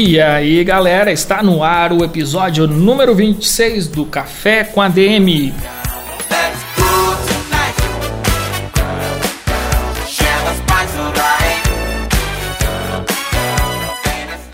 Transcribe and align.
E 0.00 0.20
aí, 0.20 0.62
galera, 0.62 1.10
está 1.10 1.42
no 1.42 1.60
ar 1.60 1.92
o 1.92 2.04
episódio 2.04 2.68
número 2.68 3.16
26 3.16 3.88
do 3.88 4.06
Café 4.06 4.62
com 4.62 4.80
ADM. 4.80 5.52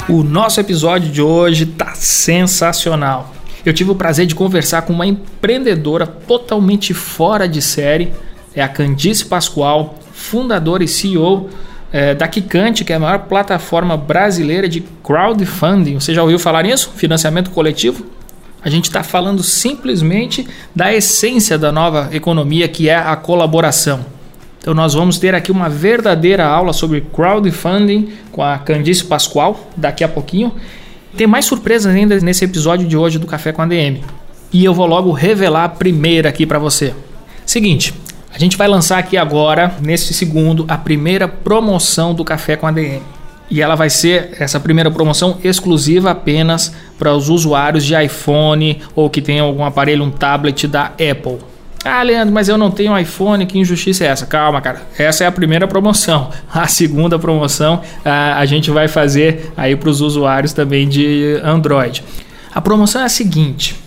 O 0.09 0.23
nosso 0.23 0.61
episódio 0.61 1.13
de 1.13 1.21
hoje 1.21 1.67
tá 1.67 1.93
sensacional. 1.95 3.35
Eu 3.67 3.75
tive 3.75 3.91
o 3.91 3.95
prazer 3.95 4.25
de 4.25 4.35
conversar 4.35 4.81
com 4.81 4.95
uma 4.95 5.07
empreendedora 5.07 6.07
totalmente 6.07 6.95
fora 6.95 7.47
de 7.47 7.61
série, 7.61 8.15
é 8.55 8.63
a 8.63 8.69
Candice 8.69 9.27
Pascoal, 9.27 9.97
fundadora 10.11 10.83
e 10.83 10.89
CEO 10.89 11.51
é, 11.95 12.13
da 12.13 12.27
Kikante, 12.27 12.85
que 12.85 12.93
é 12.93 12.97
a 12.97 12.99
maior 12.99 13.21
plataforma 13.21 13.97
brasileira 13.97 14.69
de 14.69 14.81
crowdfunding. 15.05 16.01
Você 16.01 16.13
já 16.13 16.23
ouviu 16.23 16.41
falar 16.41 16.65
nisso? 16.65 16.91
Financiamento 16.97 17.53
coletivo? 17.53 18.05
A 18.61 18.69
gente 18.69 18.87
está 18.87 19.05
falando 19.05 19.45
simplesmente 19.45 20.45
da 20.75 20.93
essência 20.93 21.57
da 21.57 21.71
nova 21.71 22.09
economia, 22.13 22.67
que 22.67 22.89
é 22.89 22.97
a 22.97 23.15
colaboração. 23.15 24.05
Então 24.59 24.75
nós 24.75 24.93
vamos 24.93 25.21
ter 25.21 25.37
aqui 25.37 25.53
uma 25.53 25.69
verdadeira 25.69 26.45
aula 26.45 26.73
sobre 26.73 27.01
crowdfunding 27.01 28.13
com 28.33 28.43
a 28.43 28.59
Candice 28.59 29.05
Pascoal 29.05 29.71
daqui 29.77 30.03
a 30.03 30.09
pouquinho. 30.09 30.53
Tem 31.17 31.29
mais 31.29 31.45
surpresas 31.45 31.95
ainda 31.95 32.19
nesse 32.19 32.45
episódio 32.45 32.89
de 32.89 32.97
hoje 32.97 33.21
do 33.21 33.27
Café 33.29 33.53
com 33.53 33.63
a 33.63 33.67
DM. 33.67 34.03
E 34.53 34.65
eu 34.65 34.75
vou 34.75 34.87
logo 34.87 35.13
revelar 35.13 35.63
a 35.63 35.69
primeira 35.69 36.29
aqui 36.29 36.45
para 36.45 36.59
você. 36.59 36.93
Seguinte, 37.47 37.95
a 38.35 38.39
gente 38.39 38.57
vai 38.57 38.67
lançar 38.67 38.99
aqui 38.99 39.17
agora, 39.17 39.77
nesse 39.81 40.13
segundo, 40.13 40.65
a 40.67 40.77
primeira 40.77 41.29
promoção 41.29 42.13
do 42.13 42.25
Café 42.25 42.57
com 42.57 42.67
a 42.67 42.73
DM. 42.73 43.01
E 43.49 43.63
ela 43.63 43.77
vai 43.77 43.89
ser 43.89 44.31
essa 44.41 44.59
primeira 44.59 44.91
promoção 44.91 45.39
exclusiva 45.45 46.11
apenas 46.11 46.75
para 46.99 47.15
os 47.15 47.29
usuários 47.29 47.85
de 47.85 47.95
iPhone 47.95 48.81
ou 48.93 49.09
que 49.09 49.23
tenham 49.23 49.47
algum 49.47 49.65
aparelho, 49.65 50.03
um 50.03 50.11
tablet 50.11 50.67
da 50.67 50.87
Apple. 50.87 51.39
Ah, 51.85 52.03
Leandro, 52.03 52.35
mas 52.35 52.49
eu 52.49 52.59
não 52.59 52.73
tenho 52.73 52.99
iPhone, 52.99 53.47
que 53.47 53.57
injustiça 53.57 54.03
é 54.03 54.09
essa? 54.09 54.27
Calma, 54.27 54.61
cara. 54.61 54.83
Essa 54.99 55.23
é 55.23 55.27
a 55.29 55.33
primeira 55.33 55.69
promoção. 55.69 56.31
A 56.53 56.67
segunda 56.67 57.19
promoção 57.21 57.83
a, 58.05 58.39
a 58.39 58.47
gente 58.47 58.69
vai 58.71 58.89
fazer 58.89 59.53
aí 59.57 59.77
para 59.77 59.91
os 59.91 60.01
usuários 60.01 60.53
também 60.53 60.89
de 60.89 61.39
Android. 61.45 62.03
A 62.53 62.61
promoção 62.61 63.03
é 63.03 63.05
a 63.05 63.09
seguinte: 63.09 63.84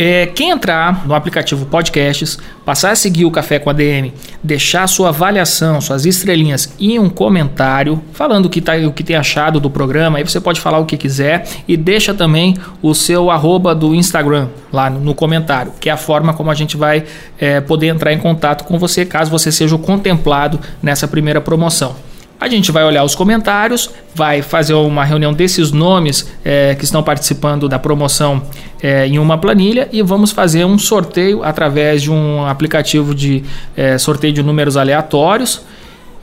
é, 0.00 0.26
quem 0.26 0.50
entrar 0.50 1.04
no 1.04 1.12
aplicativo 1.12 1.66
Podcasts, 1.66 2.38
passar 2.64 2.92
a 2.92 2.94
seguir 2.94 3.24
o 3.24 3.32
Café 3.32 3.58
com 3.58 3.68
a 3.68 3.72
DM, 3.72 4.14
deixar 4.40 4.86
sua 4.86 5.08
avaliação, 5.08 5.80
suas 5.80 6.06
estrelinhas 6.06 6.72
e 6.78 7.00
um 7.00 7.10
comentário 7.10 8.00
falando 8.12 8.46
o 8.46 8.48
que, 8.48 8.60
tá, 8.60 8.76
o 8.76 8.92
que 8.92 9.02
tem 9.02 9.16
achado 9.16 9.58
do 9.58 9.68
programa, 9.68 10.18
aí 10.18 10.24
você 10.24 10.40
pode 10.40 10.60
falar 10.60 10.78
o 10.78 10.86
que 10.86 10.96
quiser 10.96 11.48
e 11.66 11.76
deixa 11.76 12.14
também 12.14 12.56
o 12.80 12.94
seu 12.94 13.28
arroba 13.28 13.74
do 13.74 13.92
Instagram 13.92 14.46
lá 14.72 14.88
no, 14.88 15.00
no 15.00 15.14
comentário, 15.16 15.72
que 15.80 15.88
é 15.88 15.92
a 15.92 15.96
forma 15.96 16.32
como 16.32 16.48
a 16.48 16.54
gente 16.54 16.76
vai 16.76 17.02
é, 17.36 17.60
poder 17.60 17.88
entrar 17.88 18.12
em 18.12 18.18
contato 18.18 18.62
com 18.62 18.78
você 18.78 19.04
caso 19.04 19.32
você 19.32 19.50
seja 19.50 19.76
contemplado 19.76 20.60
nessa 20.80 21.08
primeira 21.08 21.40
promoção. 21.40 21.96
A 22.40 22.48
gente 22.48 22.70
vai 22.70 22.84
olhar 22.84 23.02
os 23.02 23.16
comentários, 23.16 23.90
vai 24.14 24.42
fazer 24.42 24.74
uma 24.74 25.04
reunião 25.04 25.32
desses 25.32 25.72
nomes 25.72 26.30
é, 26.44 26.76
que 26.76 26.84
estão 26.84 27.02
participando 27.02 27.68
da 27.68 27.80
promoção 27.80 28.42
é, 28.80 29.08
em 29.08 29.18
uma 29.18 29.36
planilha 29.36 29.88
e 29.90 30.02
vamos 30.02 30.30
fazer 30.30 30.64
um 30.64 30.78
sorteio 30.78 31.42
através 31.42 32.00
de 32.00 32.12
um 32.12 32.46
aplicativo 32.46 33.12
de 33.12 33.42
é, 33.76 33.98
sorteio 33.98 34.32
de 34.32 34.42
números 34.42 34.76
aleatórios. 34.76 35.62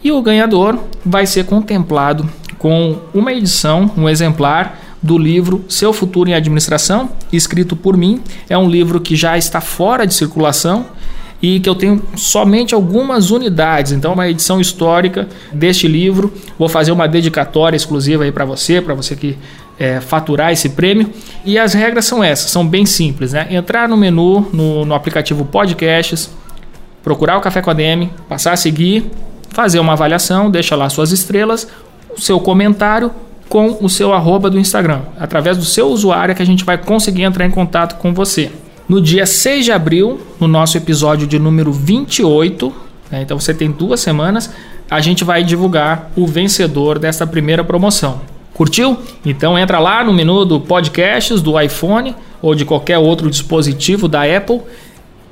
E 0.01 0.11
o 0.11 0.21
ganhador 0.21 0.79
vai 1.05 1.25
ser 1.25 1.45
contemplado 1.45 2.29
com 2.57 2.97
uma 3.13 3.33
edição, 3.33 3.91
um 3.97 4.07
exemplar 4.07 4.79
do 5.03 5.17
livro 5.17 5.65
Seu 5.67 5.91
Futuro 5.91 6.29
em 6.29 6.33
Administração, 6.33 7.09
escrito 7.31 7.75
por 7.75 7.97
mim. 7.97 8.21
É 8.49 8.57
um 8.57 8.69
livro 8.69 9.01
que 9.01 9.15
já 9.17 9.37
está 9.37 9.59
fora 9.59 10.07
de 10.07 10.13
circulação 10.13 10.85
e 11.41 11.59
que 11.59 11.69
eu 11.69 11.75
tenho 11.75 12.01
somente 12.15 12.73
algumas 12.73 13.29
unidades. 13.31 13.91
Então, 13.91 14.13
uma 14.13 14.27
edição 14.27 14.59
histórica 14.59 15.27
deste 15.51 15.87
livro. 15.87 16.33
Vou 16.57 16.69
fazer 16.69 16.91
uma 16.91 17.07
dedicatória 17.07 17.75
exclusiva 17.75 18.23
aí 18.23 18.31
para 18.31 18.45
você, 18.45 18.81
para 18.81 18.93
você 18.93 19.15
que 19.15 19.37
é, 19.77 19.99
faturar 19.99 20.51
esse 20.51 20.69
prêmio. 20.69 21.09
E 21.43 21.59
as 21.59 21.73
regras 21.73 22.05
são 22.05 22.23
essas, 22.23 22.49
são 22.49 22.65
bem 22.65 22.85
simples, 22.85 23.33
né? 23.33 23.47
Entrar 23.49 23.87
no 23.87 23.97
menu, 23.97 24.47
no, 24.53 24.85
no 24.85 24.93
aplicativo 24.93 25.45
Podcasts, 25.45 26.29
procurar 27.03 27.37
o 27.37 27.41
Café 27.41 27.61
com 27.61 27.69
a 27.69 27.73
DM, 27.73 28.09
passar 28.27 28.53
a 28.53 28.57
seguir, 28.57 29.11
fazer 29.49 29.79
uma 29.79 29.93
avaliação, 29.93 30.49
deixa 30.49 30.75
lá 30.75 30.89
suas 30.89 31.11
estrelas, 31.11 31.67
o 32.17 32.21
seu 32.21 32.39
comentário 32.39 33.11
com 33.47 33.77
o 33.81 33.89
seu 33.89 34.13
arroba 34.13 34.49
do 34.49 34.57
Instagram. 34.57 35.01
Através 35.19 35.57
do 35.57 35.65
seu 35.65 35.87
usuário 35.89 36.31
é 36.31 36.35
que 36.35 36.41
a 36.41 36.45
gente 36.45 36.65
vai 36.65 36.77
conseguir 36.77 37.23
entrar 37.23 37.45
em 37.45 37.51
contato 37.51 37.97
com 37.97 38.13
você 38.13 38.51
no 38.87 39.01
dia 39.01 39.25
6 39.25 39.65
de 39.65 39.71
abril, 39.71 40.19
no 40.39 40.47
nosso 40.47 40.77
episódio 40.77 41.27
de 41.27 41.39
número 41.39 41.71
28. 41.71 42.73
Né, 43.11 43.21
então 43.21 43.39
você 43.39 43.53
tem 43.53 43.71
duas 43.71 43.99
semanas. 43.99 44.51
A 44.89 44.99
gente 44.99 45.23
vai 45.23 45.43
divulgar 45.43 46.11
o 46.15 46.27
vencedor 46.27 46.99
desta 46.99 47.25
primeira 47.25 47.63
promoção. 47.63 48.21
Curtiu? 48.53 48.97
Então 49.25 49.57
entra 49.59 49.79
lá 49.79 50.03
no 50.03 50.13
menu 50.13 50.45
do 50.45 50.61
podcasts 50.61 51.41
do 51.41 51.59
iPhone 51.59 52.15
ou 52.41 52.55
de 52.55 52.63
qualquer 52.63 52.97
outro 52.97 53.29
dispositivo 53.29 54.07
da 54.07 54.21
Apple, 54.23 54.61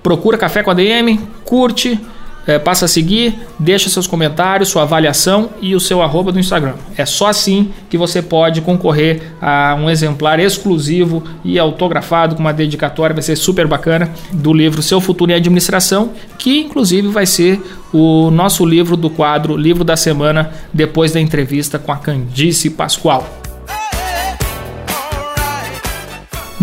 procura 0.01 0.37
Café 0.37 0.63
com 0.63 0.71
a 0.71 0.73
DM, 0.73 1.19
curte, 1.45 1.99
é, 2.45 2.59
passa 2.59 2.85
a 2.85 2.87
seguir, 2.87 3.39
deixa 3.57 3.89
seus 3.89 4.07
comentários, 4.07 4.69
sua 4.69 4.83
avaliação 4.83 5.49
e 5.61 5.75
o 5.75 5.79
seu 5.79 6.01
arroba 6.01 6.31
do 6.31 6.39
Instagram. 6.39 6.73
É 6.97 7.05
só 7.05 7.27
assim 7.27 7.71
que 7.89 7.97
você 7.97 8.21
pode 8.21 8.61
concorrer 8.61 9.33
a 9.41 9.75
um 9.79 9.89
exemplar 9.89 10.39
exclusivo 10.39 11.23
e 11.43 11.57
autografado 11.57 12.35
com 12.35 12.41
uma 12.41 12.53
dedicatória, 12.53 13.13
vai 13.13 13.23
ser 13.23 13.35
super 13.35 13.67
bacana, 13.67 14.09
do 14.31 14.53
livro 14.53 14.81
Seu 14.81 14.99
Futuro 14.99 15.31
em 15.31 15.35
Administração, 15.35 16.11
que 16.37 16.61
inclusive 16.61 17.07
vai 17.07 17.25
ser 17.25 17.61
o 17.93 18.31
nosso 18.31 18.65
livro 18.65 18.97
do 18.97 19.09
quadro 19.09 19.55
Livro 19.55 19.83
da 19.83 19.95
Semana, 19.95 20.51
depois 20.73 21.11
da 21.11 21.19
entrevista 21.19 21.77
com 21.77 21.91
a 21.91 21.97
Candice 21.97 22.69
Pascoal. 22.71 23.42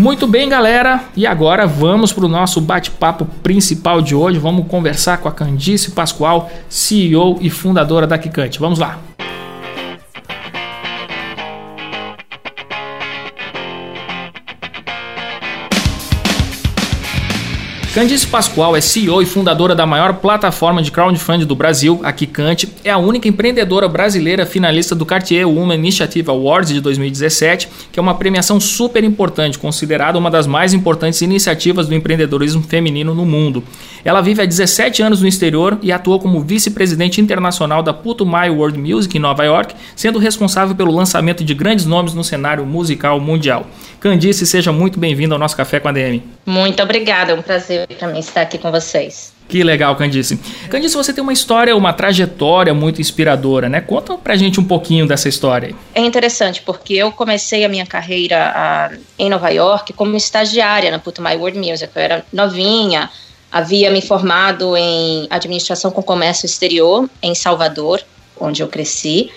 Muito 0.01 0.25
bem, 0.25 0.49
galera, 0.49 1.03
e 1.15 1.27
agora 1.27 1.67
vamos 1.67 2.11
para 2.11 2.25
o 2.25 2.27
nosso 2.27 2.59
bate-papo 2.59 3.23
principal 3.43 4.01
de 4.01 4.15
hoje. 4.15 4.39
Vamos 4.39 4.65
conversar 4.67 5.19
com 5.19 5.27
a 5.27 5.31
Candice 5.31 5.91
Pascoal, 5.91 6.49
CEO 6.67 7.37
e 7.39 7.51
fundadora 7.51 8.07
da 8.07 8.17
Kikante. 8.17 8.59
Vamos 8.59 8.79
lá. 8.79 8.97
Candice 17.93 18.25
Pascoal 18.25 18.73
é 18.73 18.79
CEO 18.79 19.21
e 19.21 19.25
fundadora 19.25 19.75
da 19.75 19.85
maior 19.85 20.13
plataforma 20.13 20.81
de 20.81 20.89
crowdfunding 20.89 21.45
do 21.45 21.57
Brasil, 21.57 21.99
a 22.03 22.13
Kikante. 22.13 22.69
É 22.85 22.89
a 22.89 22.97
única 22.97 23.27
empreendedora 23.27 23.85
brasileira 23.89 24.45
finalista 24.45 24.95
do 24.95 25.05
Cartier 25.05 25.45
Woman 25.45 25.75
Initiative 25.75 26.29
Awards 26.29 26.73
de 26.73 26.79
2017, 26.79 27.67
que 27.91 27.99
é 27.99 28.01
uma 28.01 28.15
premiação 28.15 28.61
super 28.61 29.03
importante, 29.03 29.59
considerada 29.59 30.17
uma 30.17 30.31
das 30.31 30.47
mais 30.47 30.73
importantes 30.73 31.21
iniciativas 31.21 31.85
do 31.85 31.93
empreendedorismo 31.93 32.63
feminino 32.63 33.13
no 33.13 33.25
mundo. 33.25 33.61
Ela 34.05 34.21
vive 34.21 34.41
há 34.41 34.45
17 34.45 35.03
anos 35.03 35.21
no 35.21 35.27
exterior 35.27 35.77
e 35.81 35.91
atuou 35.91 36.17
como 36.17 36.39
vice-presidente 36.39 37.19
internacional 37.19 37.83
da 37.83 37.91
My 37.91 38.49
World 38.49 38.79
Music 38.79 39.17
em 39.17 39.19
Nova 39.19 39.43
York, 39.43 39.75
sendo 39.97 40.17
responsável 40.17 40.73
pelo 40.73 40.95
lançamento 40.95 41.43
de 41.43 41.53
grandes 41.53 41.85
nomes 41.85 42.13
no 42.13 42.23
cenário 42.23 42.65
musical 42.65 43.19
mundial. 43.19 43.67
Candice, 43.99 44.47
seja 44.47 44.71
muito 44.71 44.97
bem-vindo 44.97 45.33
ao 45.35 45.39
nosso 45.39 45.57
Café 45.57 45.79
com 45.79 45.89
a 45.89 45.91
DM. 45.91 46.23
Muito 46.45 46.81
obrigada, 46.81 47.33
é 47.33 47.35
um 47.35 47.41
prazer 47.41 47.80
para 47.87 48.07
mim 48.07 48.19
estar 48.19 48.41
aqui 48.41 48.57
com 48.57 48.71
vocês. 48.71 49.33
Que 49.47 49.63
legal, 49.63 49.95
Candice. 49.97 50.37
Candice, 50.69 50.95
você 50.95 51.11
tem 51.11 51.21
uma 51.21 51.33
história, 51.33 51.75
uma 51.75 51.91
trajetória 51.91 52.73
muito 52.73 53.01
inspiradora, 53.01 53.67
né? 53.67 53.81
Conta 53.81 54.17
pra 54.17 54.37
gente 54.37 54.61
um 54.61 54.63
pouquinho 54.63 55.05
dessa 55.05 55.27
história. 55.27 55.75
É 55.93 55.99
interessante, 55.99 56.61
porque 56.61 56.93
eu 56.93 57.11
comecei 57.11 57.65
a 57.65 57.69
minha 57.69 57.85
carreira 57.85 58.51
a, 58.55 58.91
em 59.19 59.29
Nova 59.29 59.49
York 59.49 59.91
como 59.91 60.15
estagiária 60.15 60.89
na 60.89 61.01
My 61.19 61.35
World 61.35 61.59
Music. 61.59 61.91
Eu 61.93 62.01
era 62.01 62.25
novinha, 62.31 63.09
havia 63.51 63.91
me 63.91 64.01
formado 64.01 64.77
em 64.77 65.27
administração 65.29 65.91
com 65.91 66.01
comércio 66.01 66.45
exterior 66.45 67.09
em 67.21 67.35
Salvador 67.35 68.01
onde 68.41 68.61
eu 68.61 68.67
cresci. 68.67 69.31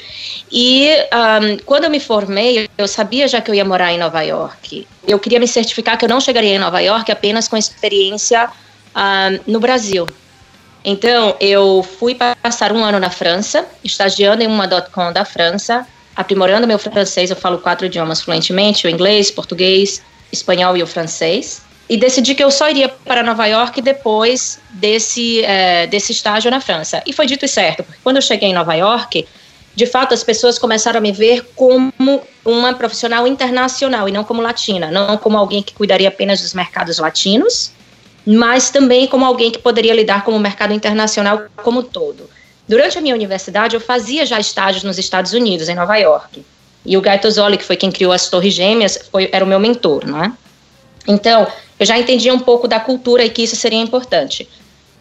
E 0.51 0.89
um, 1.13 1.59
quando 1.65 1.85
eu 1.85 1.91
me 1.91 2.01
formei, 2.01 2.69
eu 2.77 2.89
sabia 2.89 3.29
já 3.29 3.41
que 3.41 3.51
eu 3.51 3.55
ia 3.55 3.65
morar 3.65 3.93
em 3.93 3.99
Nova 3.99 4.23
York. 4.23 4.87
Eu 5.07 5.19
queria 5.19 5.39
me 5.39 5.49
certificar 5.49 5.99
que 5.99 6.05
eu 6.05 6.09
não 6.09 6.21
chegaria 6.21 6.55
em 6.55 6.59
Nova 6.59 6.81
York 6.81 7.11
apenas 7.11 7.49
com 7.49 7.57
experiência 7.57 8.49
um, 8.95 9.53
no 9.53 9.61
Brasil. 9.61 10.07
Então, 10.85 11.35
eu 11.41 11.83
fui 11.99 12.15
passar 12.15 12.71
um 12.73 12.85
ano 12.85 12.99
na 12.99 13.09
França, 13.11 13.67
estagiando 13.83 14.43
em 14.43 14.47
uma 14.47 14.69
.com 14.83 15.13
da 15.13 15.25
França, 15.25 15.87
aprimorando 16.15 16.67
meu 16.67 16.79
francês. 16.79 17.31
Eu 17.31 17.37
falo 17.37 17.59
quatro 17.59 17.87
idiomas 17.87 18.21
fluentemente: 18.21 18.87
o 18.87 18.91
inglês, 18.91 19.31
português, 19.31 20.03
espanhol 20.31 20.77
e 20.77 20.83
o 20.83 20.87
francês 20.87 21.64
e 21.89 21.97
decidi 21.97 22.35
que 22.35 22.43
eu 22.43 22.51
só 22.51 22.71
iria 22.71 22.89
para 22.89 23.23
Nova 23.23 23.47
York 23.47 23.81
depois 23.83 24.59
desse, 24.71 25.45
é, 25.45 25.87
desse 25.87 26.13
estágio 26.13 26.51
na 26.51 26.61
França. 26.61 27.03
E 27.07 27.13
foi 27.13 27.27
dito 27.27 27.45
e 27.45 27.49
certo, 27.49 27.83
porque 27.85 28.01
quando 28.03 28.17
eu 28.17 28.23
cheguei 28.23 28.49
em 28.49 28.55
Nova 28.55 28.75
York, 28.75 29.27
de 29.75 29.87
fato 29.87 30.15
as 30.15 30.25
pessoas 30.25 30.59
começaram 30.59 30.99
a 30.99 31.01
me 31.01 31.13
ver 31.13 31.47
como 31.55 31.93
uma 32.45 32.75
profissional 32.75 33.27
internacional 33.27 34.09
e 34.09 34.13
não 34.13 34.25
como 34.25 34.41
latina, 34.41 34.91
não 34.91 35.19
como 35.19 35.37
alguém 35.37 35.63
que 35.63 35.75
cuidaria 35.75 36.09
apenas 36.09 36.41
dos 36.41 36.55
mercados 36.55 36.99
latinos, 36.99 37.73
mas 38.27 38.71
também 38.71 39.07
como 39.07 39.25
alguém 39.25 39.51
que 39.51 39.59
poderia 39.59 39.93
lidar 39.93 40.25
com 40.25 40.33
o 40.33 40.41
mercado 40.41 40.73
internacional 40.73 41.43
como 41.57 41.83
todo. 41.83 42.31
Durante 42.67 42.97
a 42.97 43.01
minha 43.01 43.15
universidade, 43.15 43.77
eu 43.77 43.81
fazia 43.81 44.25
já 44.25 44.41
estágios 44.41 44.85
nos 44.85 44.97
Estados 44.97 45.35
Unidos, 45.35 45.69
em 45.69 45.75
Nova 45.75 45.97
York. 45.97 46.43
E 46.87 46.97
o 46.97 47.03
Guy 47.03 47.19
Tozzoli, 47.19 47.59
que 47.59 47.65
foi 47.65 47.77
quem 47.77 47.91
criou 47.91 48.13
as 48.13 48.31
Torres 48.31 48.55
Gêmeas, 48.55 48.99
foi, 49.13 49.29
era 49.33 49.45
o 49.45 49.49
meu 49.49 49.59
mentor, 49.59 50.07
não 50.07 50.25
é? 50.25 50.33
Então, 51.07 51.47
eu 51.79 51.87
já 51.87 51.99
entendia 51.99 52.33
um 52.33 52.39
pouco 52.39 52.67
da 52.67 52.81
cultura 52.81 53.25
e 53.25 53.31
que 53.31 53.43
isso 53.43 53.57
seria 53.57 53.81
importante. 53.81 54.49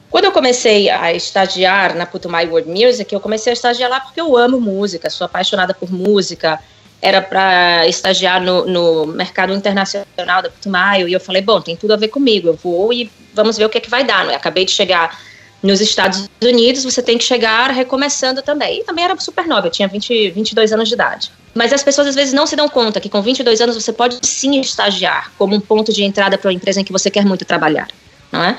Quando 0.09 0.25
eu 0.25 0.31
comecei 0.31 0.89
a 0.89 1.11
estagiar 1.11 1.95
na 1.95 2.05
My 2.05 2.45
World 2.47 2.69
Music, 2.69 3.11
eu 3.11 3.19
comecei 3.19 3.51
a 3.51 3.53
estagiar 3.53 3.89
lá 3.89 3.99
porque 3.99 4.21
eu 4.21 4.37
amo 4.37 4.61
música, 4.61 5.09
sou 5.09 5.25
apaixonada 5.25 5.73
por 5.73 5.91
música. 5.91 6.59
Era 7.01 7.21
para 7.21 7.87
estagiar 7.87 8.39
no, 8.39 8.65
no, 8.65 9.07
mercado 9.07 9.53
internacional 9.53 10.41
da 10.41 10.49
Putumayo 10.49 11.09
e 11.09 11.13
eu 11.13 11.19
falei, 11.19 11.41
bom, 11.41 11.59
tem 11.59 11.75
tudo 11.75 11.93
a 11.93 11.97
ver 11.97 12.09
comigo, 12.09 12.47
eu 12.47 12.53
vou 12.53 12.93
e 12.93 13.11
vamos 13.33 13.57
ver 13.57 13.65
o 13.65 13.69
que 13.69 13.79
é 13.79 13.81
que 13.81 13.89
vai 13.89 14.03
dar. 14.03 14.29
É? 14.29 14.35
Acabei 14.35 14.65
de 14.65 14.71
chegar 14.71 15.19
nos 15.63 15.79
Estados 15.79 16.29
Unidos, 16.43 16.83
você 16.83 17.01
tem 17.01 17.17
que 17.17 17.23
chegar 17.23 17.71
recomeçando 17.71 18.41
também. 18.41 18.81
E 18.81 18.83
também 18.83 19.05
era 19.05 19.17
super 19.17 19.47
nova, 19.47 19.67
eu 19.67 19.71
tinha 19.71 19.87
20, 19.87 20.31
22 20.31 20.73
anos 20.73 20.89
de 20.89 20.95
idade. 20.95 21.31
Mas 21.55 21.71
as 21.71 21.81
pessoas 21.81 22.07
às 22.07 22.15
vezes 22.15 22.33
não 22.33 22.45
se 22.45 22.55
dão 22.55 22.67
conta 22.67 22.99
que 22.99 23.07
com 23.07 23.21
22 23.21 23.61
anos 23.61 23.75
você 23.75 23.93
pode 23.93 24.19
sim 24.21 24.59
estagiar 24.59 25.31
como 25.37 25.55
um 25.55 25.61
ponto 25.61 25.93
de 25.93 26.03
entrada 26.03 26.37
para 26.37 26.49
uma 26.49 26.53
empresa 26.53 26.81
em 26.81 26.83
que 26.83 26.91
você 26.91 27.09
quer 27.09 27.25
muito 27.25 27.45
trabalhar, 27.45 27.87
não 28.29 28.43
é? 28.43 28.57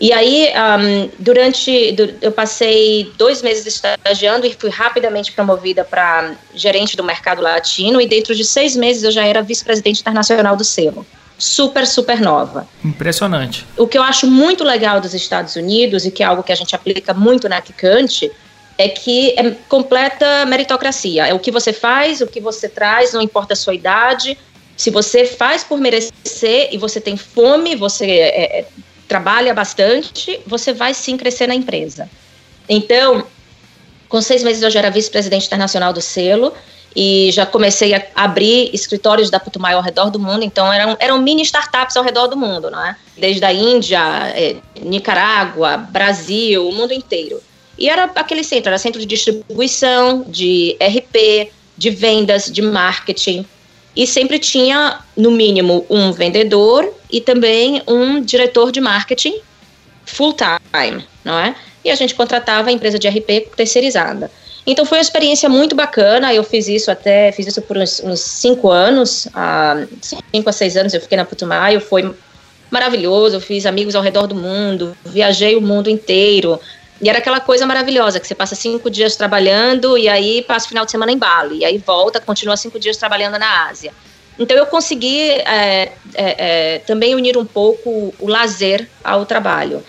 E 0.00 0.12
aí, 0.12 0.48
um, 0.54 1.10
durante. 1.18 1.96
Eu 2.22 2.30
passei 2.30 3.12
dois 3.18 3.42
meses 3.42 3.66
estagiando 3.66 4.46
e 4.46 4.54
fui 4.54 4.70
rapidamente 4.70 5.32
promovida 5.32 5.84
para 5.84 6.34
gerente 6.54 6.96
do 6.96 7.02
mercado 7.02 7.42
latino, 7.42 8.00
e 8.00 8.06
dentro 8.06 8.32
de 8.32 8.44
seis 8.44 8.76
meses 8.76 9.02
eu 9.02 9.10
já 9.10 9.26
era 9.26 9.42
vice-presidente 9.42 10.00
internacional 10.00 10.56
do 10.56 10.62
selo 10.62 11.04
super, 11.38 11.86
super 11.86 12.20
nova. 12.20 12.68
Impressionante. 12.84 13.64
O 13.76 13.86
que 13.86 13.96
eu 13.96 14.02
acho 14.02 14.26
muito 14.26 14.64
legal 14.64 15.00
dos 15.00 15.14
Estados 15.14 15.54
Unidos 15.54 16.04
e 16.04 16.10
que 16.10 16.22
é 16.22 16.26
algo 16.26 16.42
que 16.42 16.52
a 16.52 16.56
gente 16.56 16.74
aplica 16.74 17.14
muito 17.14 17.48
na 17.48 17.60
Kikante 17.60 18.30
é 18.76 18.88
que 18.88 19.30
é 19.38 19.50
completa 19.68 20.44
meritocracia. 20.46 21.26
É 21.26 21.34
o 21.34 21.38
que 21.38 21.50
você 21.50 21.72
faz, 21.72 22.20
o 22.20 22.26
que 22.26 22.40
você 22.40 22.68
traz, 22.68 23.12
não 23.12 23.22
importa 23.22 23.52
a 23.52 23.56
sua 23.56 23.74
idade. 23.74 24.36
Se 24.76 24.90
você 24.90 25.24
faz 25.24 25.64
por 25.64 25.80
merecer 25.80 26.68
e 26.72 26.78
você 26.78 27.00
tem 27.00 27.16
fome, 27.16 27.74
você 27.74 28.06
é, 28.06 28.60
é, 28.60 28.66
trabalha 29.08 29.54
bastante, 29.54 30.40
você 30.46 30.72
vai 30.72 30.92
sim 30.94 31.16
crescer 31.16 31.46
na 31.46 31.54
empresa. 31.54 32.08
Então, 32.68 33.26
com 34.08 34.20
seis 34.20 34.42
meses 34.42 34.62
eu 34.62 34.70
já 34.70 34.78
era 34.80 34.90
vice-presidente 34.90 35.46
internacional 35.46 35.92
do 35.92 36.00
selo 36.00 36.52
e 36.94 37.30
já 37.32 37.46
comecei 37.46 37.94
a 37.94 38.02
abrir 38.14 38.70
escritórios 38.72 39.30
da 39.30 39.38
Putumayo 39.38 39.76
ao 39.76 39.82
redor 39.82 40.10
do 40.10 40.18
mundo, 40.18 40.44
então 40.44 40.72
eram, 40.72 40.96
eram 40.98 41.18
mini 41.22 41.42
startups 41.42 41.96
ao 41.96 42.04
redor 42.04 42.26
do 42.26 42.36
mundo, 42.36 42.70
não 42.70 42.84
é? 42.84 42.96
Desde 43.16 43.44
a 43.44 43.52
Índia, 43.52 44.00
é, 44.34 44.56
Nicarágua, 44.80 45.76
Brasil, 45.76 46.68
o 46.68 46.74
mundo 46.74 46.92
inteiro. 46.92 47.40
E 47.78 47.88
era 47.88 48.04
aquele 48.16 48.42
centro, 48.42 48.70
era 48.70 48.78
centro 48.78 49.00
de 49.00 49.06
distribuição, 49.06 50.24
de 50.26 50.76
RP, 50.80 51.52
de 51.76 51.90
vendas, 51.90 52.50
de 52.50 52.60
marketing. 52.60 53.46
E 53.94 54.06
sempre 54.06 54.38
tinha, 54.38 54.98
no 55.16 55.30
mínimo, 55.30 55.86
um 55.88 56.10
vendedor 56.10 56.92
e 57.10 57.20
também 57.20 57.82
um 57.86 58.20
diretor 58.20 58.72
de 58.72 58.80
marketing 58.80 59.40
full 60.04 60.34
time, 60.34 61.04
não 61.24 61.38
é? 61.38 61.54
E 61.84 61.90
a 61.90 61.94
gente 61.94 62.14
contratava 62.14 62.70
a 62.70 62.72
empresa 62.72 62.98
de 62.98 63.08
RP 63.08 63.50
terceirizada. 63.54 64.30
Então 64.70 64.84
foi 64.84 64.98
uma 64.98 65.02
experiência 65.02 65.48
muito 65.48 65.74
bacana. 65.74 66.32
Eu 66.34 66.44
fiz 66.44 66.68
isso 66.68 66.90
até, 66.90 67.32
fiz 67.32 67.46
isso 67.46 67.62
por 67.62 67.78
uns, 67.78 68.00
uns 68.04 68.20
cinco 68.20 68.70
anos, 68.70 69.26
há 69.34 69.86
cinco 70.30 70.50
a 70.50 70.52
seis 70.52 70.76
anos 70.76 70.92
eu 70.92 71.00
fiquei 71.00 71.16
na 71.16 71.24
Putumayo. 71.24 71.80
Foi 71.80 72.14
maravilhoso. 72.70 73.36
Eu 73.36 73.40
fiz 73.40 73.64
amigos 73.64 73.94
ao 73.94 74.02
redor 74.02 74.26
do 74.26 74.34
mundo, 74.34 74.94
viajei 75.06 75.56
o 75.56 75.60
mundo 75.62 75.88
inteiro. 75.88 76.60
E 77.00 77.08
era 77.08 77.16
aquela 77.18 77.40
coisa 77.40 77.64
maravilhosa 77.64 78.20
que 78.20 78.26
você 78.26 78.34
passa 78.34 78.54
cinco 78.54 78.90
dias 78.90 79.16
trabalhando 79.16 79.96
e 79.96 80.06
aí 80.06 80.42
passa 80.42 80.66
o 80.66 80.68
final 80.68 80.84
de 80.84 80.90
semana 80.90 81.12
em 81.12 81.16
Bali. 81.16 81.60
E 81.60 81.64
aí 81.64 81.78
volta, 81.78 82.20
continua 82.20 82.54
cinco 82.54 82.78
dias 82.78 82.98
trabalhando 82.98 83.38
na 83.38 83.68
Ásia. 83.68 83.94
Então 84.38 84.54
eu 84.54 84.66
consegui 84.66 85.30
é, 85.30 85.92
é, 86.14 86.74
é, 86.74 86.78
também 86.80 87.14
unir 87.14 87.38
um 87.38 87.44
pouco 87.46 88.14
o 88.18 88.28
lazer 88.28 88.86
ao 89.02 89.24
trabalho. 89.24 89.82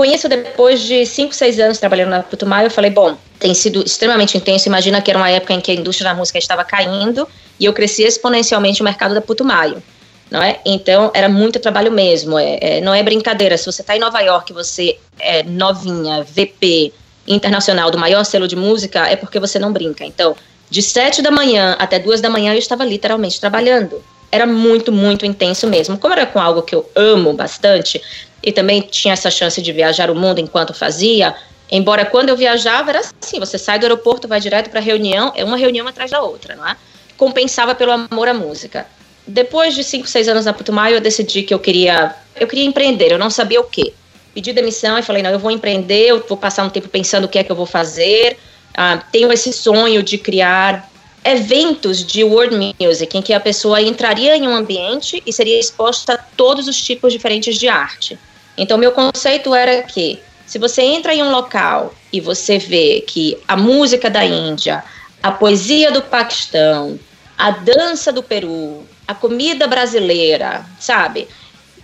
Conheço 0.00 0.30
depois 0.30 0.80
de 0.80 1.04
cinco, 1.04 1.34
seis 1.34 1.60
anos 1.60 1.76
trabalhando 1.76 2.08
na 2.08 2.22
Putumayo, 2.22 2.68
eu 2.68 2.70
falei, 2.70 2.90
bom, 2.90 3.18
tem 3.38 3.52
sido 3.52 3.84
extremamente 3.84 4.34
intenso. 4.34 4.66
Imagina 4.66 5.02
que 5.02 5.10
era 5.10 5.18
uma 5.18 5.28
época 5.28 5.52
em 5.52 5.60
que 5.60 5.70
a 5.70 5.74
indústria 5.74 6.08
da 6.08 6.16
música 6.16 6.38
estava 6.38 6.64
caindo 6.64 7.28
e 7.58 7.66
eu 7.66 7.72
cresci 7.74 8.04
exponencialmente 8.04 8.80
o 8.80 8.84
mercado 8.84 9.14
da 9.14 9.20
Putumayo. 9.20 9.82
Não 10.30 10.42
é? 10.42 10.58
Então 10.64 11.10
era 11.12 11.28
muito 11.28 11.60
trabalho 11.60 11.92
mesmo. 11.92 12.38
É, 12.38 12.58
é 12.62 12.80
não 12.80 12.94
é 12.94 13.02
brincadeira. 13.02 13.58
Se 13.58 13.66
você 13.66 13.82
está 13.82 13.94
em 13.94 13.98
Nova 13.98 14.18
York, 14.22 14.54
você 14.54 14.96
é 15.18 15.42
novinha, 15.42 16.24
VP 16.24 16.94
internacional 17.28 17.90
do 17.90 17.98
maior 17.98 18.24
selo 18.24 18.48
de 18.48 18.56
música, 18.56 19.06
é 19.06 19.16
porque 19.16 19.38
você 19.38 19.58
não 19.58 19.70
brinca. 19.70 20.06
Então, 20.06 20.34
de 20.70 20.80
sete 20.80 21.20
da 21.20 21.30
manhã 21.30 21.76
até 21.78 21.98
duas 21.98 22.22
da 22.22 22.30
manhã 22.30 22.54
eu 22.54 22.58
estava 22.58 22.86
literalmente 22.86 23.38
trabalhando. 23.38 24.02
Era 24.32 24.46
muito, 24.46 24.90
muito 24.90 25.26
intenso 25.26 25.66
mesmo. 25.66 25.98
Como 25.98 26.14
era 26.14 26.24
com 26.24 26.40
algo 26.40 26.62
que 26.62 26.74
eu 26.74 26.88
amo 26.94 27.34
bastante 27.34 28.00
e 28.42 28.52
também 28.52 28.80
tinha 28.80 29.14
essa 29.14 29.30
chance 29.30 29.60
de 29.60 29.72
viajar 29.72 30.10
o 30.10 30.14
mundo 30.14 30.40
enquanto 30.40 30.72
fazia, 30.72 31.34
Embora 31.70 32.04
quando 32.04 32.30
eu 32.30 32.36
viajava 32.36 32.90
era 32.90 33.00
assim, 33.00 33.38
você 33.38 33.56
sai 33.56 33.78
do 33.78 33.84
aeroporto, 33.84 34.26
vai 34.26 34.40
direto 34.40 34.70
para 34.70 34.80
reunião, 34.80 35.32
é 35.36 35.44
uma 35.44 35.56
reunião 35.56 35.86
atrás 35.86 36.10
da 36.10 36.20
outra, 36.20 36.56
não 36.56 36.66
é? 36.66 36.76
Compensava 37.16 37.74
pelo 37.74 37.92
amor 37.92 38.28
à 38.28 38.34
música. 38.34 38.86
Depois 39.26 39.74
de 39.74 39.84
5, 39.84 40.08
6 40.08 40.28
anos 40.28 40.44
na 40.46 40.52
Putumayo, 40.52 40.96
eu 40.96 41.00
decidi 41.00 41.42
que 41.44 41.54
eu 41.54 41.60
queria, 41.60 42.14
eu 42.34 42.48
queria 42.48 42.64
empreender, 42.64 43.12
eu 43.12 43.18
não 43.18 43.30
sabia 43.30 43.60
o 43.60 43.64
quê. 43.64 43.92
Pedi 44.34 44.52
demissão 44.52 44.98
e 44.98 45.02
falei, 45.02 45.22
não, 45.22 45.30
eu 45.30 45.38
vou 45.38 45.50
empreender, 45.50 46.06
eu 46.08 46.24
vou 46.28 46.36
passar 46.36 46.64
um 46.64 46.68
tempo 46.68 46.88
pensando 46.88 47.24
o 47.24 47.28
que 47.28 47.38
é 47.38 47.44
que 47.44 47.52
eu 47.52 47.56
vou 47.56 47.66
fazer. 47.66 48.36
Ah, 48.74 49.00
tenho 49.12 49.32
esse 49.32 49.52
sonho 49.52 50.02
de 50.02 50.18
criar 50.18 50.90
eventos 51.24 52.04
de 52.04 52.24
world 52.24 52.56
music, 52.80 53.16
em 53.16 53.22
que 53.22 53.32
a 53.32 53.38
pessoa 53.38 53.80
entraria 53.80 54.36
em 54.36 54.48
um 54.48 54.54
ambiente 54.54 55.22
e 55.24 55.32
seria 55.32 55.60
exposta 55.60 56.14
a 56.14 56.18
todos 56.18 56.66
os 56.66 56.80
tipos 56.82 57.12
diferentes 57.12 57.56
de 57.56 57.68
arte. 57.68 58.18
Então, 58.60 58.76
meu 58.76 58.92
conceito 58.92 59.54
era 59.54 59.82
que 59.84 60.20
se 60.46 60.58
você 60.58 60.82
entra 60.82 61.14
em 61.14 61.22
um 61.22 61.30
local 61.30 61.94
e 62.12 62.20
você 62.20 62.58
vê 62.58 63.02
que 63.06 63.38
a 63.48 63.56
música 63.56 64.10
da 64.10 64.22
Índia, 64.22 64.84
a 65.22 65.32
poesia 65.32 65.90
do 65.90 66.02
Paquistão, 66.02 67.00
a 67.38 67.52
dança 67.52 68.12
do 68.12 68.22
Peru, 68.22 68.86
a 69.08 69.14
comida 69.14 69.66
brasileira, 69.66 70.62
sabe? 70.78 71.26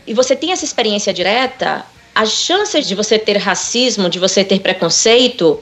E 0.07 0.13
você 0.13 0.37
tem 0.37 0.53
essa 0.53 0.67
experiência 0.67 1.15
direta, 1.15 1.83
as 2.15 2.33
chances 2.33 2.87
de 2.87 2.95
você 2.95 3.19
ter 3.19 3.39
racismo, 3.39 4.11
de 4.11 4.19
você 4.19 4.45
ter 4.45 4.61
preconceito, 4.61 5.59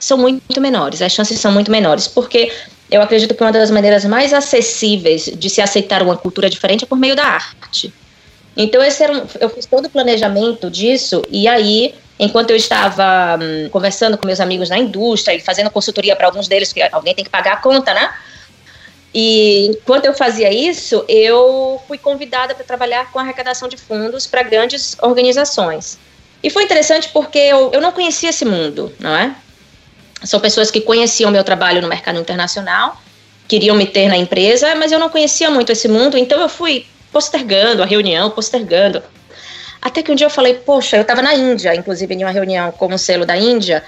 são 0.00 0.16
muito 0.16 0.62
menores. 0.62 1.02
As 1.02 1.12
chances 1.12 1.38
são 1.38 1.52
muito 1.52 1.70
menores, 1.70 2.08
porque 2.08 2.50
eu 2.90 3.02
acredito 3.02 3.34
que 3.34 3.42
uma 3.42 3.52
das 3.52 3.70
maneiras 3.70 4.06
mais 4.06 4.32
acessíveis 4.32 5.24
de 5.24 5.50
se 5.50 5.60
aceitar 5.60 6.02
uma 6.02 6.16
cultura 6.16 6.48
diferente 6.48 6.84
é 6.84 6.86
por 6.86 6.98
meio 6.98 7.14
da 7.14 7.24
arte. 7.24 7.92
Então, 8.56 8.82
esse 8.82 9.02
era 9.02 9.12
um, 9.12 9.26
eu 9.40 9.48
fiz 9.50 9.66
todo 9.66 9.86
o 9.86 9.90
planejamento 9.90 10.70
disso, 10.70 11.22
e 11.28 11.48
aí 11.48 11.94
enquanto 12.18 12.50
eu 12.50 12.56
estava 12.56 13.38
hum, 13.42 13.68
conversando 13.70 14.16
com 14.16 14.26
meus 14.26 14.40
amigos 14.40 14.68
na 14.68 14.78
indústria 14.78 15.34
e 15.34 15.40
fazendo 15.40 15.70
consultoria 15.70 16.14
para 16.14 16.26
alguns 16.26 16.48
deles, 16.48 16.72
que 16.72 16.82
alguém 16.92 17.14
tem 17.14 17.24
que 17.24 17.30
pagar 17.30 17.54
a 17.54 17.56
conta, 17.56 17.92
né? 17.92 18.12
E 19.12 19.66
enquanto 19.66 20.06
eu 20.06 20.14
fazia 20.14 20.52
isso, 20.52 21.04
eu 21.08 21.80
fui 21.86 21.98
convidada 21.98 22.54
para 22.54 22.64
trabalhar 22.64 23.12
com 23.12 23.18
arrecadação 23.18 23.68
de 23.68 23.76
fundos 23.76 24.26
para 24.26 24.42
grandes 24.42 24.96
organizações. 25.00 25.98
E 26.42 26.50
foi 26.50 26.64
interessante 26.64 27.08
porque 27.12 27.38
eu, 27.38 27.70
eu 27.72 27.80
não 27.80 27.92
conhecia 27.92 28.30
esse 28.30 28.44
mundo, 28.44 28.92
não 28.98 29.14
é? 29.14 29.34
São 30.24 30.40
pessoas 30.40 30.70
que 30.70 30.80
conheciam 30.80 31.30
meu 31.30 31.44
trabalho 31.44 31.80
no 31.80 31.88
mercado 31.88 32.18
internacional, 32.18 33.00
queriam 33.46 33.76
me 33.76 33.86
ter 33.86 34.08
na 34.08 34.16
empresa, 34.16 34.74
mas 34.74 34.90
eu 34.90 34.98
não 34.98 35.08
conhecia 35.08 35.50
muito 35.50 35.70
esse 35.70 35.86
mundo, 35.86 36.18
então 36.18 36.40
eu 36.40 36.48
fui 36.48 36.86
postergando 37.14 37.80
a 37.82 37.86
reunião, 37.86 38.28
postergando. 38.28 39.00
Até 39.80 40.02
que 40.02 40.10
um 40.10 40.16
dia 40.16 40.26
eu 40.26 40.30
falei, 40.30 40.54
poxa, 40.54 40.96
eu 40.96 41.02
estava 41.02 41.22
na 41.22 41.34
Índia, 41.34 41.74
inclusive 41.76 42.12
em 42.12 42.24
uma 42.24 42.30
reunião 42.30 42.72
com 42.72 42.92
o 42.92 42.98
selo 42.98 43.24
da 43.24 43.36
Índia, 43.36 43.82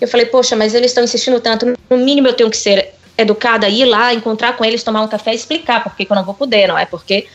Eu 0.00 0.08
falei, 0.08 0.26
poxa, 0.26 0.56
mas 0.56 0.74
eles 0.74 0.90
estão 0.90 1.04
insistindo 1.04 1.38
tanto, 1.38 1.64
no 1.88 1.96
mínimo 1.96 2.26
eu 2.26 2.32
tenho 2.32 2.50
que 2.50 2.56
ser 2.56 2.92
educada, 3.16 3.68
ir 3.68 3.84
lá, 3.84 4.12
encontrar 4.12 4.56
com 4.56 4.64
eles, 4.64 4.82
tomar 4.82 5.00
um 5.00 5.06
café 5.06 5.30
e 5.30 5.36
explicar 5.36 5.84
por 5.84 5.94
que 5.94 6.08
eu 6.10 6.16
não 6.16 6.24
vou 6.24 6.34
poder, 6.34 6.66
não 6.66 6.76
é? 6.76 6.84
Porque 6.84 7.28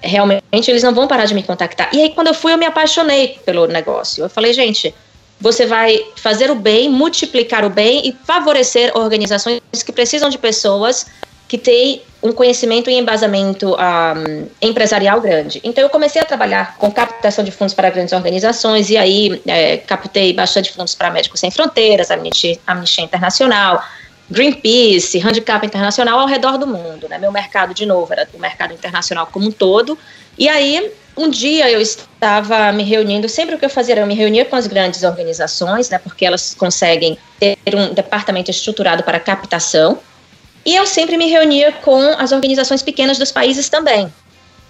realmente 0.00 0.70
eles 0.70 0.82
não 0.82 0.94
vão 0.94 1.06
parar 1.06 1.26
de 1.26 1.34
me 1.34 1.42
contactar. 1.42 1.90
E 1.92 2.00
aí, 2.00 2.10
quando 2.14 2.28
eu 2.28 2.34
fui, 2.34 2.54
eu 2.54 2.56
me 2.56 2.64
apaixonei 2.64 3.38
pelo 3.44 3.66
negócio. 3.66 4.24
Eu 4.24 4.30
falei, 4.30 4.54
gente, 4.54 4.94
você 5.38 5.66
vai 5.66 6.00
fazer 6.16 6.50
o 6.50 6.54
bem, 6.54 6.88
multiplicar 6.88 7.62
o 7.62 7.68
bem 7.68 8.08
e 8.08 8.16
favorecer 8.24 8.96
organizações 8.96 9.60
que 9.84 9.92
precisam 9.92 10.30
de 10.30 10.38
pessoas 10.38 11.06
que 11.48 11.56
têm 11.56 12.02
um 12.22 12.32
conhecimento 12.32 12.90
e 12.90 12.94
embasamento 12.94 13.74
um, 13.74 14.46
empresarial 14.60 15.20
grande. 15.20 15.60
Então, 15.64 15.82
eu 15.82 15.88
comecei 15.88 16.20
a 16.20 16.24
trabalhar 16.24 16.76
com 16.76 16.90
captação 16.90 17.42
de 17.42 17.50
fundos 17.50 17.72
para 17.74 17.88
grandes 17.90 18.12
organizações, 18.12 18.90
e 18.90 18.96
aí 18.96 19.40
é, 19.46 19.78
captei 19.78 20.32
bastante 20.32 20.70
fundos 20.72 20.94
para 20.94 21.10
Médicos 21.10 21.40
Sem 21.40 21.50
Fronteiras, 21.50 22.10
Amnistia, 22.10 22.58
Amnistia 22.66 23.04
Internacional, 23.04 23.82
Greenpeace, 24.30 25.20
Handicap 25.26 25.64
Internacional 25.64 26.18
ao 26.18 26.26
redor 26.26 26.58
do 26.58 26.66
mundo. 26.66 27.08
Né? 27.08 27.18
Meu 27.18 27.32
mercado, 27.32 27.72
de 27.72 27.86
novo, 27.86 28.12
era 28.12 28.28
o 28.34 28.38
mercado 28.38 28.74
internacional 28.74 29.26
como 29.26 29.46
um 29.46 29.52
todo. 29.52 29.96
E 30.36 30.48
aí, 30.48 30.92
um 31.16 31.30
dia 31.30 31.70
eu 31.70 31.80
estava 31.80 32.72
me 32.72 32.82
reunindo, 32.82 33.28
sempre 33.28 33.54
o 33.54 33.58
que 33.58 33.64
eu 33.64 33.70
fazia 33.70 33.94
era 33.94 34.02
eu 34.02 34.06
me 34.06 34.14
reunia 34.14 34.44
com 34.44 34.54
as 34.54 34.66
grandes 34.66 35.02
organizações, 35.02 35.88
né, 35.88 35.98
porque 35.98 36.24
elas 36.24 36.54
conseguem 36.54 37.18
ter 37.40 37.58
um 37.74 37.92
departamento 37.94 38.50
estruturado 38.50 39.02
para 39.02 39.18
captação. 39.18 39.98
E 40.68 40.76
eu 40.76 40.84
sempre 40.84 41.16
me 41.16 41.30
reunia 41.30 41.72
com 41.72 41.98
as 42.18 42.30
organizações 42.30 42.82
pequenas 42.82 43.16
dos 43.16 43.32
países 43.32 43.70
também. 43.70 44.12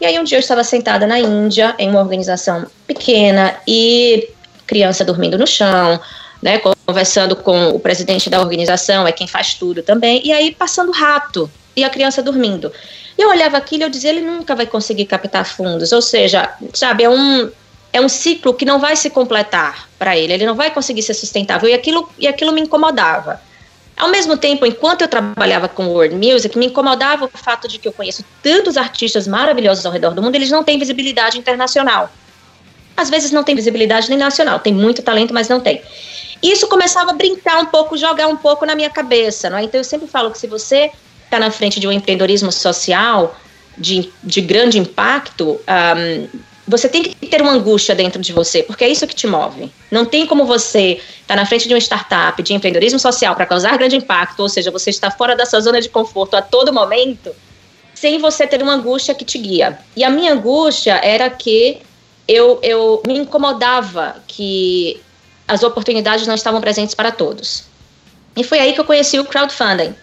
E 0.01 0.07
aí 0.07 0.17
um 0.17 0.23
dia 0.23 0.39
eu 0.39 0.41
estava 0.41 0.63
sentada 0.63 1.09
na 1.09 1.19
Índia, 1.19 1.75
em 1.77 1.91
uma 1.91 1.99
organização 1.99 2.67
pequena, 2.87 3.57
e 3.67 4.29
criança 4.65 5.05
dormindo 5.05 5.37
no 5.37 5.45
chão, 5.45 6.01
né, 6.41 6.61
conversando 6.87 7.35
com 7.35 7.71
o 7.71 7.81
presidente 7.81 8.31
da 8.31 8.39
organização, 8.39 9.09
é 9.09 9.11
quem 9.11 9.27
faz 9.27 9.55
tudo 9.55 9.83
também, 9.83 10.25
e 10.25 10.31
aí 10.31 10.55
passando 10.55 10.93
rato, 10.93 11.51
e 11.75 11.83
a 11.83 11.91
criança 11.91 12.23
dormindo. 12.23 12.73
Eu 13.19 13.31
olhava 13.31 13.57
aquilo 13.57 13.83
e 13.83 13.87
eu 13.87 13.91
dizia, 13.91 14.11
ele 14.11 14.21
nunca 14.21 14.55
vai 14.55 14.67
conseguir 14.67 15.07
captar 15.07 15.45
fundos, 15.45 15.91
ou 15.91 16.01
seja, 16.01 16.49
sabe, 16.75 17.03
é 17.03 17.11
um, 17.11 17.51
é 17.93 18.01
um 18.01 18.09
ciclo 18.09 18.55
que 18.55 18.65
não 18.65 18.79
vai 18.79 18.95
se 18.95 19.11
completar 19.11 19.89
para 19.99 20.17
ele, 20.17 20.33
ele 20.33 20.47
não 20.47 20.55
vai 20.55 20.71
conseguir 20.71 21.03
ser 21.03 21.15
sustentável, 21.15 21.69
e 21.69 21.75
aquilo, 21.75 22.09
e 22.17 22.29
aquilo 22.29 22.53
me 22.53 22.61
incomodava. 22.61 23.48
Ao 23.99 24.09
mesmo 24.09 24.37
tempo, 24.37 24.65
enquanto 24.65 25.03
eu 25.03 25.09
trabalhava 25.09 25.69
com 25.69 25.89
world 25.89 26.15
music, 26.15 26.57
me 26.57 26.67
incomodava 26.67 27.25
o 27.25 27.29
fato 27.29 27.67
de 27.67 27.79
que 27.79 27.89
eu 27.89 27.93
conheço 27.93 28.25
tantos 28.43 28.77
artistas 28.77 29.27
maravilhosos 29.27 29.85
ao 29.85 29.93
redor 29.93 30.15
do 30.15 30.23
mundo, 30.23 30.37
eles 30.37 30.51
não 30.51 30.63
têm 30.63 30.79
visibilidade 30.79 31.37
internacional. 31.37 32.09
Às 32.97 33.11
vezes 33.11 33.33
não 33.33 33.43
tem 33.43 33.57
visibilidade 33.57 34.09
nem 34.09 34.19
nacional, 34.19 34.61
tem 34.61 34.73
muito 34.73 35.03
talento, 35.03 35.35
mas 35.35 35.49
não 35.49 35.59
tem. 35.59 35.83
Isso 36.41 36.69
começava 36.69 37.11
a 37.11 37.15
brincar 37.15 37.59
um 37.59 37.67
pouco, 37.67 37.97
jogar 37.97 38.29
um 38.29 38.37
pouco 38.37 38.65
na 38.65 38.77
minha 38.77 38.91
cabeça, 38.91 39.51
não 39.51 39.59
é? 39.59 39.65
Então 39.65 39.81
eu 39.81 39.85
sempre 39.85 40.07
falo 40.07 40.31
que 40.31 40.39
se 40.39 40.47
você 40.47 40.93
está 41.25 41.41
na 41.41 41.51
frente 41.51 41.81
de 41.81 41.89
um 41.89 41.93
empreendedorismo 41.93 42.53
social 42.53 43.37
de, 43.77 44.11
de 44.23 44.41
grande 44.41 44.79
impacto, 44.79 45.61
um, 45.97 46.39
você 46.69 46.89
tem 46.89 47.03
que 47.03 47.27
ter 47.27 47.41
uma 47.41 47.53
angústia 47.53 47.95
dentro 47.95 48.21
de 48.21 48.33
você, 48.33 48.63
porque 48.63 48.85
é 48.85 48.89
isso 48.89 49.07
que 49.07 49.15
te 49.15 49.27
move. 49.27 49.73
Não 49.91 50.05
tem 50.05 50.27
como 50.27 50.45
você 50.45 51.01
estar 51.21 51.29
tá 51.29 51.37
na 51.37 51.47
frente 51.47 51.67
de 51.67 51.73
uma 51.73 51.81
startup 51.81 52.41
de 52.43 52.53
empreendedorismo 52.53 52.99
social 52.99 53.35
para 53.35 53.47
causar 53.47 53.79
grande 53.79 53.97
impacto, 53.97 54.41
ou 54.41 54.49
seja, 54.49 54.71
você 54.71 54.91
está 54.91 55.11
fora 55.11 55.35
da 55.35 55.47
sua 55.47 55.61
zona 55.61 55.81
de 55.81 55.89
conforto 55.89 56.37
a 56.37 56.43
todo 56.43 56.73
momento, 56.73 57.35
sem 57.95 58.19
você 58.19 58.47
ter 58.47 58.63
uma 58.63 58.75
angústia 58.75 59.15
que 59.15 59.25
te 59.25 59.39
guia. 59.39 59.79
E 59.97 60.05
a 60.05 60.11
minha 60.11 60.35
angústia 60.35 61.01
era 61.03 61.31
que 61.31 61.79
eu, 62.29 62.61
eu 62.63 63.03
me 63.07 63.17
incomodava 63.17 64.23
que 64.27 65.01
as 65.49 65.63
oportunidades 65.63 66.27
não 66.27 66.35
estavam 66.35 66.61
presentes 66.61 66.95
para 66.95 67.11
todos. 67.11 67.65
E 68.37 68.45
foi 68.45 68.61
aí 68.61 68.75
que 68.75 68.81
eu 68.81 68.85
conheci 68.85 69.19
o 69.19 69.25
crowdfunding. 69.25 69.95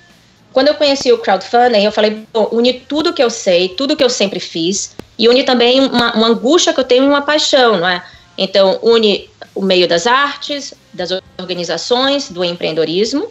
Quando 0.51 0.69
eu 0.69 0.73
conheci 0.73 1.11
o 1.11 1.19
crowdfunding, 1.19 1.83
eu 1.83 1.91
falei, 1.91 2.25
bom, 2.33 2.49
une 2.51 2.73
tudo 2.73 3.13
que 3.13 3.21
eu 3.21 3.29
sei, 3.29 3.69
tudo 3.69 3.95
que 3.95 4.03
eu 4.03 4.09
sempre 4.09 4.39
fiz, 4.39 4.95
e 5.17 5.27
une 5.29 5.43
também 5.43 5.79
uma, 5.79 6.13
uma 6.13 6.27
angústia 6.27 6.73
que 6.73 6.79
eu 6.79 6.83
tenho 6.83 7.05
e 7.05 7.07
uma 7.07 7.21
paixão, 7.21 7.77
não 7.77 7.87
é? 7.87 8.03
Então, 8.37 8.79
une 8.81 9.29
o 9.53 9.61
meio 9.61 9.87
das 9.87 10.05
artes, 10.05 10.73
das 10.93 11.09
organizações, 11.39 12.29
do 12.29 12.43
empreendedorismo, 12.43 13.27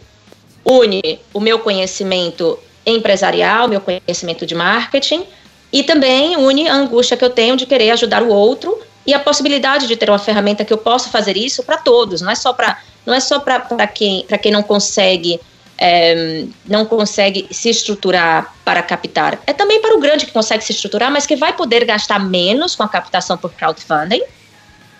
une 0.65 1.19
o 1.33 1.39
meu 1.39 1.59
conhecimento 1.59 2.57
empresarial, 2.85 3.67
meu 3.67 3.81
conhecimento 3.81 4.45
de 4.45 4.55
marketing, 4.55 5.23
e 5.71 5.83
também 5.83 6.37
une 6.37 6.67
a 6.67 6.75
angústia 6.75 7.17
que 7.17 7.25
eu 7.25 7.29
tenho 7.29 7.55
de 7.55 7.65
querer 7.65 7.91
ajudar 7.91 8.23
o 8.23 8.29
outro 8.29 8.79
e 9.05 9.13
a 9.13 9.19
possibilidade 9.19 9.87
de 9.87 9.95
ter 9.95 10.09
uma 10.09 10.17
ferramenta 10.17 10.65
que 10.65 10.73
eu 10.73 10.77
possa 10.77 11.09
fazer 11.09 11.37
isso 11.37 11.63
para 11.63 11.77
todos, 11.77 12.21
não 12.21 12.31
é 12.31 12.35
só 12.35 12.53
para 12.53 12.81
não 13.05 13.13
é 13.13 13.19
só 13.19 13.39
para 13.39 13.87
quem 13.87 14.25
para 14.25 14.37
quem 14.37 14.51
não 14.51 14.63
consegue 14.63 15.39
é, 15.77 16.45
não 16.65 16.85
consegue 16.85 17.47
se 17.51 17.69
estruturar 17.69 18.53
para 18.63 18.81
captar. 18.81 19.39
É 19.45 19.53
também 19.53 19.81
para 19.81 19.95
o 19.95 19.99
grande 19.99 20.25
que 20.25 20.31
consegue 20.31 20.63
se 20.63 20.71
estruturar, 20.71 21.11
mas 21.11 21.25
que 21.25 21.35
vai 21.35 21.53
poder 21.53 21.85
gastar 21.85 22.19
menos 22.19 22.75
com 22.75 22.83
a 22.83 22.87
captação 22.87 23.37
por 23.37 23.51
crowdfunding 23.53 24.21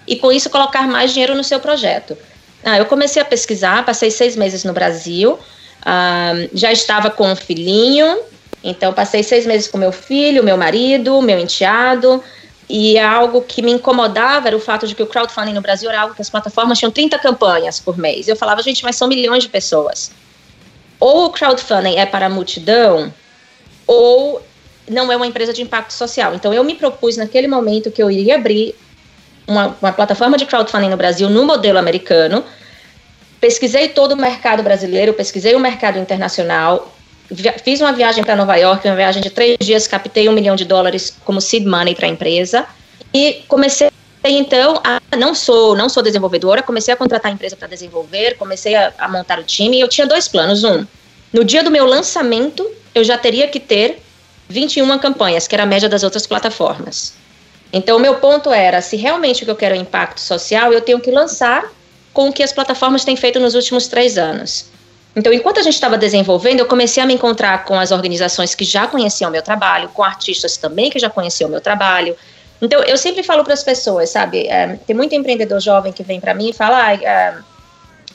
e 0.07 0.15
com 0.17 0.31
isso 0.31 0.49
colocar 0.49 0.87
mais 0.87 1.13
dinheiro 1.13 1.35
no 1.35 1.43
seu 1.43 1.59
projeto. 1.59 2.17
Ah, 2.63 2.77
eu 2.77 2.85
comecei 2.85 3.21
a 3.21 3.25
pesquisar, 3.25 3.85
passei 3.85 4.11
seis 4.11 4.35
meses 4.35 4.63
no 4.63 4.73
Brasil, 4.73 5.39
ah, 5.83 6.33
já 6.53 6.71
estava 6.71 7.09
com 7.09 7.31
um 7.31 7.35
filhinho, 7.35 8.19
então 8.63 8.91
passei 8.91 9.23
seis 9.23 9.45
meses 9.45 9.67
com 9.67 9.77
meu 9.77 9.91
filho, 9.91 10.43
meu 10.43 10.57
marido, 10.57 11.21
meu 11.21 11.39
enteado, 11.39 12.21
e 12.67 12.97
algo 12.97 13.41
que 13.41 13.61
me 13.61 13.71
incomodava 13.71 14.47
era 14.47 14.57
o 14.57 14.59
fato 14.59 14.87
de 14.87 14.95
que 14.95 15.03
o 15.03 15.07
crowdfunding 15.07 15.53
no 15.53 15.61
Brasil 15.61 15.89
era 15.89 16.01
algo 16.01 16.15
que 16.15 16.21
as 16.21 16.29
plataformas 16.29 16.79
tinham 16.79 16.91
30 16.91 17.19
campanhas 17.19 17.79
por 17.79 17.97
mês. 17.97 18.27
Eu 18.27 18.35
falava, 18.35 18.61
gente, 18.63 18.83
mas 18.83 18.95
são 18.95 19.07
milhões 19.07 19.43
de 19.43 19.49
pessoas. 19.49 20.11
Ou 20.99 21.25
o 21.25 21.29
crowdfunding 21.29 21.97
é 21.97 22.05
para 22.05 22.27
a 22.27 22.29
multidão, 22.29 23.13
ou 23.85 24.41
não 24.89 25.11
é 25.11 25.15
uma 25.15 25.27
empresa 25.27 25.53
de 25.53 25.61
impacto 25.61 25.91
social. 25.91 26.35
Então, 26.35 26.53
eu 26.53 26.63
me 26.63 26.75
propus 26.75 27.17
naquele 27.17 27.47
momento 27.47 27.91
que 27.91 28.01
eu 28.01 28.09
iria 28.09 28.35
abrir 28.35 28.75
uma, 29.47 29.75
uma 29.81 29.91
plataforma 29.91 30.37
de 30.37 30.45
crowdfunding 30.45 30.89
no 30.89 30.97
Brasil 30.97 31.29
no 31.29 31.45
modelo 31.45 31.77
americano. 31.77 32.43
Pesquisei 33.39 33.89
todo 33.89 34.13
o 34.13 34.17
mercado 34.17 34.63
brasileiro, 34.63 35.13
pesquisei 35.13 35.55
o 35.55 35.59
mercado 35.59 35.99
internacional, 35.99 36.95
fiz 37.63 37.81
uma 37.81 37.91
viagem 37.91 38.23
para 38.23 38.35
Nova 38.35 38.55
York, 38.55 38.87
uma 38.87 38.95
viagem 38.95 39.21
de 39.21 39.29
três 39.29 39.57
dias, 39.59 39.87
captei 39.87 40.29
um 40.29 40.31
milhão 40.31 40.55
de 40.55 40.65
dólares 40.65 41.15
como 41.23 41.41
seed 41.41 41.65
money 41.65 41.95
para 41.95 42.07
a 42.07 42.09
empresa 42.09 42.65
e 43.13 43.43
comecei 43.47 43.89
então 44.33 44.81
não 45.17 45.35
sou 45.35 45.75
não 45.75 45.89
sou 45.89 46.01
desenvolvedora, 46.01 46.63
comecei 46.63 46.93
a 46.93 46.97
contratar 46.97 47.31
a 47.31 47.33
empresa 47.33 47.55
para 47.55 47.67
desenvolver, 47.67 48.37
comecei 48.37 48.75
a, 48.75 48.93
a, 48.97 49.07
montar 49.07 49.39
o 49.39 49.43
time 49.43 49.79
eu 49.79 49.87
tinha 49.87 50.07
dois 50.07 50.27
planos, 50.27 50.63
um 50.63 50.85
no 51.31 51.43
dia 51.43 51.63
do 51.63 51.71
meu 51.71 51.85
lançamento 51.85 52.69
eu 52.93 53.03
já 53.03 53.17
teria 53.17 53.47
que 53.47 53.59
ter 53.59 54.01
21 54.47 54.97
campanhas, 54.99 55.47
que 55.47 55.55
era 55.55 55.63
a 55.63 55.67
média 55.67 55.89
das 55.89 56.03
outras 56.03 56.25
plataformas. 56.25 57.13
Então 57.73 57.97
o 57.97 57.99
meu 57.99 58.15
ponto 58.15 58.51
era, 58.51 58.81
se 58.81 58.95
realmente 58.95 59.43
o 59.43 59.45
que 59.45 59.51
eu 59.51 59.55
quero 59.55 59.75
é 59.75 59.77
impacto 59.77 60.21
social, 60.21 60.71
eu 60.71 60.81
tenho 60.81 60.99
que 60.99 61.11
lançar 61.11 61.71
com 62.13 62.29
o 62.29 62.33
que 62.33 62.41
as 62.41 62.53
plataformas 62.53 63.03
têm 63.03 63.17
feito 63.17 63.39
nos 63.39 63.55
últimos 63.55 63.87
três 63.87 64.17
anos. 64.17 64.67
Então, 65.15 65.31
enquanto 65.31 65.59
a 65.59 65.63
gente 65.63 65.73
estava 65.73 65.97
desenvolvendo, 65.97 66.59
eu 66.59 66.65
comecei 66.65 67.01
a 67.01 67.05
me 67.05 67.13
encontrar 67.13 67.63
com 67.63 67.79
as 67.79 67.91
organizações 67.91 68.53
que 68.53 68.65
já 68.65 68.85
conheciam 68.85 69.29
o 69.29 69.31
meu 69.31 69.41
trabalho, 69.41 69.89
com 69.89 70.03
artistas 70.03 70.57
também 70.57 70.89
que 70.89 70.99
já 70.99 71.09
conheciam 71.09 71.47
o 71.47 71.51
meu 71.51 71.61
trabalho. 71.61 72.15
Então, 72.61 72.81
eu 72.83 72.97
sempre 72.97 73.21
falo 73.23 73.43
para 73.43 73.53
as 73.53 73.63
pessoas, 73.63 74.09
sabe? 74.09 74.47
É, 74.47 74.79
tem 74.87 74.95
muito 74.95 75.13
empreendedor 75.13 75.59
jovem 75.59 75.91
que 75.91 76.03
vem 76.03 76.19
para 76.19 76.33
mim 76.33 76.49
e 76.49 76.53
fala: 76.53 76.87
ah, 76.87 76.93
é, 76.93 77.35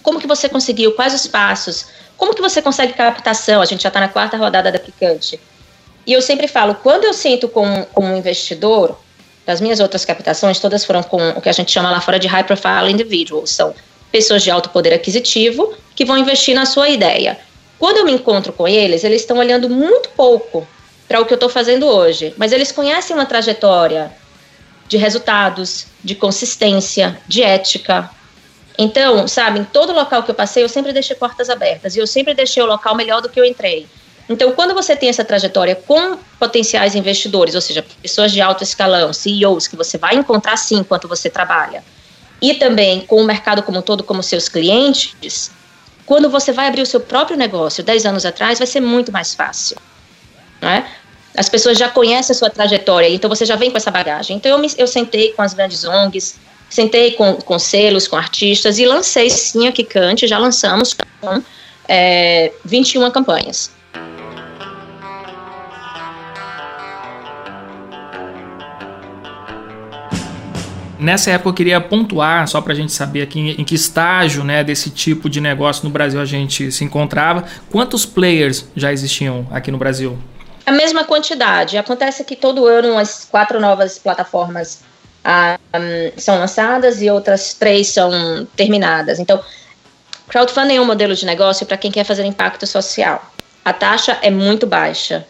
como 0.02 0.20
que 0.20 0.26
você 0.26 0.48
conseguiu? 0.48 0.92
Quais 0.92 1.14
os 1.14 1.26
passos? 1.26 1.86
Como 2.16 2.34
que 2.34 2.40
você 2.40 2.60
consegue 2.60 2.92
captação? 2.92 3.60
A 3.60 3.64
gente 3.64 3.82
já 3.82 3.88
está 3.88 4.00
na 4.00 4.08
quarta 4.08 4.36
rodada 4.36 4.70
da 4.70 4.78
Aplicante. 4.78 5.38
E 6.06 6.12
eu 6.12 6.22
sempre 6.22 6.48
falo: 6.48 6.74
quando 6.74 7.04
eu 7.04 7.12
sinto 7.12 7.48
como, 7.48 7.86
como 7.86 8.08
um 8.08 8.16
investidor, 8.16 8.98
das 9.46 9.60
minhas 9.60 9.80
outras 9.80 10.04
captações, 10.04 10.60
todas 10.60 10.84
foram 10.84 11.02
com 11.02 11.30
o 11.30 11.40
que 11.40 11.48
a 11.48 11.52
gente 11.52 11.70
chama 11.70 11.90
lá 11.90 12.00
fora 12.00 12.18
de 12.18 12.26
high 12.26 12.44
profile 12.44 12.90
individuals. 12.90 13.50
São 13.50 13.74
pessoas 14.12 14.42
de 14.42 14.50
alto 14.50 14.70
poder 14.70 14.92
aquisitivo 14.92 15.74
que 15.94 16.04
vão 16.04 16.16
investir 16.16 16.54
na 16.54 16.66
sua 16.66 16.88
ideia. 16.88 17.38
Quando 17.78 17.98
eu 17.98 18.04
me 18.04 18.12
encontro 18.12 18.52
com 18.52 18.68
eles, 18.68 19.04
eles 19.04 19.22
estão 19.22 19.38
olhando 19.38 19.68
muito 19.68 20.10
pouco 20.10 20.66
para 21.08 21.20
o 21.20 21.24
que 21.24 21.32
eu 21.32 21.36
estou 21.36 21.48
fazendo 21.48 21.86
hoje, 21.86 22.34
mas 22.36 22.52
eles 22.52 22.70
conhecem 22.70 23.16
uma 23.16 23.26
trajetória 23.26 24.12
de 24.90 24.96
resultados, 24.96 25.86
de 26.02 26.16
consistência, 26.16 27.16
de 27.28 27.44
ética. 27.44 28.10
Então, 28.76 29.28
sabe, 29.28 29.60
em 29.60 29.64
todo 29.64 29.92
local 29.92 30.24
que 30.24 30.32
eu 30.32 30.34
passei, 30.34 30.64
eu 30.64 30.68
sempre 30.68 30.92
deixei 30.92 31.14
portas 31.14 31.48
abertas 31.48 31.94
e 31.94 32.00
eu 32.00 32.08
sempre 32.08 32.34
deixei 32.34 32.60
o 32.60 32.66
local 32.66 32.96
melhor 32.96 33.22
do 33.22 33.28
que 33.28 33.38
eu 33.38 33.44
entrei. 33.44 33.86
Então, 34.28 34.50
quando 34.52 34.74
você 34.74 34.96
tem 34.96 35.08
essa 35.08 35.24
trajetória 35.24 35.76
com 35.76 36.18
potenciais 36.40 36.96
investidores, 36.96 37.54
ou 37.54 37.60
seja, 37.60 37.84
pessoas 38.02 38.32
de 38.32 38.40
alto 38.40 38.64
escalão, 38.64 39.12
CEOs, 39.12 39.68
que 39.68 39.76
você 39.76 39.96
vai 39.96 40.16
encontrar 40.16 40.56
sim 40.56 40.78
enquanto 40.78 41.06
você 41.06 41.30
trabalha, 41.30 41.84
e 42.42 42.54
também 42.54 43.02
com 43.02 43.22
o 43.22 43.24
mercado 43.24 43.62
como 43.62 43.78
um 43.78 43.82
todo, 43.82 44.02
como 44.02 44.24
seus 44.24 44.48
clientes, 44.48 45.52
quando 46.04 46.28
você 46.28 46.50
vai 46.50 46.66
abrir 46.66 46.82
o 46.82 46.86
seu 46.86 46.98
próprio 46.98 47.36
negócio 47.36 47.84
10 47.84 48.06
anos 48.06 48.26
atrás, 48.26 48.58
vai 48.58 48.66
ser 48.66 48.80
muito 48.80 49.12
mais 49.12 49.34
fácil. 49.34 49.76
Né? 50.60 50.84
As 51.36 51.48
pessoas 51.48 51.78
já 51.78 51.88
conhecem 51.88 52.34
a 52.34 52.38
sua 52.38 52.50
trajetória, 52.50 53.08
então 53.08 53.28
você 53.30 53.46
já 53.46 53.56
vem 53.56 53.70
com 53.70 53.76
essa 53.76 53.90
bagagem. 53.90 54.36
Então 54.36 54.50
eu, 54.50 54.58
me, 54.58 54.68
eu 54.76 54.86
sentei 54.86 55.32
com 55.32 55.42
as 55.42 55.54
grandes 55.54 55.84
ONGs, 55.84 56.38
Sentei 56.70 57.10
com, 57.10 57.34
com 57.34 57.58
selos, 57.58 58.06
com 58.06 58.14
artistas 58.14 58.78
e 58.78 58.86
lancei 58.86 59.28
sim 59.28 59.66
a 59.66 59.72
Kikante, 59.72 60.28
já 60.28 60.38
lançamos 60.38 60.94
com 61.20 61.42
é, 61.88 62.52
21 62.64 63.10
campanhas. 63.10 63.72
Nessa 70.96 71.32
época 71.32 71.48
eu 71.48 71.54
queria 71.54 71.80
pontuar, 71.80 72.46
só 72.46 72.60
para 72.60 72.72
a 72.72 72.76
gente 72.76 72.92
saber 72.92 73.22
aqui 73.22 73.56
em 73.58 73.64
que 73.64 73.74
estágio 73.74 74.44
né, 74.44 74.62
desse 74.62 74.90
tipo 74.90 75.28
de 75.28 75.40
negócio 75.40 75.82
no 75.82 75.90
Brasil 75.90 76.20
a 76.20 76.24
gente 76.24 76.70
se 76.70 76.84
encontrava. 76.84 77.46
Quantos 77.68 78.06
players 78.06 78.68
já 78.76 78.92
existiam 78.92 79.44
aqui 79.50 79.72
no 79.72 79.78
Brasil? 79.78 80.16
A 80.70 80.72
mesma 80.72 81.02
quantidade. 81.02 81.76
Acontece 81.76 82.22
que 82.22 82.36
todo 82.36 82.64
ano 82.64 82.96
as 82.96 83.24
quatro 83.24 83.58
novas 83.58 83.98
plataformas 83.98 84.82
ah, 85.24 85.58
um, 85.74 86.12
são 86.16 86.38
lançadas 86.38 87.02
e 87.02 87.10
outras 87.10 87.54
três 87.54 87.88
são 87.88 88.46
terminadas. 88.54 89.18
Então, 89.18 89.42
crowdfunding 90.28 90.76
é 90.76 90.80
um 90.80 90.84
modelo 90.84 91.16
de 91.16 91.26
negócio 91.26 91.66
para 91.66 91.76
quem 91.76 91.90
quer 91.90 92.04
fazer 92.04 92.24
impacto 92.24 92.68
social. 92.68 93.20
A 93.64 93.72
taxa 93.72 94.16
é 94.22 94.30
muito 94.30 94.64
baixa 94.64 95.26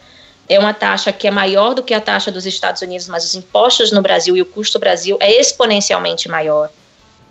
é 0.47 0.59
uma 0.59 0.73
taxa 0.73 1.11
que 1.11 1.27
é 1.27 1.31
maior 1.31 1.73
do 1.73 1.81
que 1.81 1.93
a 1.93 2.01
taxa 2.01 2.29
dos 2.29 2.45
Estados 2.45 2.83
Unidos, 2.83 3.07
mas 3.07 3.23
os 3.23 3.33
impostos 3.33 3.91
no 3.91 4.01
Brasil 4.01 4.37
e 4.37 4.41
o 4.41 4.45
custo 4.45 4.77
do 4.77 4.81
Brasil 4.81 5.17
é 5.19 5.39
exponencialmente 5.39 6.29
maior. 6.29 6.69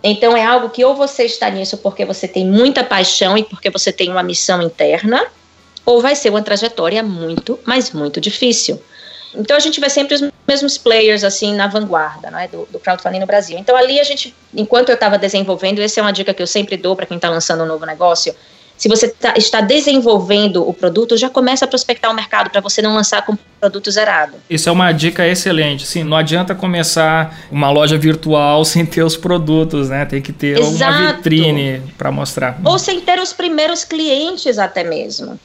Então 0.03 0.35
é 0.35 0.43
algo 0.43 0.69
que 0.69 0.83
ou 0.83 0.95
você 0.95 1.23
está 1.23 1.49
nisso 1.49 1.77
porque 1.77 2.03
você 2.03 2.27
tem 2.27 2.45
muita 2.45 2.83
paixão 2.83 3.37
e 3.37 3.43
porque 3.43 3.69
você 3.69 3.93
tem 3.93 4.09
uma 4.09 4.23
missão 4.23 4.61
interna, 4.61 5.23
ou 5.85 6.01
vai 6.01 6.15
ser 6.15 6.29
uma 6.29 6.41
trajetória 6.41 7.01
muito, 7.03 7.59
mas 7.65 7.91
muito 7.91 8.19
difícil. 8.19 8.81
Então 9.33 9.55
a 9.55 9.59
gente 9.59 9.79
vê 9.79 9.89
sempre 9.89 10.15
os 10.15 10.23
mesmos 10.47 10.77
players 10.77 11.23
assim 11.23 11.55
na 11.55 11.67
vanguarda 11.67 12.29
é, 12.41 12.47
do, 12.47 12.67
do 12.69 12.79
crowdfunding 12.79 13.19
no 13.19 13.25
Brasil. 13.25 13.57
Então 13.57 13.75
ali 13.75 13.99
a 13.99 14.03
gente, 14.03 14.35
enquanto 14.53 14.89
eu 14.89 14.95
estava 14.95 15.17
desenvolvendo, 15.17 15.79
essa 15.79 15.99
é 15.99 16.03
uma 16.03 16.11
dica 16.11 16.33
que 16.33 16.41
eu 16.41 16.47
sempre 16.47 16.75
dou 16.75 16.95
para 16.95 17.05
quem 17.05 17.15
está 17.15 17.29
lançando 17.29 17.63
um 17.63 17.67
novo 17.67 17.85
negócio, 17.85 18.35
se 18.81 18.89
você 18.89 19.09
tá, 19.09 19.35
está 19.37 19.61
desenvolvendo 19.61 20.67
o 20.67 20.73
produto, 20.73 21.15
já 21.15 21.29
começa 21.29 21.65
a 21.65 21.67
prospectar 21.67 22.09
o 22.09 22.15
mercado 22.15 22.49
para 22.49 22.59
você 22.61 22.81
não 22.81 22.95
lançar 22.95 23.23
com 23.23 23.37
produto 23.59 23.91
zerado. 23.91 24.33
Isso 24.49 24.67
é 24.67 24.71
uma 24.71 24.91
dica 24.91 25.23
excelente. 25.27 25.85
Sim, 25.85 26.03
não 26.03 26.17
adianta 26.17 26.55
começar 26.55 27.45
uma 27.51 27.69
loja 27.69 27.95
virtual 27.95 28.65
sem 28.65 28.83
ter 28.83 29.03
os 29.03 29.15
produtos, 29.15 29.89
né? 29.89 30.03
Tem 30.05 30.19
que 30.19 30.33
ter 30.33 30.57
Exato. 30.57 30.91
uma 30.91 31.13
vitrine 31.13 31.79
para 31.95 32.11
mostrar. 32.11 32.59
Ou 32.65 32.79
sem 32.79 32.99
ter 33.01 33.19
os 33.19 33.31
primeiros 33.31 33.83
clientes 33.83 34.57
até 34.57 34.83
mesmo. 34.83 35.39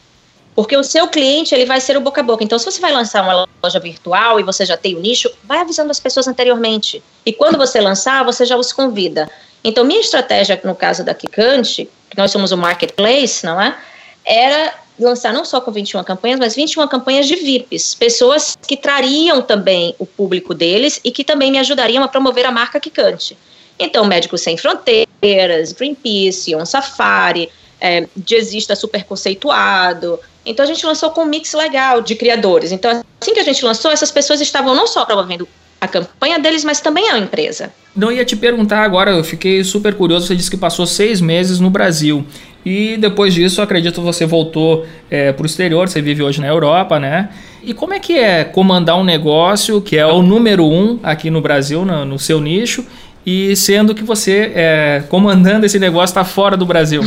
Porque 0.57 0.77
o 0.77 0.83
seu 0.83 1.07
cliente 1.07 1.55
ele 1.55 1.67
vai 1.67 1.81
ser 1.81 1.97
o 1.97 2.01
boca 2.01 2.23
a 2.23 2.25
boca. 2.25 2.43
Então, 2.43 2.59
se 2.59 2.65
você 2.65 2.81
vai 2.81 2.93
lançar 2.93 3.23
uma 3.23 3.47
loja 3.63 3.79
virtual 3.79 4.41
e 4.41 4.43
você 4.43 4.65
já 4.65 4.77
tem 4.77 4.97
o 4.97 5.01
nicho, 5.01 5.31
vai 5.45 5.59
avisando 5.59 5.91
as 5.91 6.01
pessoas 6.01 6.27
anteriormente. 6.27 7.03
E 7.25 7.33
quando 7.33 7.59
você 7.59 7.81
lançar, 7.81 8.25
você 8.25 8.45
já 8.45 8.57
os 8.57 8.73
convida. 8.73 9.31
Então, 9.63 9.85
minha 9.85 10.01
estratégia 10.01 10.59
no 10.65 10.75
caso 10.75 11.05
da 11.05 11.13
Kikante 11.13 11.89
que 12.17 12.17
nós 12.17 12.31
somos 12.31 12.53
o 12.53 12.57
marketplace, 12.57 13.45
não 13.45 13.61
é? 13.61 13.77
Era 14.25 14.75
lançar 14.99 15.33
não 15.33 15.45
só 15.45 15.61
com 15.61 15.71
21 15.71 16.03
campanhas, 16.03 16.39
mas 16.39 16.57
21 16.57 16.89
campanhas 16.89 17.27
de 17.27 17.37
VIPs, 17.37 17.95
pessoas 17.95 18.57
que 18.67 18.77
trariam 18.77 19.43
também 19.43 19.95
o 19.99 20.07
público 20.07 20.55
deles 20.55 20.99
e 21.05 21.11
que 21.11 21.23
também 21.23 21.51
me 21.51 21.59
ajudariam 21.59 22.03
a 22.03 22.09
promover 22.09 22.47
a 22.47 22.51
marca 22.51 22.81
Kikante. 22.81 23.37
Então, 23.79 24.07
Médicos 24.07 24.41
Sem 24.41 24.57
Fronteiras, 24.57 25.73
Greenpeace, 25.73 26.55
On 26.57 26.65
Safari, 26.65 27.51
é, 27.79 28.09
Jazzista 28.17 28.75
super 28.75 29.05
conceituado. 29.05 30.19
Então, 30.47 30.65
a 30.65 30.69
gente 30.69 30.87
lançou 30.87 31.11
com 31.11 31.23
um 31.23 31.27
mix 31.27 31.53
legal 31.53 32.01
de 32.01 32.15
criadores. 32.15 32.73
Então, 32.73 33.03
assim 33.21 33.35
que 33.35 33.41
a 33.41 33.45
gente 33.45 33.65
lançou, 33.65 33.91
essas 33.91 34.11
pessoas 34.11 34.41
estavam 34.41 34.75
não 34.75 34.87
só 34.87 35.05
promovendo 35.05 35.47
a 35.81 35.87
campanha 35.87 36.39
deles, 36.39 36.65
mas 36.65 36.81
também 36.81 37.11
a 37.11 37.19
empresa. 37.19 37.73
Não 37.95 38.11
ia 38.11 38.25
te 38.25 38.37
perguntar 38.37 38.83
agora, 38.83 39.11
eu 39.11 39.25
fiquei 39.25 39.63
super 39.65 39.95
curioso. 39.95 40.27
Você 40.27 40.37
disse 40.37 40.51
que 40.51 40.57
passou 40.57 40.87
seis 40.87 41.21
meses 41.21 41.61
no 41.61 41.69
Brasil 41.69 42.25
e 42.67 42.97
depois 42.97 43.33
disso, 43.33 43.63
acredito 43.63 44.03
você 44.03 44.27
voltou 44.27 44.85
é, 45.09 45.33
para 45.33 45.45
o 45.45 45.47
exterior. 45.47 45.89
Você 45.89 46.03
vive 46.03 46.21
hoje 46.23 46.41
na 46.41 46.49
Europa, 46.49 46.99
né? 46.99 47.31
E 47.63 47.73
como 47.73 47.95
é 47.95 48.01
que 48.01 48.19
é 48.19 48.43
comandar 48.43 48.99
um 48.99 49.05
negócio 49.05 49.81
que 49.81 49.97
é 49.97 50.05
o 50.05 50.21
número 50.21 50.65
um 50.65 50.99
aqui 51.03 51.31
no 51.31 51.41
Brasil, 51.41 51.85
no, 51.85 52.05
no 52.05 52.19
seu 52.19 52.41
nicho, 52.41 52.85
e 53.27 53.57
sendo 53.57 53.93
que 53.93 54.05
você, 54.05 54.53
é, 54.55 55.03
comandando 55.09 55.67
esse 55.67 55.81
negócio, 55.81 56.13
está 56.13 56.25
fora 56.25 56.57
do 56.57 56.65
Brasil? 56.65 57.03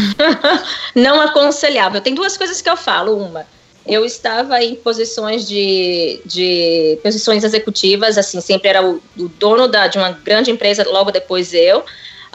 Não 0.93 1.21
aconselhável. 1.21 2.01
Tem 2.01 2.13
duas 2.13 2.35
coisas 2.35 2.61
que 2.61 2.69
eu 2.69 2.75
falo. 2.75 3.15
Uma, 3.15 3.47
eu 3.87 4.03
estava 4.03 4.61
em 4.61 4.75
posições 4.75 5.47
de, 5.47 6.19
de 6.25 6.99
posições 7.01 7.45
executivas, 7.45 8.17
assim, 8.17 8.41
sempre 8.41 8.67
era 8.67 8.85
o, 8.85 9.01
o 9.17 9.29
dono 9.29 9.69
da, 9.69 9.87
de 9.87 9.97
uma 9.97 10.11
grande 10.11 10.51
empresa, 10.51 10.85
logo 10.89 11.09
depois 11.09 11.53
eu. 11.53 11.85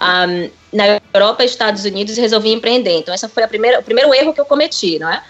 Um, 0.00 0.50
na 0.72 1.00
Europa 1.14 1.42
e 1.42 1.46
Estados 1.46 1.84
Unidos 1.84 2.16
resolvi 2.16 2.52
empreender. 2.52 2.98
Então, 2.98 3.12
essa 3.12 3.28
foi 3.28 3.42
a 3.42 3.48
primeira, 3.48 3.80
o 3.80 3.82
primeiro 3.82 4.14
erro 4.14 4.32
que 4.32 4.40
eu 4.40 4.46
cometi, 4.46 4.98
não 4.98 5.12
é? 5.12 5.22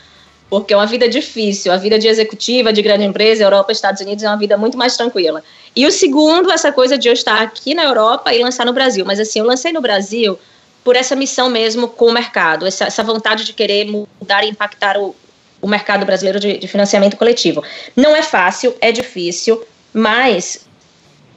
Porque 0.48 0.72
é 0.72 0.76
uma 0.76 0.86
vida 0.86 1.08
difícil. 1.08 1.72
A 1.72 1.76
vida 1.76 1.98
de 1.98 2.06
executiva, 2.06 2.72
de 2.72 2.80
grande 2.80 3.02
empresa, 3.02 3.42
Europa 3.42 3.72
e 3.72 3.74
Estados 3.74 4.00
Unidos 4.00 4.22
é 4.22 4.28
uma 4.28 4.38
vida 4.38 4.56
muito 4.56 4.78
mais 4.78 4.96
tranquila. 4.96 5.42
E 5.76 5.86
o 5.86 5.90
segundo, 5.90 6.52
essa 6.52 6.70
coisa 6.70 6.96
de 6.96 7.08
eu 7.08 7.12
estar 7.12 7.42
aqui 7.42 7.74
na 7.74 7.82
Europa 7.82 8.32
e 8.32 8.42
lançar 8.42 8.64
no 8.64 8.72
Brasil. 8.72 9.04
Mas, 9.04 9.18
assim, 9.18 9.40
eu 9.40 9.44
lancei 9.44 9.72
no 9.72 9.80
Brasil 9.80 10.38
por 10.84 10.94
essa 10.94 11.16
missão 11.16 11.48
mesmo 11.48 11.88
com 11.88 12.06
o 12.06 12.12
mercado, 12.12 12.66
essa, 12.66 12.84
essa 12.84 13.02
vontade 13.02 13.44
de 13.44 13.54
querer 13.54 13.86
mudar 13.86 14.44
e 14.44 14.50
impactar 14.50 14.98
o, 14.98 15.16
o 15.60 15.66
mercado 15.66 16.04
brasileiro 16.04 16.38
de, 16.38 16.58
de 16.58 16.68
financiamento 16.68 17.16
coletivo. 17.16 17.64
Não 17.96 18.14
é 18.14 18.22
fácil, 18.22 18.76
é 18.80 18.92
difícil, 18.92 19.64
mas 19.92 20.66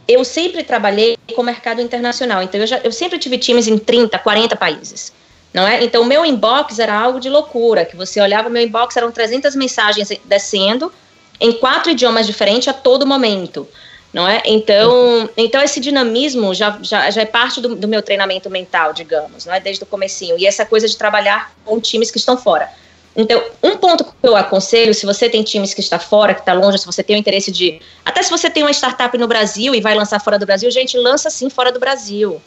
eu 0.08 0.24
sempre 0.24 0.64
trabalhei 0.64 1.18
com 1.34 1.42
o 1.42 1.46
mercado 1.46 1.82
internacional. 1.82 2.44
Então, 2.44 2.60
eu, 2.60 2.68
já, 2.68 2.78
eu 2.80 2.92
sempre 2.92 3.18
tive 3.18 3.38
times 3.38 3.68
em 3.68 3.78
30, 3.78 4.20
40 4.20 4.56
países. 4.56 5.14
Não 5.54 5.66
é? 5.66 5.84
Então, 5.84 6.04
o 6.04 6.06
meu 6.06 6.26
inbox 6.26 6.78
era 6.78 6.94
algo 6.94 7.20
de 7.20 7.30
loucura, 7.30 7.86
que 7.86 7.96
você 7.96 8.22
olhava, 8.22 8.50
meu 8.50 8.62
inbox 8.62 8.96
eram 8.98 9.12
300 9.12 9.56
mensagens 9.56 10.12
descendo 10.26 10.94
em 11.40 11.54
quatro 11.54 11.92
idiomas 11.92 12.28
diferentes 12.28 12.68
a 12.68 12.74
todo 12.74 13.08
momento. 13.08 13.68
Não 14.14 14.28
é? 14.28 14.42
Então, 14.46 15.30
então 15.36 15.62
esse 15.62 15.80
dinamismo 15.80 16.54
já, 16.54 16.80
já, 16.82 17.10
já 17.12 17.22
é 17.22 17.26
parte 17.26 17.60
do, 17.62 17.76
do 17.76 17.88
meu 17.88 18.02
treinamento 18.02 18.50
mental, 18.50 18.94
digamos, 18.94 19.46
não 19.46 19.54
é? 19.54 19.60
desde 19.60 19.84
o 19.84 19.86
comecinho. 19.86 20.38
E 20.38 20.46
essa 20.46 20.66
coisa 20.66 20.88
de 20.88 20.98
trabalhar 20.98 21.54
com 21.66 21.80
times 21.80 22.10
que 22.10 22.18
estão 22.18 22.38
fora. 22.38 22.70
Então, 23.16 23.44
um 23.64 23.76
ponto 23.78 24.04
que 24.04 24.12
eu 24.22 24.36
aconselho, 24.36 24.94
se 24.94 25.04
você 25.04 25.28
tem 25.28 25.42
times 25.42 25.74
que 25.74 25.82
está 25.82 25.98
fora, 25.98 26.36
que 26.36 26.42
está 26.42 26.54
longe, 26.54 26.78
se 26.78 26.86
você 26.86 27.02
tem 27.02 27.16
o 27.16 27.20
interesse 27.20 27.52
de. 27.52 27.82
Até 28.06 28.22
se 28.22 28.30
você 28.30 28.48
tem 28.48 28.62
uma 28.62 28.72
startup 28.72 29.18
no 29.18 29.28
Brasil 29.28 29.74
e 29.74 29.82
vai 29.82 29.96
lançar 29.96 30.20
fora 30.20 30.38
do 30.38 30.46
Brasil, 30.46 30.70
gente, 30.70 30.96
lança 30.96 31.32
sim 31.32 31.50
fora 31.50 31.72
do 31.72 31.80
Brasil. 31.80 32.40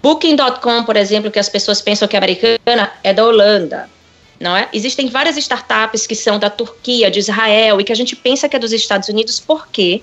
Booking.com, 0.00 0.84
por 0.84 0.96
exemplo, 0.96 1.28
que 1.28 1.40
as 1.40 1.48
pessoas 1.48 1.82
pensam 1.82 2.06
que 2.06 2.14
é 2.14 2.18
americana, 2.18 2.92
é 3.02 3.12
da 3.12 3.26
Holanda. 3.26 3.90
Não 4.38 4.56
é? 4.56 4.68
Existem 4.72 5.08
várias 5.08 5.36
startups 5.36 6.06
que 6.06 6.14
são 6.14 6.38
da 6.38 6.50
Turquia, 6.50 7.10
de 7.10 7.18
Israel, 7.18 7.80
e 7.80 7.84
que 7.84 7.92
a 7.92 7.96
gente 7.96 8.14
pensa 8.14 8.48
que 8.48 8.54
é 8.54 8.58
dos 8.60 8.72
Estados 8.72 9.08
Unidos 9.08 9.40
porque 9.40 10.02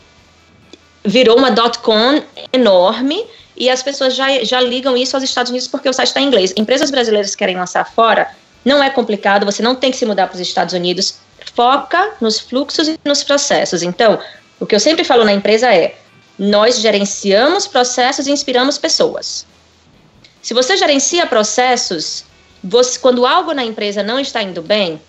virou 1.04 1.38
uma 1.38 1.54
.com 1.82 2.22
enorme 2.52 3.26
e 3.56 3.70
as 3.70 3.84
pessoas 3.84 4.16
já, 4.16 4.44
já 4.44 4.62
ligam 4.62 4.96
isso 4.96 5.16
aos 5.16 5.24
Estados 5.24 5.50
Unidos 5.50 5.68
porque 5.68 5.90
o 5.90 5.94
site 5.94 6.08
está 6.08 6.22
em 6.22 6.26
inglês. 6.26 6.54
Empresas 6.56 6.90
brasileiras 6.92 7.32
que 7.32 7.38
querem 7.38 7.58
lançar 7.58 7.86
fora, 7.86 8.30
não 8.64 8.82
é 8.82 8.90
complicado, 8.90 9.46
você 9.46 9.62
não 9.62 9.76
tem 9.76 9.92
que 9.92 9.98
se 9.98 10.06
mudar 10.06 10.28
para 10.28 10.36
os 10.36 10.42
Estados 10.42 10.74
Unidos. 10.74 11.16
Foca 11.56 12.14
nos 12.22 12.40
fluxos 12.40 12.88
e 12.88 13.00
nos 13.04 13.24
processos. 13.24 13.84
Então, 13.84 14.20
o 14.60 14.66
que 14.66 14.76
eu 14.76 14.80
sempre 14.80 15.04
falo 15.04 15.26
na 15.26 15.34
empresa 15.34 15.74
é: 15.74 15.98
nós 16.38 16.80
gerenciamos 16.80 17.68
processos 17.68 18.28
e 18.28 18.32
inspiramos 18.32 18.78
pessoas. 18.78 19.46
Se 20.42 20.54
você 20.54 20.78
gerencia 20.78 21.26
processos, 21.26 22.24
você, 22.64 22.98
quando 23.00 23.26
algo 23.26 23.54
na 23.54 23.64
empresa 23.64 24.04
não 24.04 24.20
está 24.20 24.42
indo 24.42 24.62
bem, 24.62 25.02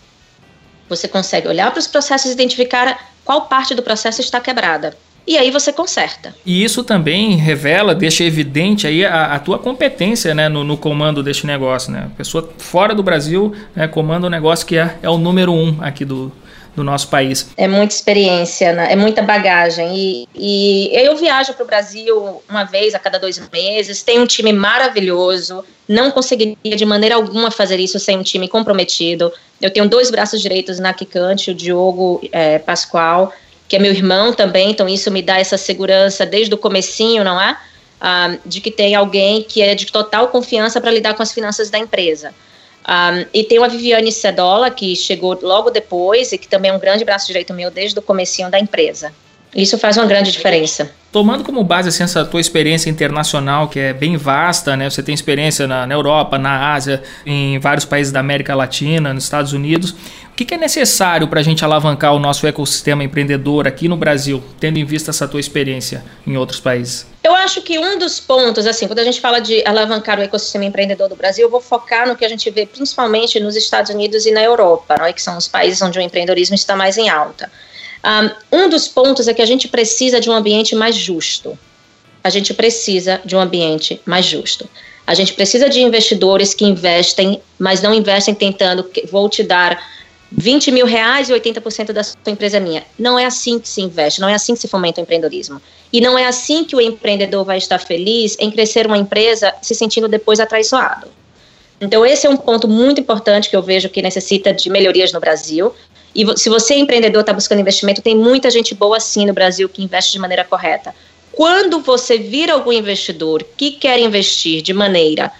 você 0.88 1.06
consegue 1.06 1.46
olhar 1.46 1.70
para 1.70 1.78
os 1.78 1.86
processos 1.86 2.30
e 2.30 2.34
identificar 2.34 3.12
qual 3.24 3.42
parte 3.42 3.74
do 3.74 3.82
processo 3.82 4.20
está 4.20 4.40
quebrada 4.40 4.96
e 5.26 5.36
aí 5.36 5.50
você 5.50 5.72
conserta. 5.72 6.34
E 6.44 6.64
isso 6.64 6.82
também 6.82 7.36
revela, 7.36 7.94
deixa 7.94 8.24
evidente 8.24 8.86
aí 8.86 9.04
a, 9.04 9.34
a 9.34 9.38
tua 9.38 9.58
competência 9.58 10.34
né, 10.34 10.48
no, 10.48 10.64
no, 10.64 10.76
comando 10.76 11.22
deste 11.22 11.46
negócio. 11.46 11.92
Né? 11.92 12.08
A 12.12 12.16
pessoa 12.16 12.50
fora 12.58 12.94
do 12.94 13.02
Brasil 13.02 13.54
né, 13.74 13.86
comanda 13.86 14.26
um 14.26 14.30
negócio 14.30 14.66
que 14.66 14.76
é, 14.76 14.96
é 15.02 15.08
o 15.08 15.18
número 15.18 15.52
um 15.52 15.76
aqui 15.80 16.04
do, 16.04 16.32
do 16.74 16.82
nosso 16.82 17.08
país. 17.08 17.48
É 17.56 17.68
muita 17.68 17.94
experiência, 17.94 18.72
né? 18.72 18.92
é 18.92 18.96
muita 18.96 19.22
bagagem. 19.22 19.88
E, 19.94 20.28
e 20.34 20.90
eu 20.92 21.16
viajo 21.16 21.52
para 21.54 21.64
o 21.64 21.66
Brasil 21.66 22.42
uma 22.48 22.64
vez 22.64 22.94
a 22.94 22.98
cada 22.98 23.18
dois 23.18 23.40
meses, 23.52 24.02
tenho 24.02 24.22
um 24.22 24.26
time 24.26 24.52
maravilhoso, 24.52 25.64
não 25.88 26.10
conseguiria 26.10 26.76
de 26.76 26.84
maneira 26.84 27.14
alguma 27.14 27.50
fazer 27.50 27.78
isso 27.78 27.98
sem 27.98 28.18
um 28.18 28.22
time 28.22 28.48
comprometido. 28.48 29.32
Eu 29.60 29.70
tenho 29.70 29.88
dois 29.88 30.10
braços 30.10 30.40
direitos 30.40 30.78
na 30.78 30.92
Kikante, 30.92 31.50
o 31.50 31.54
Diogo 31.54 32.20
é, 32.32 32.58
Pascoal 32.58 33.32
que 33.70 33.76
é 33.76 33.78
meu 33.78 33.92
irmão 33.92 34.32
também, 34.32 34.72
então 34.72 34.88
isso 34.88 35.12
me 35.12 35.22
dá 35.22 35.38
essa 35.38 35.56
segurança 35.56 36.26
desde 36.26 36.52
o 36.52 36.58
comecinho, 36.58 37.22
não 37.22 37.40
é? 37.40 37.56
Um, 38.02 38.38
de 38.44 38.60
que 38.60 38.68
tem 38.68 38.96
alguém 38.96 39.44
que 39.44 39.62
é 39.62 39.76
de 39.76 39.86
total 39.86 40.26
confiança 40.26 40.80
para 40.80 40.90
lidar 40.90 41.14
com 41.14 41.22
as 41.22 41.32
finanças 41.32 41.70
da 41.70 41.78
empresa. 41.78 42.34
Um, 42.80 43.26
e 43.32 43.44
tem 43.44 43.62
a 43.62 43.68
Viviane 43.68 44.10
Sedola, 44.10 44.70
que 44.70 44.96
chegou 44.96 45.38
logo 45.40 45.70
depois 45.70 46.32
e 46.32 46.38
que 46.38 46.48
também 46.48 46.72
é 46.72 46.74
um 46.74 46.80
grande 46.80 47.04
braço 47.04 47.28
direito 47.28 47.54
meu 47.54 47.70
desde 47.70 47.96
o 47.96 48.02
comecinho 48.02 48.50
da 48.50 48.58
empresa. 48.58 49.14
Isso 49.54 49.76
faz 49.78 49.96
uma 49.96 50.06
grande 50.06 50.30
diferença. 50.30 50.90
Tomando 51.10 51.42
como 51.42 51.64
base 51.64 51.88
assim, 51.88 52.04
essa 52.04 52.24
tua 52.24 52.40
experiência 52.40 52.88
internacional, 52.88 53.68
que 53.68 53.80
é 53.80 53.92
bem 53.92 54.16
vasta, 54.16 54.76
né? 54.76 54.88
Você 54.88 55.02
tem 55.02 55.12
experiência 55.12 55.66
na, 55.66 55.84
na 55.84 55.92
Europa, 55.92 56.38
na 56.38 56.72
Ásia, 56.72 57.02
em 57.26 57.58
vários 57.58 57.84
países 57.84 58.12
da 58.12 58.20
América 58.20 58.54
Latina, 58.54 59.12
nos 59.12 59.24
Estados 59.24 59.52
Unidos. 59.52 59.90
O 59.90 60.36
que, 60.36 60.44
que 60.44 60.54
é 60.54 60.56
necessário 60.56 61.26
para 61.26 61.40
a 61.40 61.42
gente 61.42 61.64
alavancar 61.64 62.14
o 62.14 62.18
nosso 62.20 62.46
ecossistema 62.46 63.02
empreendedor 63.02 63.66
aqui 63.66 63.88
no 63.88 63.96
Brasil, 63.96 64.42
tendo 64.60 64.78
em 64.78 64.84
vista 64.84 65.10
essa 65.10 65.26
tua 65.26 65.40
experiência 65.40 66.04
em 66.24 66.36
outros 66.36 66.60
países? 66.60 67.06
Eu 67.22 67.34
acho 67.34 67.60
que 67.60 67.78
um 67.78 67.98
dos 67.98 68.20
pontos, 68.20 68.64
assim, 68.64 68.86
quando 68.86 69.00
a 69.00 69.04
gente 69.04 69.20
fala 69.20 69.40
de 69.40 69.62
alavancar 69.66 70.18
o 70.18 70.22
ecossistema 70.22 70.64
empreendedor 70.64 71.08
do 71.08 71.16
Brasil, 71.16 71.44
eu 71.44 71.50
vou 71.50 71.60
focar 71.60 72.06
no 72.06 72.16
que 72.16 72.24
a 72.24 72.28
gente 72.28 72.48
vê 72.50 72.64
principalmente 72.64 73.38
nos 73.40 73.56
Estados 73.56 73.90
Unidos 73.90 74.24
e 74.26 74.30
na 74.30 74.42
Europa, 74.42 74.94
é? 75.00 75.12
que 75.12 75.20
são 75.20 75.36
os 75.36 75.48
países 75.48 75.82
onde 75.82 75.98
o 75.98 76.02
empreendedorismo 76.02 76.54
está 76.54 76.76
mais 76.76 76.96
em 76.96 77.10
alta. 77.10 77.50
Um 78.50 78.68
dos 78.68 78.88
pontos 78.88 79.28
é 79.28 79.34
que 79.34 79.42
a 79.42 79.46
gente 79.46 79.68
precisa 79.68 80.20
de 80.20 80.30
um 80.30 80.32
ambiente 80.32 80.74
mais 80.74 80.94
justo. 80.94 81.58
A 82.22 82.30
gente 82.30 82.52
precisa 82.54 83.20
de 83.24 83.34
um 83.34 83.40
ambiente 83.40 84.00
mais 84.04 84.26
justo. 84.26 84.68
A 85.06 85.14
gente 85.14 85.32
precisa 85.32 85.68
de 85.68 85.80
investidores 85.80 86.54
que 86.54 86.64
investem, 86.64 87.42
mas 87.58 87.82
não 87.82 87.92
investem 87.92 88.34
tentando, 88.34 88.88
vou 89.10 89.28
te 89.28 89.42
dar 89.42 89.82
20 90.30 90.70
mil 90.70 90.86
reais 90.86 91.28
e 91.28 91.32
80% 91.32 91.92
da 91.92 92.04
sua 92.04 92.16
empresa 92.28 92.58
é 92.58 92.60
minha. 92.60 92.84
Não 92.98 93.18
é 93.18 93.24
assim 93.24 93.58
que 93.58 93.68
se 93.68 93.80
investe, 93.80 94.20
não 94.20 94.28
é 94.28 94.34
assim 94.34 94.54
que 94.54 94.60
se 94.60 94.68
fomenta 94.68 95.00
o 95.00 95.02
empreendedorismo. 95.02 95.60
E 95.92 96.00
não 96.00 96.16
é 96.16 96.26
assim 96.26 96.62
que 96.62 96.76
o 96.76 96.80
empreendedor 96.80 97.44
vai 97.44 97.58
estar 97.58 97.78
feliz 97.78 98.36
em 98.38 98.50
crescer 98.50 98.86
uma 98.86 98.98
empresa 98.98 99.52
se 99.60 99.74
sentindo 99.74 100.06
depois 100.06 100.38
atraiçoado. 100.38 101.08
Então, 101.80 102.04
esse 102.04 102.26
é 102.26 102.30
um 102.30 102.36
ponto 102.36 102.68
muito 102.68 103.00
importante 103.00 103.48
que 103.48 103.56
eu 103.56 103.62
vejo 103.62 103.88
que 103.88 104.02
necessita 104.02 104.52
de 104.52 104.68
melhorias 104.68 105.12
no 105.12 105.18
Brasil. 105.18 105.74
E 106.14 106.26
se 106.36 106.48
você 106.48 106.74
é 106.74 106.78
empreendedor, 106.78 107.20
está 107.20 107.32
buscando 107.32 107.60
investimento, 107.60 108.02
tem 108.02 108.16
muita 108.16 108.50
gente 108.50 108.74
boa 108.74 108.98
sim 108.98 109.26
no 109.26 109.32
Brasil 109.32 109.68
que 109.68 109.82
investe 109.82 110.12
de 110.12 110.18
maneira 110.18 110.44
correta. 110.44 110.94
Quando 111.32 111.80
você 111.80 112.18
vira 112.18 112.52
algum 112.52 112.72
investidor 112.72 113.44
que 113.56 113.72
quer 113.72 113.98
investir 114.00 114.62
de 114.62 114.72
maneira 114.72 115.32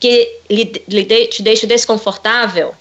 que 0.00 0.40
lhe, 0.48 0.82
lhe 0.88 1.04
de, 1.04 1.26
te 1.26 1.42
deixe 1.42 1.66
desconfortável, 1.66 2.74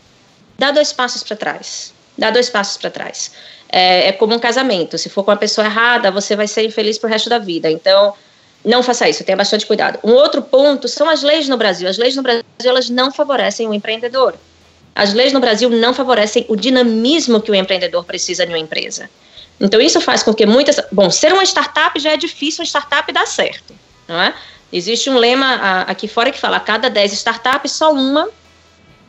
dá 0.57 0.71
dois 0.71 0.91
passos 0.91 1.23
para 1.23 1.35
trás. 1.35 1.93
Dá 2.17 2.31
dois 2.31 2.49
passos 2.49 2.77
para 2.77 2.89
trás. 2.89 3.31
É, 3.69 4.07
é, 4.07 4.11
como 4.11 4.35
um 4.35 4.39
casamento. 4.39 4.97
Se 4.97 5.09
for 5.09 5.23
com 5.23 5.31
a 5.31 5.35
pessoa 5.35 5.65
errada, 5.65 6.09
você 6.09 6.35
vai 6.35 6.47
ser 6.47 6.63
infeliz 6.63 6.97
pro 6.97 7.09
resto 7.09 7.29
da 7.29 7.37
vida. 7.37 7.69
Então, 7.69 8.13
não 8.65 8.81
faça 8.81 9.07
isso, 9.07 9.23
tenha 9.23 9.37
bastante 9.37 9.65
cuidado. 9.65 9.99
Um 10.03 10.13
outro 10.13 10.41
ponto 10.41 10.87
são 10.87 11.07
as 11.09 11.21
leis 11.21 11.47
no 11.47 11.57
Brasil. 11.57 11.87
As 11.87 11.97
leis 11.97 12.15
no 12.15 12.23
Brasil 12.23 12.43
elas 12.63 12.89
não 12.89 13.11
favorecem 13.11 13.67
o 13.67 13.73
empreendedor. 13.73 14.33
As 14.97 15.13
leis 15.13 15.31
no 15.31 15.39
Brasil 15.39 15.69
não 15.69 15.93
favorecem 15.93 16.43
o 16.49 16.55
dinamismo 16.55 17.39
que 17.39 17.51
o 17.51 17.55
empreendedor 17.55 18.03
precisa 18.03 18.43
em 18.43 18.47
uma 18.47 18.57
empresa. 18.57 19.07
Então, 19.59 19.79
isso 19.79 20.01
faz 20.01 20.23
com 20.23 20.33
que 20.33 20.43
muitas. 20.43 20.81
Bom, 20.91 21.11
ser 21.11 21.31
uma 21.31 21.43
startup 21.43 21.99
já 21.99 22.13
é 22.13 22.17
difícil, 22.17 22.63
uma 22.63 22.65
startup 22.65 23.11
dar 23.11 23.27
certo. 23.27 23.75
Não 24.07 24.19
é? 24.19 24.33
Existe 24.73 25.07
um 25.07 25.17
lema 25.19 25.83
aqui 25.83 26.07
fora 26.07 26.31
que 26.31 26.39
fala: 26.39 26.57
a 26.57 26.59
cada 26.59 26.89
10 26.89 27.13
startups, 27.13 27.73
só 27.73 27.93
uma 27.93 28.27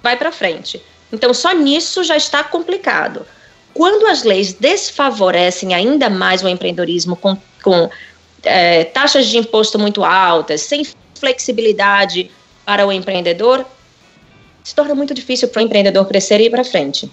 vai 0.03 0.15
para 0.15 0.31
frente. 0.31 0.79
Então, 1.11 1.33
só 1.33 1.55
nisso 1.55 2.05
já 2.05 2.19
está 2.19 2.45
complicado. 2.45 3.25
Quando 3.73 4.07
as 4.09 4.25
leis 4.25 4.53
desfavorecem 4.53 5.73
ainda 5.73 6.11
mais 6.11 6.43
o 6.43 6.49
empreendedorismo 6.49 7.17
com, 7.17 7.35
com 7.63 7.89
é, 8.43 8.85
taxas 8.85 9.27
de 9.27 9.39
imposto 9.39 9.79
muito 9.79 10.05
altas, 10.05 10.61
sem 10.61 10.87
flexibilidade 11.15 12.31
para 12.67 12.87
o 12.87 12.93
empreendedor, 12.93 13.65
se 14.69 14.75
torna 14.75 14.95
muito 14.95 15.15
difícil 15.15 15.49
para 15.49 15.61
o 15.61 15.65
empreendedor 15.65 16.07
crescer 16.07 16.41
e 16.41 16.45
ir 16.45 16.51
para 16.51 16.63
frente. 16.63 17.11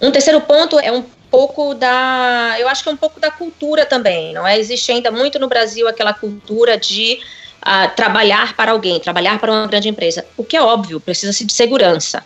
Um 0.00 0.10
terceiro 0.10 0.40
ponto 0.40 0.80
é 0.80 0.90
um 0.90 1.04
pouco 1.30 1.74
da, 1.74 2.56
eu 2.58 2.68
acho 2.68 2.82
que 2.82 2.88
é 2.88 2.92
um 2.92 2.96
pouco 2.96 3.20
da 3.20 3.30
cultura 3.30 3.86
também, 3.86 4.32
não 4.32 4.44
é? 4.44 4.58
Existe 4.58 4.90
ainda 4.90 5.12
muito 5.12 5.38
no 5.38 5.46
Brasil 5.46 5.86
aquela 5.86 6.12
cultura 6.12 6.76
de 6.76 7.20
uh, 7.62 7.94
trabalhar 7.94 8.56
para 8.56 8.72
alguém, 8.72 8.98
trabalhar 8.98 9.38
para 9.38 9.52
uma 9.52 9.66
grande 9.68 9.88
empresa, 9.88 10.26
o 10.36 10.42
que 10.42 10.56
é 10.56 10.62
óbvio, 10.62 10.98
precisa-se 10.98 11.44
de 11.44 11.52
segurança. 11.52 12.24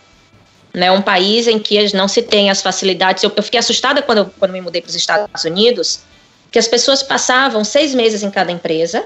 Né, 0.71 0.91
um 0.91 1.01
país 1.01 1.47
em 1.47 1.57
que 1.57 1.95
não 1.95 2.07
se 2.07 2.21
tem 2.21 2.51
as 2.51 2.61
facilidades. 2.61 3.23
Eu, 3.23 3.31
eu 3.35 3.41
fiquei 3.41 3.59
assustada 3.59 4.03
quando, 4.03 4.31
quando 4.37 4.51
me 4.51 4.61
mudei 4.61 4.81
para 4.81 4.89
os 4.89 4.95
Estados 4.95 5.43
Unidos, 5.43 6.01
que 6.51 6.59
as 6.59 6.67
pessoas 6.67 7.01
passavam 7.01 7.63
seis 7.63 7.95
meses 7.95 8.21
em 8.21 8.29
cada 8.29 8.51
empresa, 8.51 9.03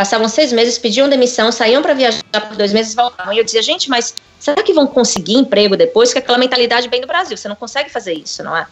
passavam 0.00 0.30
seis 0.30 0.50
meses, 0.50 0.78
pediam 0.78 1.10
demissão, 1.10 1.52
saíam 1.52 1.82
para 1.82 1.92
viajar 1.92 2.22
por 2.48 2.56
dois 2.56 2.72
meses 2.72 2.94
e 2.94 2.96
voltavam. 2.96 3.34
E 3.34 3.38
eu 3.38 3.44
dizia, 3.44 3.60
gente, 3.60 3.90
mas 3.90 4.14
será 4.38 4.62
que 4.62 4.72
vão 4.72 4.86
conseguir 4.86 5.34
emprego 5.34 5.76
depois? 5.76 6.10
Que 6.10 6.18
aquela 6.18 6.38
mentalidade 6.38 6.88
bem 6.88 7.02
do 7.02 7.06
Brasil, 7.06 7.36
você 7.36 7.46
não 7.46 7.54
consegue 7.54 7.90
fazer 7.90 8.14
isso, 8.14 8.42
não 8.42 8.56
é? 8.56 8.66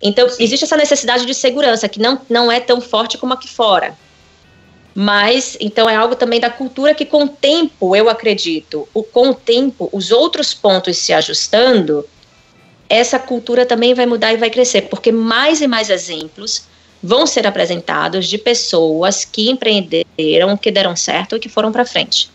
Então, 0.00 0.28
Sim. 0.28 0.44
existe 0.44 0.64
essa 0.64 0.76
necessidade 0.76 1.26
de 1.26 1.34
segurança, 1.34 1.88
que 1.88 1.98
não, 1.98 2.20
não 2.30 2.52
é 2.52 2.60
tão 2.60 2.80
forte 2.80 3.18
como 3.18 3.34
aqui 3.34 3.48
fora. 3.48 3.98
Mas, 4.94 5.56
então, 5.58 5.90
é 5.90 5.96
algo 5.96 6.14
também 6.14 6.38
da 6.38 6.48
cultura 6.48 6.94
que, 6.94 7.04
com 7.04 7.24
o 7.24 7.28
tempo, 7.28 7.96
eu 7.96 8.08
acredito, 8.08 8.88
o, 8.94 9.02
com 9.02 9.30
o 9.30 9.34
tempo, 9.34 9.88
os 9.92 10.12
outros 10.12 10.54
pontos 10.54 10.96
se 10.98 11.12
ajustando, 11.12 12.08
essa 12.88 13.18
cultura 13.18 13.66
também 13.66 13.92
vai 13.92 14.06
mudar 14.06 14.32
e 14.32 14.36
vai 14.36 14.50
crescer, 14.50 14.82
porque 14.82 15.10
mais 15.10 15.60
e 15.60 15.66
mais 15.66 15.90
exemplos 15.90 16.69
vão 17.02 17.26
ser 17.26 17.46
apresentados 17.46 18.26
de 18.26 18.38
pessoas 18.38 19.24
que 19.24 19.50
empreenderam, 19.50 20.56
que 20.56 20.70
deram 20.70 20.94
certo 20.94 21.36
e 21.36 21.40
que 21.40 21.48
foram 21.48 21.72
para 21.72 21.84
frente. 21.84 22.30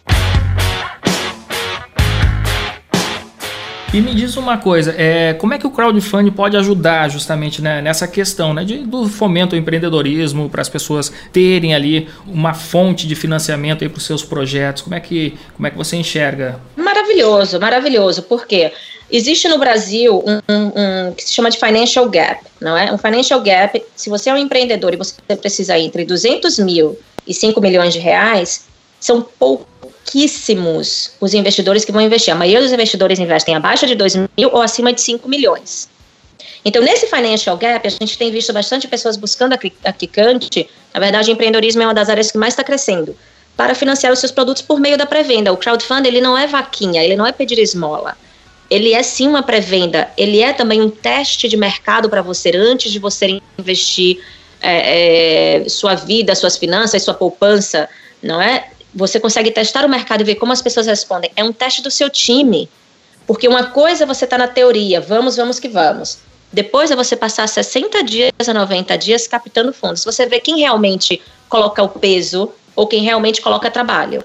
E 3.95 4.01
me 4.01 4.13
diz 4.13 4.36
uma 4.36 4.58
coisa, 4.58 4.93
é, 4.97 5.34
como 5.36 5.54
é 5.54 5.58
que 5.58 5.65
o 5.65 5.71
crowdfunding 5.71 6.32
pode 6.32 6.58
ajudar 6.58 7.10
justamente 7.10 7.62
né, 7.62 7.82
nessa 7.82 8.06
questão 8.06 8.54
né, 8.54 8.65
de, 8.65 8.80
do 8.80 9.08
fomento 9.08 9.56
ao 9.56 9.62
empreendedorismo, 9.62 10.49
para 10.49 10.62
as 10.62 10.67
pessoas 10.67 11.10
terem 11.32 11.73
ali 11.73 12.10
uma 12.28 12.54
fonte 12.54 13.08
de 13.08 13.15
financiamento 13.15 13.89
para 13.89 13.97
os 13.97 14.06
seus 14.06 14.21
projetos? 14.21 14.82
Como 14.82 14.95
é, 14.95 14.99
que, 14.99 15.38
como 15.56 15.65
é 15.65 15.71
que 15.71 15.78
você 15.78 15.95
enxerga? 15.95 16.60
Maravilhoso, 16.75 17.58
maravilhoso, 17.58 18.23
porque 18.23 18.73
existe 19.12 19.48
no 19.48 19.58
Brasil 19.58 20.24
um, 20.26 20.54
um, 20.54 20.65
um, 20.76 21.13
que 21.13 21.24
se 21.24 21.34
chama 21.34 21.50
de 21.50 21.58
financial 21.58 22.10
gap, 22.10 22.44
não 22.60 22.78
é? 22.78 22.91
Um 22.91 22.98
financial 22.98 23.41
gap, 23.41 23.84
se 23.96 24.10
você 24.10 24.30
é 24.30 24.34
um 24.34 24.38
empreendedor 24.38 24.94
e 24.94 24.98
você 24.98 25.15
precisa 25.36 25.78
entre 25.78 26.06
200 26.06 26.60
mil 26.60 26.98
e 27.28 27.34
5 27.34 27.60
milhões 27.62 27.94
de 27.94 28.00
reais, 28.00 28.65
são 29.00 29.22
pouquíssimos 29.22 31.12
os 31.20 31.34
investidores 31.34 31.86
que 31.86 31.91
vão 31.91 32.02
investir. 32.02 32.34
A 32.34 32.38
maioria 32.38 32.62
dos 32.62 32.72
investidores 32.72 33.20
investem 33.20 33.56
abaixo 33.56 33.86
de 33.86 33.96
2 33.96 34.15
mil 34.15 34.50
ou 34.52 34.62
acima 34.62 34.91
de 34.91 35.02
5 35.02 35.28
milhões. 35.30 35.89
Então, 36.63 36.82
nesse 36.82 37.06
financial 37.06 37.56
gap, 37.58 37.88
a 37.88 37.91
gente 37.91 38.18
tem 38.18 38.32
visto 38.32 38.52
bastante 38.52 38.88
pessoas 38.88 39.15
buscando 39.15 39.54
a 39.54 39.94
Kikante. 39.94 40.68
Na 40.91 41.00
verdade, 41.00 41.32
empreendedorismo 41.32 41.84
é 41.84 41.86
uma 41.86 41.94
das 41.94 42.10
áreas 42.10 42.32
que 42.32 42.38
mais 42.39 42.54
está 42.54 42.63
crescendo 42.63 43.15
para 43.56 43.76
financiar 43.76 44.12
os 44.12 44.20
seus 44.20 44.32
produtos 44.32 44.63
por 44.63 44.80
meio 44.80 44.98
da 44.98 45.06
pré-venda. 45.06 45.54
O 45.54 45.58
crowdfunding 45.58 46.10
ele 46.10 46.22
não 46.22 46.36
é 46.36 46.48
vaquinha, 46.48 47.04
ele 47.04 47.15
não 47.15 47.26
é 47.26 47.32
pedir 47.32 47.60
esmola. 47.60 48.18
Ele 48.69 48.93
é 48.93 49.04
sim 49.04 49.28
uma 49.28 49.43
pré-venda, 49.43 50.10
ele 50.17 50.41
é 50.41 50.51
também 50.51 50.82
um 50.82 50.89
teste 50.89 51.47
de 51.47 51.56
mercado 51.56 52.10
para 52.10 52.21
você 52.21 52.51
antes 52.56 52.91
de 52.91 52.97
você 52.97 53.39
investir 53.60 54.19
é, 54.62 55.63
é, 55.63 55.69
sua 55.69 55.93
vida, 55.93 56.34
suas 56.34 56.58
finanças, 56.58 57.04
sua 57.04 57.13
poupança, 57.13 57.88
não 58.21 58.41
é? 58.41 58.67
Você 58.93 59.19
consegue 59.19 59.51
testar 59.51 59.86
o 59.86 59.89
mercado 59.89 60.21
e 60.21 60.23
ver 60.23 60.36
como 60.36 60.51
as 60.51 60.62
pessoas 60.62 60.88
respondem. 60.88 61.30
É 61.36 61.43
um 61.43 61.51
teste 61.51 61.82
do 61.82 61.91
seu 61.91 62.10
time. 62.10 62.69
Porque 63.28 63.47
uma 63.47 63.65
coisa 63.65 64.04
é 64.04 64.08
você 64.08 64.25
está 64.25 64.38
na 64.38 64.47
teoria, 64.47 65.01
vamos, 65.01 65.36
vamos 65.36 65.60
que 65.60 65.67
vamos. 65.67 66.19
Depois 66.54 66.91
é 66.91 66.95
você 66.95 67.15
passar 67.15 67.47
60 67.47 68.04
dias 68.04 68.32
a 68.47 68.54
90 68.54 68.97
dias 68.97 69.28
captando 69.28 69.73
fundos. 69.73 70.06
Você 70.06 70.25
vê 70.25 70.39
quem 70.39 70.60
realmente 70.60 71.21
coloca 71.49 71.84
o 71.84 71.89
peso 71.89 72.51
ou 72.75 72.88
quem 72.88 73.01
realmente 73.01 73.41
coloca 73.41 73.69
trabalho. 73.69 74.23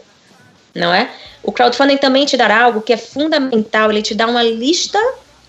Não 0.74 0.92
é? 0.94 1.10
O 1.42 1.52
crowdfunding 1.52 1.96
também 1.96 2.26
te 2.26 2.36
dará 2.36 2.64
algo 2.64 2.80
que 2.80 2.92
é 2.92 2.96
fundamental, 2.96 3.90
ele 3.90 4.02
te 4.02 4.14
dá 4.14 4.26
uma 4.26 4.42
lista 4.42 4.98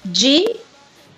de 0.04 0.56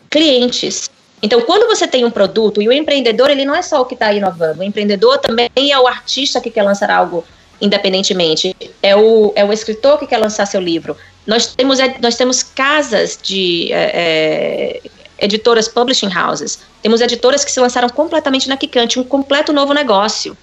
clientes. 0.09 0.89
Então, 1.21 1.41
quando 1.41 1.67
você 1.67 1.87
tem 1.87 2.03
um 2.03 2.11
produto, 2.11 2.61
e 2.61 2.67
o 2.67 2.71
empreendedor, 2.71 3.29
ele 3.29 3.45
não 3.45 3.55
é 3.55 3.61
só 3.61 3.81
o 3.81 3.85
que 3.85 3.93
está 3.93 4.11
inovando, 4.11 4.59
o 4.59 4.63
empreendedor 4.63 5.17
também 5.19 5.49
é 5.55 5.79
o 5.79 5.87
artista 5.87 6.41
que 6.41 6.49
quer 6.49 6.63
lançar 6.63 6.89
algo 6.89 7.23
independentemente. 7.63 8.55
É 8.81 8.95
o, 8.95 9.31
é 9.35 9.45
o 9.45 9.53
escritor 9.53 9.97
que 9.97 10.05
quer 10.05 10.17
lançar 10.17 10.45
seu 10.45 10.59
livro. 10.59 10.97
Nós 11.25 11.55
temos, 11.55 11.79
é, 11.79 11.95
nós 12.01 12.17
temos 12.17 12.43
casas 12.43 13.17
de 13.23 13.71
é, 13.71 13.91
é, 13.93 14.81
editoras, 15.17 15.69
publishing 15.69 16.09
houses. 16.13 16.59
Temos 16.81 16.99
editoras 16.99 17.45
que 17.45 17.51
se 17.51 17.59
lançaram 17.61 17.87
completamente 17.87 18.49
na 18.49 18.57
Kikante, 18.57 18.99
um 18.99 19.03
completo 19.03 19.53
novo 19.53 19.73
negócio. 19.73 20.37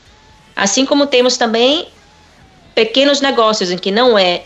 Assim 0.57 0.87
como 0.87 1.07
temos 1.07 1.37
também 1.37 1.89
pequenos 2.75 3.21
negócios 3.21 3.71
em 3.71 3.79
que 3.79 3.91
não 3.91 4.19
é, 4.19 4.45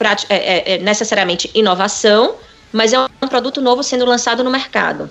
é, 0.00 0.14
é, 0.28 0.74
é 0.74 0.78
necessariamente 0.78 1.50
inovação, 1.54 2.36
mas 2.72 2.92
é 2.92 2.98
um 2.98 3.28
produto 3.28 3.60
novo 3.60 3.82
sendo 3.82 4.04
lançado 4.04 4.44
no 4.44 4.50
mercado. 4.50 5.10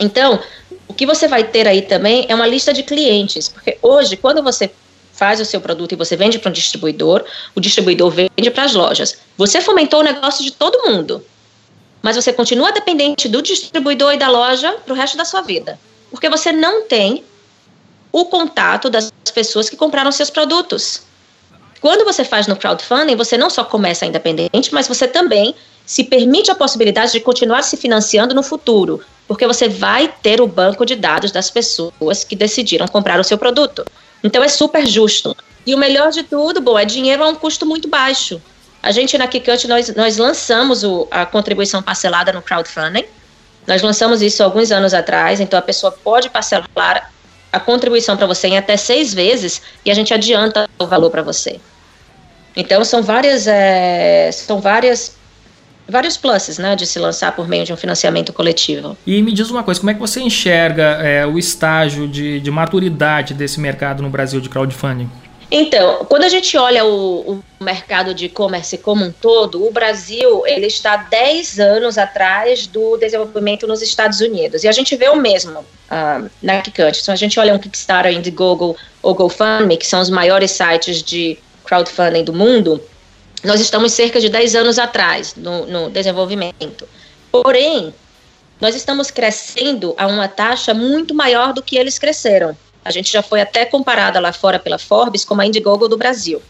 Então, 0.00 0.40
o 0.86 0.94
que 0.94 1.06
você 1.06 1.26
vai 1.26 1.44
ter 1.44 1.66
aí 1.66 1.82
também 1.82 2.26
é 2.28 2.34
uma 2.34 2.46
lista 2.46 2.72
de 2.72 2.82
clientes, 2.82 3.48
porque 3.48 3.78
hoje, 3.82 4.16
quando 4.16 4.42
você 4.42 4.70
faz 5.12 5.40
o 5.40 5.44
seu 5.44 5.60
produto 5.60 5.92
e 5.92 5.96
você 5.96 6.16
vende 6.16 6.38
para 6.38 6.48
um 6.48 6.52
distribuidor, 6.52 7.24
o 7.54 7.60
distribuidor 7.60 8.10
vende 8.10 8.50
para 8.52 8.64
as 8.64 8.74
lojas. 8.74 9.18
Você 9.36 9.60
fomentou 9.60 10.00
o 10.00 10.04
negócio 10.04 10.44
de 10.44 10.52
todo 10.52 10.88
mundo, 10.88 11.24
mas 12.00 12.14
você 12.14 12.32
continua 12.32 12.70
dependente 12.70 13.28
do 13.28 13.42
distribuidor 13.42 14.14
e 14.14 14.16
da 14.16 14.28
loja 14.28 14.72
para 14.84 14.92
o 14.92 14.96
resto 14.96 15.16
da 15.16 15.24
sua 15.24 15.40
vida, 15.40 15.78
porque 16.10 16.28
você 16.28 16.52
não 16.52 16.82
tem 16.82 17.24
o 18.12 18.26
contato 18.26 18.88
das 18.88 19.12
pessoas 19.34 19.68
que 19.68 19.76
compraram 19.76 20.12
seus 20.12 20.30
produtos. 20.30 21.02
Quando 21.80 22.04
você 22.04 22.24
faz 22.24 22.46
no 22.46 22.56
crowdfunding, 22.56 23.14
você 23.14 23.36
não 23.36 23.48
só 23.48 23.64
começa 23.64 24.06
independente, 24.06 24.72
mas 24.72 24.88
você 24.88 25.06
também 25.06 25.54
se 25.86 26.04
permite 26.04 26.50
a 26.50 26.54
possibilidade 26.54 27.12
de 27.12 27.20
continuar 27.20 27.62
se 27.62 27.76
financiando 27.76 28.34
no 28.34 28.42
futuro, 28.42 29.00
porque 29.26 29.46
você 29.46 29.68
vai 29.68 30.12
ter 30.22 30.40
o 30.40 30.46
banco 30.46 30.84
de 30.84 30.94
dados 30.94 31.30
das 31.30 31.50
pessoas 31.50 32.24
que 32.24 32.36
decidiram 32.36 32.86
comprar 32.86 33.18
o 33.18 33.24
seu 33.24 33.38
produto. 33.38 33.84
Então 34.22 34.42
é 34.42 34.48
super 34.48 34.86
justo. 34.86 35.36
E 35.64 35.74
o 35.74 35.78
melhor 35.78 36.10
de 36.10 36.22
tudo, 36.22 36.60
bom, 36.60 36.78
é 36.78 36.84
dinheiro 36.84 37.22
a 37.22 37.28
um 37.28 37.34
custo 37.34 37.64
muito 37.64 37.88
baixo. 37.88 38.40
A 38.82 38.90
gente 38.90 39.16
na 39.16 39.26
Kikante, 39.26 39.66
nós, 39.68 39.94
nós 39.94 40.16
lançamos 40.16 40.84
o, 40.84 41.06
a 41.10 41.26
contribuição 41.26 41.82
parcelada 41.82 42.32
no 42.32 42.42
crowdfunding. 42.42 43.04
Nós 43.66 43.82
lançamos 43.82 44.22
isso 44.22 44.42
alguns 44.42 44.70
anos 44.72 44.94
atrás, 44.94 45.40
então 45.40 45.58
a 45.58 45.62
pessoa 45.62 45.92
pode 45.92 46.30
parcelar 46.30 47.12
a 47.52 47.60
contribuição 47.60 48.16
para 48.16 48.26
você 48.26 48.48
em 48.48 48.58
até 48.58 48.76
seis 48.76 49.14
vezes 49.14 49.62
e 49.84 49.90
a 49.90 49.94
gente 49.94 50.12
adianta 50.12 50.68
o 50.78 50.86
valor 50.86 51.10
para 51.10 51.22
você. 51.22 51.60
Então 52.56 52.84
são 52.84 53.02
várias, 53.02 53.46
é, 53.46 54.30
são 54.32 54.60
várias 54.60 55.16
vários 55.88 56.18
pluses, 56.18 56.58
né, 56.58 56.76
de 56.76 56.86
se 56.86 56.98
lançar 56.98 57.34
por 57.34 57.48
meio 57.48 57.64
de 57.64 57.72
um 57.72 57.76
financiamento 57.76 58.32
coletivo. 58.32 58.96
E 59.06 59.22
me 59.22 59.32
diz 59.32 59.50
uma 59.50 59.62
coisa, 59.62 59.80
como 59.80 59.90
é 59.90 59.94
que 59.94 60.00
você 60.00 60.20
enxerga 60.20 60.82
é, 61.00 61.26
o 61.26 61.38
estágio 61.38 62.06
de, 62.06 62.40
de 62.40 62.50
maturidade 62.50 63.32
desse 63.32 63.58
mercado 63.58 64.02
no 64.02 64.10
Brasil 64.10 64.40
de 64.40 64.50
crowdfunding? 64.50 65.08
Então, 65.50 66.04
quando 66.04 66.24
a 66.24 66.28
gente 66.28 66.56
olha 66.58 66.84
o, 66.84 67.32
o 67.32 67.64
mercado 67.64 68.12
de 68.12 68.26
e-commerce 68.26 68.76
como 68.76 69.04
um 69.04 69.10
todo, 69.10 69.66
o 69.66 69.70
Brasil 69.70 70.46
ele 70.46 70.66
está 70.66 70.96
10 70.96 71.58
anos 71.58 71.96
atrás 71.96 72.66
do 72.66 72.98
desenvolvimento 72.98 73.66
nos 73.66 73.80
Estados 73.80 74.20
Unidos. 74.20 74.62
E 74.62 74.68
a 74.68 74.72
gente 74.72 74.94
vê 74.94 75.08
o 75.08 75.16
mesmo 75.16 75.60
uh, 75.60 76.30
na 76.42 76.60
Kikante. 76.60 77.00
Então, 77.00 77.14
a 77.14 77.16
gente 77.16 77.40
olha 77.40 77.54
um 77.54 77.58
Kickstarter, 77.58 78.12
Indiegogo 78.12 78.76
ou 79.02 79.14
GoFundMe, 79.14 79.78
que 79.78 79.86
são 79.86 80.00
os 80.00 80.10
maiores 80.10 80.50
sites 80.50 81.02
de 81.02 81.38
crowdfunding 81.68 82.24
do 82.24 82.32
mundo, 82.32 82.82
nós 83.44 83.60
estamos 83.60 83.92
cerca 83.92 84.18
de 84.20 84.28
10 84.28 84.54
anos 84.56 84.78
atrás 84.78 85.34
no, 85.36 85.66
no 85.66 85.90
desenvolvimento. 85.90 86.88
Porém, 87.30 87.94
nós 88.60 88.74
estamos 88.74 89.10
crescendo 89.10 89.94
a 89.96 90.06
uma 90.06 90.26
taxa 90.26 90.72
muito 90.74 91.14
maior 91.14 91.52
do 91.52 91.62
que 91.62 91.76
eles 91.76 91.98
cresceram. 91.98 92.56
A 92.88 92.90
gente 92.90 93.12
já 93.12 93.22
foi 93.22 93.42
até 93.42 93.66
comparada 93.66 94.18
lá 94.18 94.32
fora 94.32 94.58
pela 94.58 94.78
Forbes 94.78 95.24
como 95.24 95.42
a 95.42 95.46
Indiegogo 95.46 95.86
do 95.88 95.96
Brasil. 95.96 96.42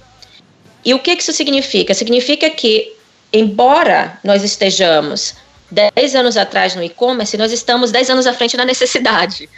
E 0.85 0.94
o 0.94 1.01
que 1.01 1.12
isso 1.12 1.33
significa? 1.33 1.92
Significa 1.92 2.48
que, 2.48 2.94
embora 3.33 4.18
nós 4.22 4.44
estejamos 4.44 5.35
10 5.70 6.14
anos 6.14 6.37
atrás 6.37 6.77
no 6.77 6.83
e-commerce, 6.83 7.37
nós 7.37 7.51
estamos 7.51 7.90
10 7.90 8.11
anos 8.11 8.27
à 8.27 8.33
frente 8.33 8.57
na 8.57 8.64
necessidade. 8.64 9.51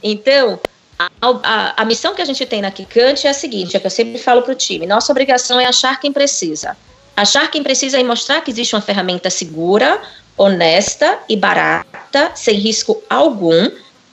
Então, 0.00 0.60
a, 0.96 1.10
a, 1.20 1.82
a, 1.82 1.84
missão 1.84 2.14
que 2.14 2.22
a 2.22 2.24
gente 2.24 2.46
tem 2.46 2.62
na 2.62 2.70
Kikante 2.70 3.26
é 3.26 3.30
a 3.30 3.34
seguinte, 3.34 3.76
é 3.76 3.80
que 3.80 3.86
eu 3.86 3.90
sempre 3.90 4.18
falo 4.18 4.42
para 4.42 4.52
o 4.52 4.54
time, 4.54 4.86
nossa 4.86 5.10
obrigação 5.10 5.58
é 5.58 5.66
achar 5.66 5.98
quem 5.98 6.12
precisa. 6.12 6.76
Achar 7.16 7.50
quem 7.50 7.62
precisa 7.62 7.98
e 7.98 8.04
mostrar 8.04 8.40
que 8.40 8.52
existe 8.52 8.74
uma 8.74 8.80
ferramenta 8.80 9.28
segura, 9.28 10.00
honesta 10.36 11.18
e 11.28 11.36
barata, 11.36 12.30
sem 12.34 12.54
risco 12.54 13.02
algum, 13.10 13.70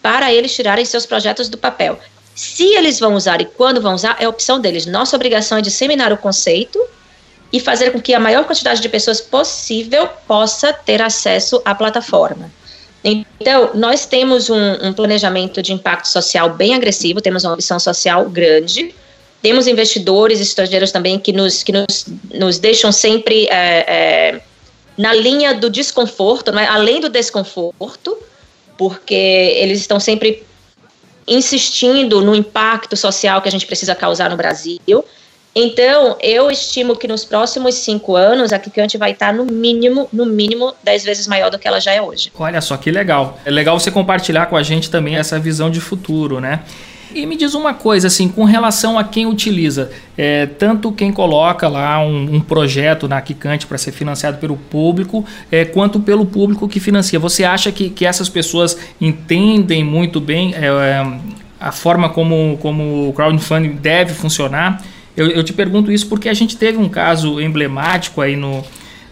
para 0.07 0.31
eles 0.31 0.55
tirarem 0.55 0.85
seus 0.85 1.05
projetos 1.05 1.49
do 1.49 1.57
papel. 1.57 1.99
Se 2.33 2.63
eles 2.63 2.97
vão 2.97 3.13
usar 3.13 3.41
e 3.41 3.45
quando 3.45 3.81
vão 3.81 3.93
usar, 3.93 4.15
é 4.21 4.25
opção 4.25 4.57
deles. 4.57 4.85
Nossa 4.85 5.17
obrigação 5.17 5.57
é 5.57 5.61
disseminar 5.61 6.13
o 6.13 6.17
conceito 6.17 6.81
e 7.51 7.59
fazer 7.59 7.91
com 7.91 7.99
que 7.99 8.13
a 8.13 8.19
maior 8.19 8.45
quantidade 8.45 8.79
de 8.79 8.87
pessoas 8.87 9.19
possível 9.19 10.07
possa 10.25 10.71
ter 10.71 11.01
acesso 11.01 11.61
à 11.65 11.75
plataforma. 11.75 12.49
Então, 13.03 13.71
nós 13.73 14.05
temos 14.05 14.49
um, 14.49 14.87
um 14.87 14.93
planejamento 14.93 15.61
de 15.61 15.73
impacto 15.73 16.07
social 16.07 16.51
bem 16.51 16.73
agressivo, 16.73 17.19
temos 17.19 17.43
uma 17.43 17.57
missão 17.57 17.77
social 17.77 18.29
grande, 18.29 18.95
temos 19.41 19.67
investidores 19.67 20.39
estrangeiros 20.39 20.89
também 20.89 21.19
que 21.19 21.33
nos, 21.33 21.63
que 21.63 21.73
nos, 21.73 22.05
nos 22.33 22.59
deixam 22.59 22.93
sempre 22.93 23.45
é, 23.47 24.35
é, 24.37 24.41
na 24.97 25.13
linha 25.13 25.53
do 25.53 25.69
desconforto, 25.69 26.57
é? 26.57 26.65
além 26.65 27.01
do 27.01 27.09
desconforto, 27.09 28.17
porque 28.77 29.13
eles 29.13 29.79
estão 29.79 29.99
sempre 29.99 30.43
insistindo 31.27 32.21
no 32.21 32.33
impacto 32.33 32.95
social 32.95 33.41
que 33.41 33.49
a 33.49 33.51
gente 33.51 33.65
precisa 33.65 33.93
causar 33.93 34.29
no 34.29 34.37
Brasil. 34.37 35.03
Então, 35.59 36.15
eu 36.21 36.51
estimo 36.51 36.95
que 36.95 37.07
nos 37.07 37.25
próximos 37.25 37.73
cinco 37.75 38.15
anos 38.15 38.53
a 38.53 38.59
Kikante 38.59 38.95
vai 38.95 39.11
estar 39.11 39.33
no 39.33 39.43
mínimo, 39.43 40.07
no 40.13 40.23
mínimo, 40.23 40.75
dez 40.83 41.03
vezes 41.03 41.25
maior 41.25 41.49
do 41.49 41.57
que 41.57 41.67
ela 41.67 41.79
já 41.81 41.91
é 41.91 41.99
hoje. 41.99 42.31
Olha 42.37 42.61
só 42.61 42.77
que 42.77 42.91
legal. 42.91 43.39
É 43.43 43.49
legal 43.49 43.79
você 43.79 43.89
compartilhar 43.89 44.45
com 44.45 44.55
a 44.55 44.61
gente 44.61 44.91
também 44.91 45.15
essa 45.15 45.39
visão 45.39 45.71
de 45.71 45.81
futuro, 45.81 46.39
né? 46.39 46.61
E 47.13 47.25
me 47.25 47.35
diz 47.35 47.53
uma 47.53 47.73
coisa, 47.73 48.07
assim, 48.07 48.27
com 48.27 48.43
relação 48.43 48.97
a 48.99 49.03
quem 49.03 49.25
utiliza, 49.25 49.91
é, 50.17 50.45
tanto 50.45 50.91
quem 50.91 51.11
coloca 51.11 51.67
lá 51.67 51.99
um, 51.99 52.35
um 52.35 52.39
projeto 52.41 53.07
na 53.07 53.21
Kikante 53.21 53.65
para 53.65 53.77
ser 53.77 53.91
financiado 53.91 54.37
pelo 54.37 54.57
público, 54.57 55.25
é, 55.51 55.65
quanto 55.65 55.99
pelo 55.99 56.25
público 56.25 56.67
que 56.67 56.79
financia. 56.79 57.17
Você 57.19 57.43
acha 57.43 57.71
que, 57.71 57.89
que 57.89 58.05
essas 58.05 58.29
pessoas 58.29 58.77
entendem 58.99 59.83
muito 59.83 60.19
bem 60.19 60.53
é, 60.53 60.65
é 60.65 61.19
a 61.59 61.71
forma 61.71 62.09
como, 62.09 62.57
como 62.61 63.09
o 63.09 63.13
crowdfunding 63.13 63.71
deve 63.71 64.13
funcionar? 64.13 64.81
Eu, 65.15 65.29
eu, 65.29 65.43
te 65.43 65.53
pergunto 65.53 65.91
isso 65.91 66.07
porque 66.07 66.29
a 66.29 66.33
gente 66.33 66.55
teve 66.55 66.77
um 66.77 66.87
caso 66.87 67.41
emblemático 67.41 68.21
aí 68.21 68.35
no, 68.35 68.63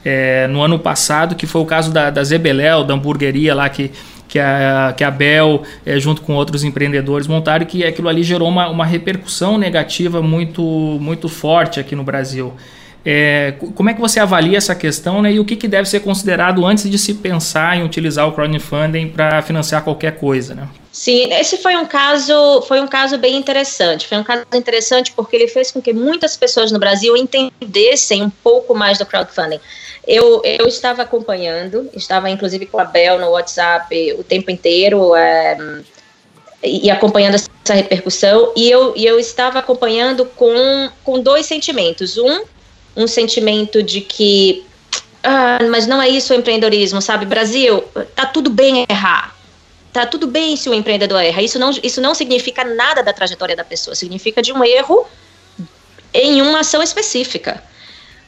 é, 0.04 0.48
no 0.48 0.62
ano 0.62 0.78
passado, 0.78 1.34
que 1.34 1.48
foi 1.48 1.62
o 1.62 1.66
caso 1.66 1.92
da, 1.92 2.12
da 2.12 2.24
Zebeléu, 2.24 2.84
da 2.84 2.94
hamburgueria 2.94 3.56
lá 3.56 3.68
que 3.68 3.92
que 4.36 4.40
a, 4.40 4.94
que 4.98 5.02
a 5.02 5.10
Bel, 5.10 5.64
é, 5.86 5.98
junto 5.98 6.22
com 6.22 6.34
outros 6.36 6.66
empreendedores, 6.66 7.26
montaram 7.26 7.66
que 7.66 7.86
aquilo 7.86 8.10
ali 8.10 8.22
gerou 8.22 8.50
uma, 8.50 8.68
uma 8.68 8.86
repercussão 8.86 9.58
negativa 9.58 10.22
muito, 10.22 10.62
muito 10.62 11.30
forte 11.30 11.80
aqui 11.80 11.96
no 11.96 12.04
Brasil. 12.04 12.54
É, 13.06 13.54
como 13.76 13.90
é 13.90 13.94
que 13.94 14.02
você 14.02 14.20
avalia 14.20 14.58
essa 14.58 14.76
questão 14.76 15.22
né, 15.22 15.32
e 15.32 15.40
o 15.40 15.46
que, 15.46 15.56
que 15.56 15.70
deve 15.70 15.88
ser 15.88 16.02
considerado 16.02 16.66
antes 16.66 16.90
de 16.90 16.98
se 16.98 17.14
pensar 17.14 17.78
em 17.78 17.84
utilizar 17.84 18.28
o 18.28 18.34
crowdfunding 18.34 19.08
para 19.08 19.42
financiar 19.42 19.84
qualquer 19.84 20.18
coisa? 20.18 20.54
Né? 20.54 20.68
Sim, 20.92 21.32
esse 21.32 21.58
foi 21.60 21.78
um 21.78 21.86
caso 21.86 22.62
foi 22.68 22.82
um 22.82 22.88
caso 22.88 23.18
bem 23.18 23.38
interessante. 23.38 24.06
Foi 24.06 24.18
um 24.18 24.24
caso 24.24 24.44
interessante 24.54 25.14
porque 25.16 25.36
ele 25.38 25.48
fez 25.48 25.72
com 25.72 25.82
que 25.82 25.94
muitas 25.94 26.36
pessoas 26.36 26.74
no 26.74 26.80
Brasil 26.80 27.16
entendessem 27.16 28.22
um 28.22 28.30
pouco 28.30 28.76
mais 28.76 28.98
do 28.98 29.06
crowdfunding. 29.06 29.62
Eu, 30.08 30.42
eu 30.44 30.68
estava 30.68 31.02
acompanhando, 31.02 31.90
estava 31.94 32.30
inclusive 32.30 32.66
com 32.68 32.80
a 32.80 32.86
Bel 32.86 33.20
no 33.20 33.32
WhatsApp 33.32 34.14
o 34.18 34.24
tempo 34.24 34.52
inteiro 34.52 35.16
é, 35.16 35.58
e 36.64 36.90
acompanhando 36.92 37.36
essa 37.36 37.74
repercussão. 37.74 38.54
E 38.56 38.70
eu, 38.70 38.94
e 38.96 39.06
eu 39.06 39.20
estava 39.20 39.60
acompanhando 39.60 40.26
com, 40.26 40.90
com 41.04 41.20
dois 41.20 41.46
sentimentos. 41.46 42.18
Um, 42.18 42.44
um 42.96 43.08
sentimento 43.08 43.82
de 43.82 44.02
que, 44.02 44.66
ah, 45.24 45.60
mas 45.70 45.88
não 45.88 46.02
é 46.02 46.08
isso 46.08 46.34
o 46.34 46.36
empreendedorismo, 46.36 47.02
sabe? 47.02 47.26
Brasil, 47.26 47.84
tá 48.16 48.26
tudo 48.26 48.50
bem 48.50 48.86
errar. 48.90 49.36
Tá 49.92 50.06
tudo 50.06 50.28
bem 50.28 50.56
se 50.56 50.70
o 50.70 50.74
empreendedor 50.74 51.22
erra. 51.22 51.42
Isso 51.42 51.58
não, 51.58 51.72
isso 51.82 52.02
não 52.02 52.14
significa 52.14 52.64
nada 52.64 53.02
da 53.02 53.14
trajetória 53.14 53.56
da 53.56 53.64
pessoa, 53.64 53.96
significa 53.96 54.42
de 54.42 54.52
um 54.52 54.64
erro 54.64 55.08
em 56.14 56.42
uma 56.42 56.60
ação 56.60 56.84
específica. 56.84 57.64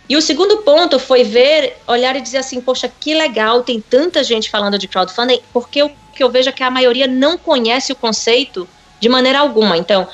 E 0.09 0.15
o 0.15 0.21
segundo 0.21 0.57
ponto 0.57 0.97
foi 0.99 1.23
ver, 1.23 1.77
olhar 1.85 2.15
e 2.15 2.21
dizer 2.21 2.37
assim, 2.37 2.61
poxa, 2.61 2.89
que 2.99 3.13
legal, 3.13 3.61
tem 3.61 3.81
tanta 3.81 4.23
gente 4.23 4.49
falando 4.49 4.77
de 4.77 4.87
crowdfunding, 4.87 5.41
porque 5.51 5.83
o 5.83 5.91
que 6.13 6.23
eu 6.23 6.29
vejo 6.29 6.49
é 6.49 6.51
que 6.51 6.63
a 6.63 6.71
maioria 6.71 7.07
não 7.07 7.37
conhece 7.37 7.91
o 7.91 7.95
conceito 7.95 8.67
de 8.99 9.09
maneira 9.09 9.39
alguma. 9.39 9.77
Então, 9.77 10.07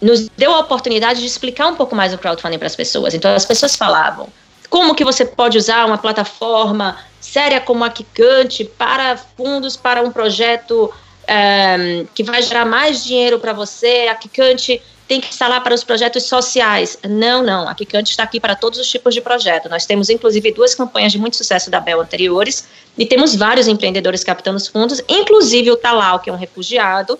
nos 0.00 0.28
deu 0.36 0.54
a 0.54 0.60
oportunidade 0.60 1.20
de 1.20 1.26
explicar 1.26 1.66
um 1.66 1.74
pouco 1.74 1.96
mais 1.96 2.14
o 2.14 2.18
crowdfunding 2.18 2.58
para 2.58 2.68
as 2.68 2.76
pessoas. 2.76 3.12
Então, 3.12 3.34
as 3.34 3.44
pessoas 3.44 3.74
falavam, 3.74 4.28
como 4.70 4.94
que 4.94 5.04
você 5.04 5.24
pode 5.24 5.58
usar 5.58 5.84
uma 5.86 5.98
plataforma 5.98 6.96
séria 7.20 7.60
como 7.60 7.84
a 7.84 7.90
Kikante 7.90 8.64
para 8.64 9.16
fundos 9.16 9.76
para 9.76 10.02
um 10.02 10.12
projeto 10.12 10.84
um, 10.84 10.90
eh, 11.26 12.06
que 12.14 12.22
vai 12.22 12.40
gerar 12.42 12.64
mais 12.64 13.04
dinheiro 13.04 13.40
para 13.40 13.52
você? 13.52 14.06
A 14.08 14.14
Kikante 14.14 14.80
tem 15.08 15.22
que 15.22 15.28
instalar 15.28 15.62
para 15.62 15.74
os 15.74 15.82
projetos 15.82 16.24
sociais. 16.24 16.98
Não, 17.08 17.42
não. 17.42 17.66
A 17.66 17.74
Kikante 17.74 18.10
está 18.10 18.22
aqui 18.22 18.38
para 18.38 18.54
todos 18.54 18.78
os 18.78 18.86
tipos 18.86 19.14
de 19.14 19.22
projeto. 19.22 19.68
Nós 19.68 19.86
temos, 19.86 20.10
inclusive, 20.10 20.52
duas 20.52 20.74
campanhas 20.74 21.10
de 21.10 21.18
muito 21.18 21.34
sucesso 21.34 21.70
da 21.70 21.80
Bel 21.80 22.02
anteriores 22.02 22.68
e 22.96 23.06
temos 23.06 23.34
vários 23.34 23.66
empreendedores 23.66 24.22
captando 24.22 24.58
os 24.58 24.68
fundos, 24.68 25.02
inclusive 25.08 25.70
o 25.70 25.76
Talal, 25.76 26.20
que 26.20 26.28
é 26.28 26.32
um 26.32 26.36
refugiado, 26.36 27.18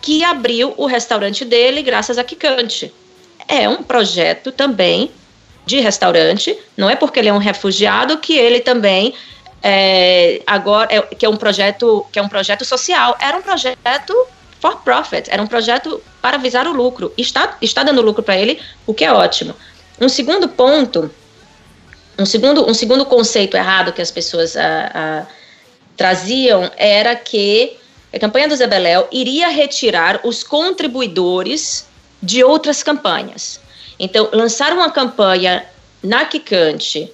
que 0.00 0.24
abriu 0.24 0.74
o 0.76 0.84
restaurante 0.86 1.44
dele 1.44 1.80
graças 1.80 2.18
a 2.18 2.24
Kikante. 2.24 2.92
É 3.46 3.68
um 3.68 3.84
projeto 3.84 4.50
também 4.50 5.12
de 5.64 5.78
restaurante, 5.78 6.58
não 6.76 6.90
é 6.90 6.96
porque 6.96 7.20
ele 7.20 7.28
é 7.28 7.32
um 7.32 7.38
refugiado 7.38 8.18
que 8.18 8.36
ele 8.36 8.58
também 8.58 9.14
é, 9.62 10.42
agora 10.44 10.92
é, 10.92 11.00
que 11.02 11.24
é 11.24 11.28
um 11.28 11.36
projeto 11.36 12.04
que 12.10 12.18
é 12.18 12.22
um 12.22 12.28
projeto 12.28 12.64
social. 12.64 13.16
Era 13.20 13.36
um 13.36 13.42
projeto 13.42 14.12
for 14.62 14.76
profit, 14.82 15.28
era 15.28 15.42
um 15.42 15.46
projeto 15.48 16.00
para 16.22 16.38
visar 16.38 16.68
o 16.68 16.72
lucro. 16.72 17.12
Está, 17.18 17.58
está 17.60 17.82
dando 17.82 18.00
lucro 18.00 18.22
para 18.22 18.36
ele, 18.38 18.60
o 18.86 18.94
que 18.94 19.04
é 19.04 19.12
ótimo. 19.12 19.54
Um 20.00 20.08
segundo 20.08 20.48
ponto, 20.48 21.10
um 22.16 22.24
segundo, 22.24 22.70
um 22.70 22.72
segundo 22.72 23.04
conceito 23.04 23.56
errado 23.56 23.92
que 23.92 24.00
as 24.00 24.12
pessoas 24.12 24.54
uh, 24.54 24.58
uh, 24.58 25.26
traziam 25.96 26.70
era 26.76 27.16
que 27.16 27.76
A 28.12 28.18
campanha 28.18 28.46
do 28.46 28.54
Zebeléu 28.54 29.08
iria 29.10 29.48
retirar 29.48 30.20
os 30.22 30.44
contribuidores 30.44 31.86
de 32.22 32.44
outras 32.44 32.82
campanhas. 32.82 33.58
Então, 33.98 34.28
lançar 34.32 34.72
uma 34.72 34.90
campanha 34.90 35.64
na 36.02 36.24
Kikante, 36.26 37.10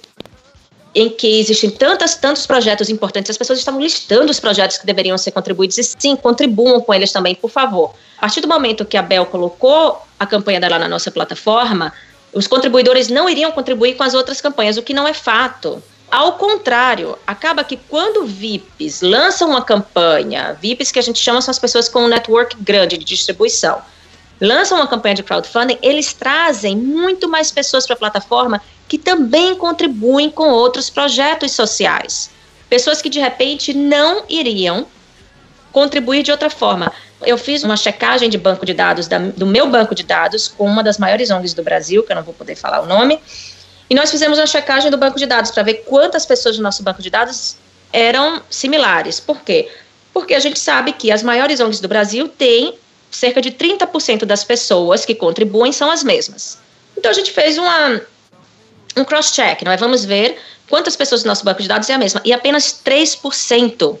em 0.93 1.09
que 1.09 1.39
existem 1.39 1.69
tantas, 1.69 2.15
tantos 2.15 2.47
projetos 2.47 2.89
importantes, 2.89 3.29
as 3.29 3.37
pessoas 3.37 3.59
estavam 3.59 3.79
listando 3.79 4.31
os 4.31 4.39
projetos 4.39 4.77
que 4.77 4.85
deveriam 4.85 5.17
ser 5.17 5.31
contribuídos, 5.31 5.77
e 5.77 5.83
sim, 5.83 6.15
contribuam 6.15 6.81
com 6.81 6.93
eles 6.93 7.11
também, 7.11 7.35
por 7.35 7.49
favor. 7.49 7.93
A 8.17 8.21
partir 8.21 8.41
do 8.41 8.47
momento 8.47 8.85
que 8.85 8.97
a 8.97 9.01
Bel 9.01 9.25
colocou 9.25 10.01
a 10.19 10.25
campanha 10.25 10.59
dela 10.59 10.79
na 10.79 10.87
nossa 10.87 11.11
plataforma, 11.11 11.93
os 12.33 12.47
contribuidores 12.47 13.07
não 13.07 13.29
iriam 13.29 13.51
contribuir 13.51 13.95
com 13.95 14.03
as 14.03 14.13
outras 14.13 14.41
campanhas, 14.41 14.77
o 14.77 14.83
que 14.83 14.93
não 14.93 15.07
é 15.07 15.13
fato. 15.13 15.81
Ao 16.11 16.33
contrário, 16.33 17.17
acaba 17.25 17.63
que 17.63 17.77
quando 17.77 18.25
VIPs 18.25 19.01
lançam 19.01 19.49
uma 19.49 19.61
campanha, 19.61 20.57
VIPs 20.59 20.91
que 20.91 20.97
a 20.97 21.03
gente 21.03 21.19
chama 21.19 21.39
são 21.39 21.51
as 21.51 21.59
pessoas 21.59 21.87
com 21.87 22.03
um 22.03 22.07
network 22.07 22.55
grande 22.57 22.97
de 22.97 23.05
distribuição, 23.05 23.79
lançam 24.41 24.77
uma 24.77 24.87
campanha 24.87 25.15
de 25.15 25.23
crowdfunding, 25.23 25.77
eles 25.83 26.13
trazem 26.13 26.75
muito 26.75 27.29
mais 27.29 27.51
pessoas 27.51 27.85
para 27.85 27.93
a 27.95 27.99
plataforma 27.99 28.59
que 28.89 28.97
também 28.97 29.55
contribuem 29.55 30.31
com 30.31 30.49
outros 30.49 30.89
projetos 30.89 31.51
sociais. 31.51 32.31
Pessoas 32.67 33.01
que 33.01 33.09
de 33.09 33.19
repente 33.19 33.71
não 33.71 34.23
iriam 34.27 34.87
contribuir 35.71 36.23
de 36.23 36.31
outra 36.31 36.49
forma. 36.49 36.91
Eu 37.21 37.37
fiz 37.37 37.63
uma 37.63 37.77
checagem 37.77 38.29
de 38.29 38.37
banco 38.37 38.65
de 38.65 38.73
dados 38.73 39.07
da, 39.07 39.19
do 39.19 39.45
meu 39.45 39.69
banco 39.69 39.93
de 39.93 40.03
dados 40.03 40.47
com 40.47 40.65
uma 40.65 40.83
das 40.83 40.97
maiores 40.97 41.29
ONGs 41.29 41.53
do 41.53 41.61
Brasil, 41.61 42.01
que 42.01 42.11
eu 42.11 42.15
não 42.15 42.23
vou 42.23 42.33
poder 42.33 42.55
falar 42.55 42.81
o 42.81 42.87
nome, 42.87 43.19
e 43.87 43.93
nós 43.93 44.09
fizemos 44.09 44.39
uma 44.39 44.47
checagem 44.47 44.89
do 44.89 44.97
banco 44.97 45.19
de 45.19 45.27
dados 45.27 45.51
para 45.51 45.61
ver 45.61 45.83
quantas 45.85 46.25
pessoas 46.25 46.57
do 46.57 46.63
nosso 46.63 46.81
banco 46.81 47.01
de 47.01 47.11
dados 47.11 47.57
eram 47.93 48.41
similares. 48.49 49.19
Por 49.19 49.41
quê? 49.41 49.69
Porque 50.11 50.33
a 50.33 50.39
gente 50.39 50.59
sabe 50.59 50.93
que 50.93 51.11
as 51.11 51.21
maiores 51.21 51.59
ONGs 51.59 51.79
do 51.79 51.87
Brasil 51.87 52.27
têm 52.27 52.75
cerca 53.11 53.39
de 53.39 53.51
30% 53.51 54.25
das 54.25 54.43
pessoas 54.43 55.05
que 55.05 55.13
contribuem 55.13 55.71
são 55.71 55.91
as 55.91 56.03
mesmas. 56.03 56.57
Então 56.97 57.11
a 57.11 57.13
gente 57.13 57.31
fez 57.31 57.57
uma, 57.57 58.01
um 58.95 59.03
cross-check, 59.03 59.63
nós 59.63 59.79
vamos 59.79 60.03
ver 60.03 60.37
quantas 60.69 60.95
pessoas 60.95 61.23
do 61.23 61.27
nosso 61.27 61.43
banco 61.43 61.61
de 61.61 61.67
dados 61.67 61.89
é 61.89 61.93
a 61.93 61.97
mesma. 61.97 62.21
E 62.25 62.33
apenas 62.33 62.81
3% 62.85 63.97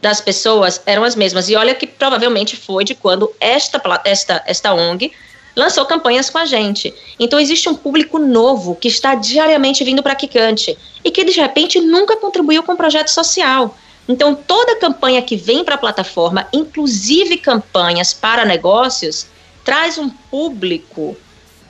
das 0.00 0.20
pessoas 0.20 0.82
eram 0.84 1.04
as 1.04 1.14
mesmas. 1.14 1.48
E 1.48 1.56
olha 1.56 1.74
que 1.74 1.86
provavelmente 1.86 2.56
foi 2.56 2.84
de 2.84 2.94
quando 2.94 3.32
esta, 3.40 3.80
esta, 4.04 4.42
esta 4.46 4.74
ONG 4.74 5.12
lançou 5.56 5.86
campanhas 5.86 6.28
com 6.28 6.38
a 6.38 6.44
gente. 6.44 6.92
Então 7.18 7.38
existe 7.38 7.68
um 7.68 7.74
público 7.74 8.18
novo 8.18 8.74
que 8.74 8.88
está 8.88 9.14
diariamente 9.14 9.84
vindo 9.84 10.02
para 10.02 10.12
a 10.12 10.16
Kikante 10.16 10.76
e 11.02 11.10
que 11.10 11.24
de 11.24 11.32
repente 11.32 11.80
nunca 11.80 12.16
contribuiu 12.16 12.62
com 12.62 12.72
um 12.72 12.76
projeto 12.76 13.08
social. 13.08 13.76
Então, 14.06 14.34
toda 14.34 14.76
campanha 14.76 15.22
que 15.22 15.34
vem 15.34 15.64
para 15.64 15.76
a 15.76 15.78
plataforma, 15.78 16.46
inclusive 16.52 17.38
campanhas 17.38 18.12
para 18.12 18.44
negócios, 18.44 19.26
traz 19.64 19.96
um 19.96 20.10
público 20.10 21.16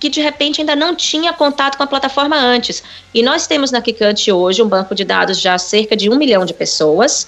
que 0.05 0.11
de 0.11 0.21
repente 0.21 0.61
ainda 0.61 0.77
não 0.77 0.95
tinha 0.95 1.33
contato 1.33 1.79
com 1.79 1.83
a 1.83 1.87
plataforma 1.87 2.37
antes. 2.37 2.83
E 3.15 3.23
nós 3.23 3.47
temos 3.47 3.71
na 3.71 3.81
Kikante 3.81 4.31
hoje 4.31 4.61
um 4.61 4.69
banco 4.69 4.95
de 4.95 5.03
dados 5.03 5.41
já 5.41 5.57
cerca 5.57 5.97
de 5.97 6.11
um 6.11 6.17
milhão 6.17 6.45
de 6.45 6.53
pessoas. 6.53 7.27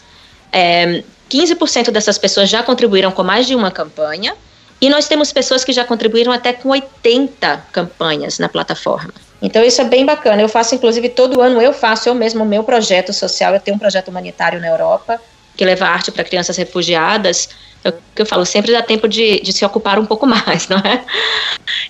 É, 0.53 1.03
15% 1.31 1.91
dessas 1.91 2.19
pessoas 2.19 2.51
já 2.51 2.63
contribuíram 2.63 3.11
com 3.11 3.23
mais 3.23 3.47
de 3.47 3.55
uma 3.55 3.71
campanha. 3.71 4.35
E 4.79 4.91
nós 4.91 5.09
temos 5.09 5.33
pessoas 5.33 5.65
que 5.65 5.73
já 5.73 5.87
contribuíram 5.87 6.31
até 6.31 6.53
com 6.53 6.69
80 6.69 7.65
campanhas 7.73 8.39
na 8.39 8.47
plataforma. 8.47 9.15
Então 9.41 9.65
isso 9.65 9.81
é 9.81 9.85
bem 9.85 10.05
bacana. 10.05 10.43
Eu 10.43 10.49
faço, 10.49 10.75
inclusive, 10.75 11.09
todo 11.09 11.41
ano 11.41 11.63
eu 11.63 11.73
faço 11.73 12.11
eu 12.11 12.15
mesmo 12.15 12.45
o 12.45 12.47
meu 12.47 12.63
projeto 12.63 13.11
social. 13.11 13.55
Eu 13.55 13.61
tenho 13.61 13.77
um 13.79 13.81
projeto 13.81 14.09
humanitário 14.09 14.61
na 14.61 14.69
Europa 14.69 15.19
que 15.57 15.65
leva 15.65 15.87
arte 15.87 16.13
para 16.13 16.23
crianças 16.23 16.59
refugiadas. 16.59 17.49
É 17.83 17.89
o 17.89 17.95
que 18.15 18.23
eu 18.23 18.27
falo, 18.27 18.45
sempre 18.45 18.73
dá 18.73 18.83
tempo 18.83 19.09
de, 19.09 19.41
de 19.41 19.53
se 19.53 19.65
ocupar 19.65 19.99
um 19.99 20.05
pouco 20.05 20.27
mais, 20.29 20.69
não 20.69 20.77
é? 20.79 21.03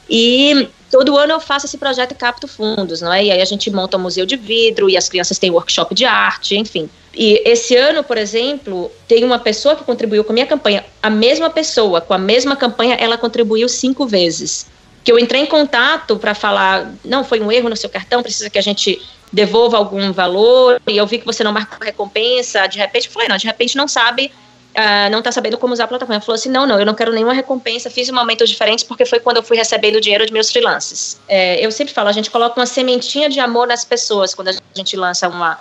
E 0.09 0.69
todo 0.91 1.17
ano 1.17 1.33
eu 1.33 1.41
faço 1.41 1.67
esse 1.67 1.79
projeto 1.79 2.13
e 2.13 2.15
capto 2.15 2.47
fundos, 2.47 3.01
não 3.01 3.13
é? 3.13 3.25
E 3.25 3.31
aí 3.31 3.41
a 3.41 3.45
gente 3.45 3.71
monta 3.71 3.97
um 3.97 4.01
museu 4.01 4.27
de 4.27 4.37
vidro 4.37 4.89
e 4.89 4.97
as 4.97 5.09
crianças 5.09 5.39
têm 5.39 5.51
workshop 5.51 5.95
de 5.95 6.05
arte, 6.05 6.57
enfim. 6.57 6.89
E 7.15 7.43
esse 7.45 7.75
ano, 7.77 8.05
por 8.05 8.19
exemplo, 8.19 8.91
tem 9.09 9.25
uma 9.25 9.39
pessoa 9.39 9.75
que 9.75 9.85
contribuiu 9.85 10.23
com 10.23 10.33
a 10.33 10.35
minha 10.35 10.47
campanha. 10.47 10.85
A 11.03 11.09
mesma 11.09 11.49
pessoa, 11.49 12.01
com 12.01 12.13
a 12.13 12.19
mesma 12.19 12.55
campanha, 12.55 12.95
ela 12.97 13.17
contribuiu 13.17 13.69
cinco 13.69 14.07
vezes 14.07 14.67
que 15.07 15.13
eu 15.13 15.21
entrei 15.21 15.41
em 15.41 15.47
contato 15.47 16.17
para 16.17 16.35
falar, 16.35 16.93
não, 17.05 17.23
foi 17.23 17.41
um 17.41 17.53
erro 17.53 17.69
no 17.69 17.77
seu 17.77 17.89
cartão, 17.89 18.25
precisa 18.25 18.51
que 18.51 18.59
a 18.59 18.61
gente 18.61 19.01
devolva 19.33 19.77
algum 19.77 20.13
valor, 20.13 20.83
e 20.85 20.97
eu 20.97 21.07
vi 21.07 21.19
que 21.19 21.25
você 21.25 21.45
não 21.45 21.53
marcou 21.53 21.79
recompensa, 21.81 22.67
de 22.67 22.79
repente, 22.79 23.07
eu 23.07 23.13
falei, 23.13 23.29
não, 23.29 23.37
de 23.37 23.47
repente 23.47 23.77
não 23.77 23.87
sabe, 23.87 24.33
uh, 24.77 25.11
não 25.11 25.19
está 25.19 25.33
sabendo 25.33 25.59
como 25.59 25.73
usar 25.73 25.85
a 25.85 25.89
plataforma. 25.89 26.17
Ela 26.17 26.21
falou 26.21 26.37
assim, 26.37 26.51
não, 26.51 26.67
não, 26.67 26.79
eu 26.79 26.87
não 26.87 26.95
quero 26.95 27.13
nenhuma 27.13 27.33
recompensa, 27.33 27.91
fiz 27.91 28.09
um 28.09 28.15
momento 28.15 28.47
diferente 28.47 28.85
porque 28.85 29.05
foi 29.05 29.19
quando 29.19 29.39
eu 29.39 29.43
fui 29.43 29.57
recebendo 29.57 29.97
o 29.97 30.01
dinheiro 30.01 30.27
de 30.27 30.33
meus 30.33 30.51
freelances. 30.51 31.19
É, 31.27 31.65
eu 31.65 31.73
sempre 31.73 31.93
falo, 31.93 32.09
a 32.09 32.13
gente 32.13 32.31
coloca 32.31 32.59
uma 32.61 32.67
sementinha 32.67 33.29
de 33.29 33.41
amor 33.41 33.67
nas 33.67 33.85
pessoas 33.85 34.35
quando 34.35 34.49
a 34.49 34.55
gente 34.75 34.97
lança 34.97 35.29
uma, 35.29 35.59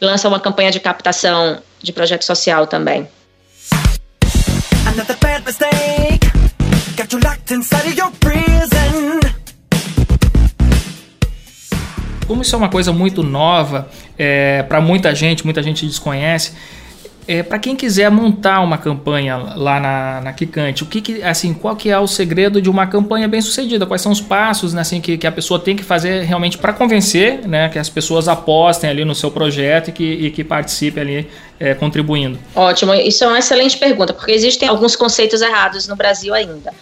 lança 0.00 0.28
uma 0.28 0.40
campanha 0.40 0.70
de 0.70 0.80
captação 0.80 1.60
de 1.82 1.92
projeto 1.92 2.22
social 2.24 2.66
também. 2.66 3.08
Another 4.86 5.16
bad 5.20 5.44
mistake. 5.44 6.32
Got 6.96 7.12
you 7.12 7.20
locked 7.24 7.50
inside 7.54 7.88
of 7.88 7.98
your 7.98 8.10
prison. 8.20 9.20
Como 12.26 12.42
isso 12.42 12.54
é 12.54 12.58
uma 12.58 12.68
coisa 12.68 12.92
muito 12.92 13.22
nova, 13.22 13.88
é, 14.18 14.62
para 14.62 14.80
muita 14.80 15.14
gente, 15.14 15.44
muita 15.44 15.62
gente 15.62 15.86
desconhece, 15.86 16.52
é, 17.26 17.42
para 17.42 17.58
quem 17.58 17.76
quiser 17.76 18.10
montar 18.10 18.60
uma 18.60 18.76
campanha 18.76 19.36
lá 19.36 19.78
na, 19.78 20.20
na 20.20 20.32
Kikante, 20.32 20.82
o 20.82 20.86
que, 20.86 21.00
que, 21.00 21.22
assim, 21.22 21.54
qual 21.54 21.76
que 21.76 21.88
é 21.90 21.98
o 21.98 22.06
segredo 22.06 22.60
de 22.60 22.68
uma 22.68 22.86
campanha 22.86 23.28
bem 23.28 23.40
sucedida? 23.40 23.86
Quais 23.86 24.02
são 24.02 24.10
os 24.10 24.20
passos 24.20 24.74
né, 24.74 24.80
assim, 24.80 25.00
que, 25.00 25.16
que 25.16 25.26
a 25.26 25.32
pessoa 25.32 25.60
tem 25.60 25.76
que 25.76 25.84
fazer 25.84 26.24
realmente 26.24 26.58
para 26.58 26.72
convencer 26.72 27.46
né, 27.46 27.68
que 27.68 27.78
as 27.78 27.88
pessoas 27.88 28.26
apostem 28.26 28.90
ali 28.90 29.04
no 29.04 29.14
seu 29.14 29.30
projeto 29.30 29.88
e 29.88 29.92
que, 29.92 30.04
e 30.04 30.30
que 30.30 30.42
participem 30.42 31.02
ali 31.02 31.30
é, 31.60 31.74
contribuindo? 31.74 32.38
Ótimo, 32.56 32.92
isso 32.94 33.22
é 33.22 33.26
uma 33.28 33.38
excelente 33.38 33.76
pergunta, 33.76 34.12
porque 34.12 34.32
existem 34.32 34.68
alguns 34.68 34.96
conceitos 34.96 35.40
errados 35.40 35.86
no 35.86 35.94
Brasil 35.94 36.34
ainda. 36.34 36.72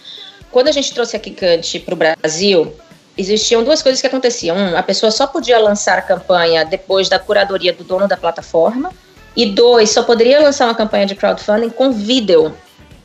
Quando 0.49 0.67
a 0.67 0.71
gente 0.71 0.93
trouxe 0.93 1.15
a 1.15 1.19
Kikante 1.19 1.79
para 1.79 1.93
o 1.93 1.97
Brasil, 1.97 2.73
existiam 3.15 3.63
duas 3.63 3.81
coisas 3.81 4.01
que 4.01 4.07
aconteciam. 4.07 4.57
Um, 4.57 4.75
a 4.75 4.83
pessoa 4.83 5.11
só 5.11 5.27
podia 5.27 5.59
lançar 5.59 5.99
a 5.99 6.01
campanha 6.01 6.65
depois 6.65 7.07
da 7.07 7.19
curadoria 7.19 7.71
do 7.71 7.83
dono 7.83 8.07
da 8.07 8.17
plataforma 8.17 8.91
e 9.35 9.45
dois, 9.45 9.91
só 9.91 10.03
poderia 10.03 10.41
lançar 10.41 10.65
uma 10.65 10.75
campanha 10.75 11.05
de 11.05 11.15
crowdfunding 11.15 11.69
com 11.69 11.91
vídeo. 11.91 12.53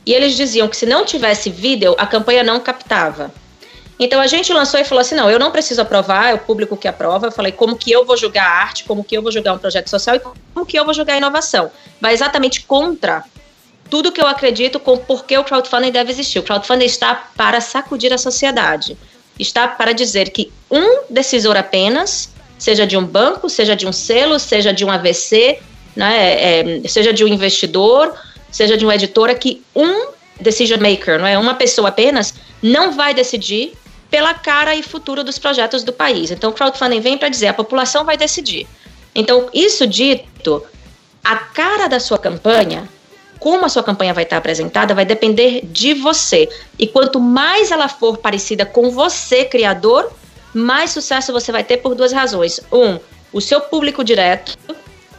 E 0.05 0.12
eles 0.12 0.37
diziam 0.37 0.69
que 0.69 0.77
se 0.77 0.87
não 0.87 1.05
tivesse 1.05 1.51
vídeo, 1.51 1.95
a 1.99 2.07
campanha 2.07 2.43
não 2.43 2.61
captava. 2.61 3.33
Então 3.99 4.21
a 4.21 4.27
gente 4.27 4.53
lançou 4.53 4.79
e 4.79 4.85
falou 4.85 5.01
assim: 5.01 5.15
não, 5.15 5.31
eu 5.31 5.39
não 5.39 5.51
preciso 5.51 5.81
aprovar, 5.81 6.31
é 6.31 6.35
o 6.35 6.39
público 6.39 6.77
que 6.77 6.87
aprova. 6.87 7.27
Eu 7.27 7.33
falei 7.33 7.51
como 7.51 7.77
que 7.77 7.91
eu 7.91 8.05
vou 8.05 8.17
julgar 8.17 8.47
arte, 8.47 8.85
como 8.85 9.03
que 9.03 9.17
eu 9.17 9.23
vou 9.23 9.33
julgar 9.33 9.55
um 9.55 9.59
projeto 9.59 9.89
social 9.89 10.17
e 10.17 10.21
como 10.21 10.67
que 10.67 10.79
eu 10.79 10.85
vou 10.85 10.93
julgar 10.93 11.17
inovação. 11.17 11.71
Vai 12.01 12.12
exatamente 12.12 12.62
contra 12.62 13.25
tudo 13.89 14.12
que 14.12 14.21
eu 14.21 14.27
acredito 14.27 14.79
com 14.79 14.99
por 14.99 15.25
que 15.25 15.37
o 15.39 15.45
crowdfunding 15.45 15.93
deve 15.93 16.11
existir. 16.11 16.39
O 16.39 16.43
crowdfunding 16.43 16.85
está 16.85 17.31
para 17.37 17.61
sacudir 17.61 18.12
a 18.12 18.19
sociedade. 18.19 18.99
Está 19.39 19.69
para 19.69 19.93
dizer 19.93 20.31
que 20.31 20.53
um 20.71 21.05
decisor 21.09 21.57
apenas, 21.57 22.31
seja 22.59 22.87
de 22.87 22.97
um 22.97 23.05
banco, 23.05 23.49
seja 23.49 23.77
de 23.77 23.87
um 23.87 23.93
selo, 23.93 24.39
seja 24.39 24.73
de 24.73 24.85
um 24.85 24.91
AVC, 24.91 25.61
né, 25.97 26.83
é, 26.85 26.89
seja 26.89 27.13
de 27.13 27.25
um 27.25 27.29
investidor, 27.29 28.15
seja 28.53 28.77
de 28.77 28.85
uma 28.85 28.95
editora, 28.95 29.35
que 29.35 29.63
um 29.75 30.09
decision 30.41 30.81
maker, 30.81 31.19
não 31.19 31.27
é 31.27 31.39
uma 31.39 31.55
pessoa 31.55 31.89
apenas, 31.89 32.35
não 32.63 32.93
vai 32.93 33.15
decidir 33.15 33.73
pela 34.11 34.35
cara 34.35 34.75
e 34.75 34.83
futuro 34.83 35.25
dos 35.25 35.39
projetos 35.39 35.83
do 35.83 35.93
país. 35.93 36.31
Então, 36.31 36.51
o 36.51 36.53
crowdfunding 36.53 37.01
vem 37.01 37.19
para 37.19 37.29
dizer 37.29 37.49
a 37.49 37.55
população 37.55 38.05
vai 38.05 38.17
decidir. 38.17 38.67
Então, 39.15 39.49
isso 39.53 39.87
dito, 39.87 40.65
a 41.25 41.37
cara 41.37 41.89
da 41.89 41.99
sua 41.99 42.19
campanha, 42.19 42.89
como 43.39 43.65
a 43.65 43.69
sua 43.69 43.83
campanha 43.83 44.15
vai 44.15 44.25
estar 44.25 44.37
apresentada, 44.37 44.95
vai 44.95 45.05
depender 45.05 45.63
de 45.65 45.95
você. 45.95 46.49
E 46.79 46.87
quanto 46.87 47.19
mais 47.19 47.71
ela 47.71 47.89
for 47.89 48.19
parecida 48.19 48.65
com 48.65 48.91
você, 48.91 49.45
criador, 49.45 50.13
mais 50.55 50.91
sucesso 50.91 51.33
você 51.33 51.51
vai 51.51 51.65
ter 51.65 51.79
por 51.79 51.95
duas 51.95 52.13
razões. 52.13 52.61
Um, 52.71 52.99
o 53.33 53.41
seu 53.41 53.61
público 53.61 54.05
direto, 54.05 54.57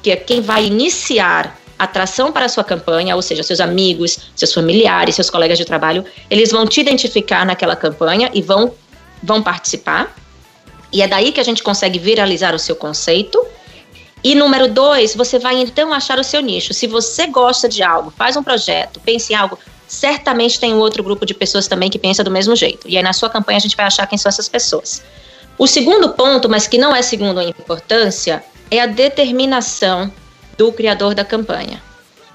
que 0.08 0.12
é 0.12 0.16
quem 0.16 0.40
vai 0.40 0.66
iniciar 0.66 1.60
atração 1.78 2.32
para 2.32 2.46
a 2.46 2.50
sua 2.50 2.64
campanha, 2.64 3.14
ou 3.14 3.22
seja, 3.22 3.44
seus 3.44 3.60
amigos, 3.60 4.18
seus 4.38 4.54
familiares, 4.54 5.16
seus 5.16 5.30
colegas 5.30 5.58
de 5.58 5.66
trabalho, 5.66 6.06
eles 6.30 6.50
vão 6.50 6.66
te 6.66 6.80
identificar 6.80 7.46
naquela 7.46 7.76
campanha 7.76 8.32
e 8.34 8.42
vão, 8.42 8.74
vão 9.22 9.44
participar. 9.44 10.16
E 10.94 11.02
é 11.02 11.08
daí 11.10 11.34
que 11.34 11.42
a 11.42 11.44
gente 11.44 11.62
consegue 11.62 12.00
viralizar 12.00 12.56
o 12.56 12.60
seu 12.60 12.74
conceito. 12.74 13.46
E 14.24 14.34
número 14.34 14.70
dois, 14.70 15.14
você 15.14 15.38
vai 15.38 15.58
então 15.58 15.94
achar 15.94 16.18
o 16.18 16.24
seu 16.24 16.40
nicho. 16.40 16.74
Se 16.74 16.88
você 16.88 17.28
gosta 17.28 17.68
de 17.68 17.84
algo, 17.84 18.10
faz 18.10 18.38
um 18.38 18.44
projeto, 18.44 19.02
pense 19.02 19.34
em 19.34 19.36
algo, 19.36 19.60
certamente 19.90 20.58
tem 20.58 20.74
um 20.74 20.80
outro 20.80 21.04
grupo 21.04 21.26
de 21.26 21.34
pessoas 21.34 21.68
também 21.68 21.90
que 21.90 22.00
pensa 22.00 22.24
do 22.24 22.32
mesmo 22.32 22.56
jeito. 22.56 22.88
E 22.88 22.96
aí 22.96 23.04
na 23.04 23.12
sua 23.12 23.30
campanha 23.30 23.58
a 23.58 23.62
gente 23.62 23.76
vai 23.76 23.86
achar 23.86 24.08
quem 24.08 24.18
são 24.18 24.30
essas 24.30 24.48
pessoas. 24.48 25.04
O 25.58 25.68
segundo 25.68 26.14
ponto, 26.14 26.48
mas 26.48 26.66
que 26.66 26.78
não 26.78 26.96
é 26.96 27.02
segundo 27.02 27.42
em 27.42 27.50
importância, 27.50 28.42
é 28.70 28.80
a 28.80 28.86
determinação 28.86 30.12
do 30.58 30.72
criador 30.72 31.14
da 31.14 31.24
campanha. 31.24 31.82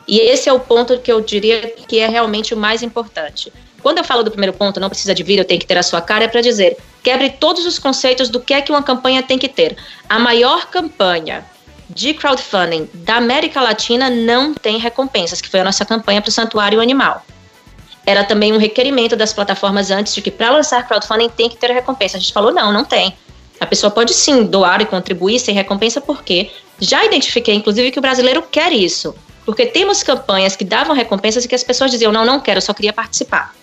E 0.06 0.18
esse 0.18 0.48
é 0.48 0.52
o 0.52 0.60
ponto 0.60 0.98
que 0.98 1.12
eu 1.12 1.20
diria 1.20 1.60
que 1.88 1.98
é 1.98 2.08
realmente 2.08 2.54
o 2.54 2.56
mais 2.56 2.82
importante. 2.82 3.52
Quando 3.82 3.98
eu 3.98 4.04
falo 4.04 4.22
do 4.22 4.30
primeiro 4.30 4.52
ponto, 4.52 4.78
não 4.78 4.88
precisa 4.88 5.14
de 5.14 5.22
vídeo, 5.22 5.44
tem 5.44 5.58
que 5.58 5.66
ter 5.66 5.76
a 5.76 5.82
sua 5.82 6.00
cara, 6.00 6.24
é 6.24 6.28
para 6.28 6.40
dizer, 6.40 6.76
quebre 7.02 7.30
todos 7.30 7.66
os 7.66 7.78
conceitos 7.78 8.28
do 8.28 8.40
que 8.40 8.54
é 8.54 8.62
que 8.62 8.70
uma 8.70 8.82
campanha 8.82 9.22
tem 9.22 9.38
que 9.38 9.48
ter. 9.48 9.76
A 10.08 10.18
maior 10.18 10.66
campanha 10.66 11.44
de 11.90 12.14
crowdfunding 12.14 12.88
da 12.94 13.16
América 13.16 13.60
Latina 13.60 14.08
não 14.08 14.54
tem 14.54 14.78
recompensas, 14.78 15.40
que 15.40 15.48
foi 15.48 15.60
a 15.60 15.64
nossa 15.64 15.84
campanha 15.84 16.22
para 16.22 16.28
o 16.28 16.32
Santuário 16.32 16.80
Animal. 16.80 17.24
Era 18.06 18.24
também 18.24 18.52
um 18.52 18.58
requerimento 18.58 19.14
das 19.14 19.32
plataformas 19.32 19.90
antes 19.90 20.14
de 20.14 20.22
que 20.22 20.30
para 20.30 20.50
lançar 20.50 20.86
crowdfunding 20.86 21.28
tem 21.28 21.48
que 21.48 21.56
ter 21.56 21.70
recompensa. 21.70 22.16
A 22.16 22.20
gente 22.20 22.32
falou, 22.32 22.52
não, 22.52 22.72
não 22.72 22.84
tem. 22.84 23.14
A 23.62 23.66
pessoa 23.66 23.92
pode 23.92 24.12
sim 24.12 24.42
doar 24.42 24.80
e 24.80 24.86
contribuir 24.86 25.38
sem 25.38 25.54
recompensa, 25.54 26.00
porque 26.00 26.50
já 26.80 27.04
identifiquei, 27.04 27.54
inclusive, 27.54 27.92
que 27.92 27.98
o 28.00 28.02
brasileiro 28.02 28.42
quer 28.42 28.72
isso. 28.72 29.14
Porque 29.46 29.66
temos 29.66 30.02
campanhas 30.02 30.56
que 30.56 30.64
davam 30.64 30.96
recompensas 30.96 31.44
e 31.44 31.48
que 31.48 31.54
as 31.54 31.62
pessoas 31.62 31.92
diziam, 31.92 32.10
não, 32.10 32.24
não 32.24 32.40
quero, 32.40 32.60
só 32.60 32.74
queria 32.74 32.92
participar. 32.92 33.54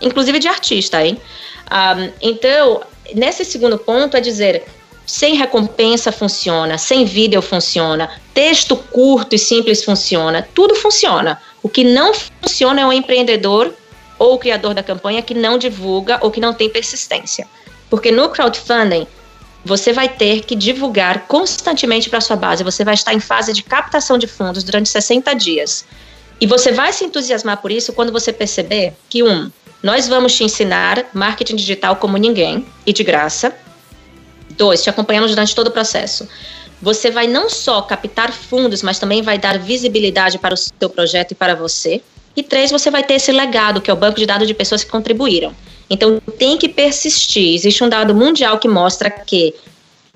Inclusive 0.00 0.38
de 0.38 0.46
artista, 0.46 1.04
hein? 1.04 1.18
Um, 1.66 2.12
então, 2.22 2.80
nesse 3.12 3.44
segundo 3.44 3.76
ponto 3.76 4.16
é 4.16 4.20
dizer, 4.20 4.62
sem 5.04 5.34
recompensa 5.34 6.12
funciona, 6.12 6.78
sem 6.78 7.04
vídeo 7.04 7.42
funciona, 7.42 8.08
texto 8.32 8.76
curto 8.76 9.34
e 9.34 9.38
simples 9.38 9.82
funciona, 9.82 10.48
tudo 10.54 10.76
funciona. 10.76 11.42
O 11.60 11.68
que 11.68 11.82
não 11.82 12.14
funciona 12.14 12.82
é 12.82 12.86
o 12.86 12.92
empreendedor 12.92 13.74
ou 14.16 14.34
o 14.34 14.38
criador 14.38 14.74
da 14.74 14.82
campanha 14.84 15.22
que 15.22 15.34
não 15.34 15.58
divulga 15.58 16.20
ou 16.20 16.30
que 16.30 16.38
não 16.38 16.54
tem 16.54 16.70
persistência. 16.70 17.48
Porque 17.88 18.12
no 18.12 18.28
crowdfunding, 18.28 19.08
você 19.64 19.92
vai 19.92 20.08
ter 20.08 20.44
que 20.44 20.54
divulgar 20.54 21.26
constantemente 21.26 22.08
para 22.08 22.20
sua 22.20 22.36
base. 22.36 22.64
Você 22.64 22.84
vai 22.84 22.94
estar 22.94 23.12
em 23.12 23.20
fase 23.20 23.52
de 23.52 23.62
captação 23.62 24.16
de 24.16 24.26
fundos 24.26 24.64
durante 24.64 24.88
60 24.88 25.34
dias. 25.34 25.84
E 26.40 26.46
você 26.46 26.72
vai 26.72 26.92
se 26.92 27.04
entusiasmar 27.04 27.58
por 27.58 27.70
isso 27.70 27.92
quando 27.92 28.10
você 28.10 28.32
perceber 28.32 28.94
que, 29.08 29.22
um, 29.22 29.50
nós 29.82 30.08
vamos 30.08 30.34
te 30.34 30.44
ensinar 30.44 31.06
marketing 31.12 31.56
digital 31.56 31.96
como 31.96 32.16
ninguém 32.16 32.66
e 32.86 32.92
de 32.92 33.04
graça. 33.04 33.54
Dois, 34.50 34.82
te 34.82 34.88
acompanhamos 34.88 35.30
durante 35.30 35.54
todo 35.54 35.68
o 35.68 35.70
processo. 35.70 36.26
Você 36.80 37.10
vai 37.10 37.26
não 37.26 37.50
só 37.50 37.82
captar 37.82 38.32
fundos, 38.32 38.82
mas 38.82 38.98
também 38.98 39.20
vai 39.20 39.38
dar 39.38 39.58
visibilidade 39.58 40.38
para 40.38 40.54
o 40.54 40.56
seu 40.56 40.88
projeto 40.88 41.32
e 41.32 41.34
para 41.34 41.54
você. 41.54 42.00
E 42.34 42.42
três, 42.42 42.70
você 42.70 42.90
vai 42.90 43.02
ter 43.02 43.14
esse 43.14 43.30
legado, 43.32 43.80
que 43.82 43.90
é 43.90 43.92
o 43.92 43.96
banco 43.96 44.18
de 44.18 44.24
dados 44.24 44.48
de 44.48 44.54
pessoas 44.54 44.82
que 44.82 44.90
contribuíram. 44.90 45.54
Então 45.90 46.22
tem 46.38 46.56
que 46.56 46.68
persistir. 46.68 47.54
Existe 47.54 47.82
um 47.82 47.88
dado 47.88 48.14
mundial 48.14 48.58
que 48.58 48.68
mostra 48.68 49.10
que 49.10 49.52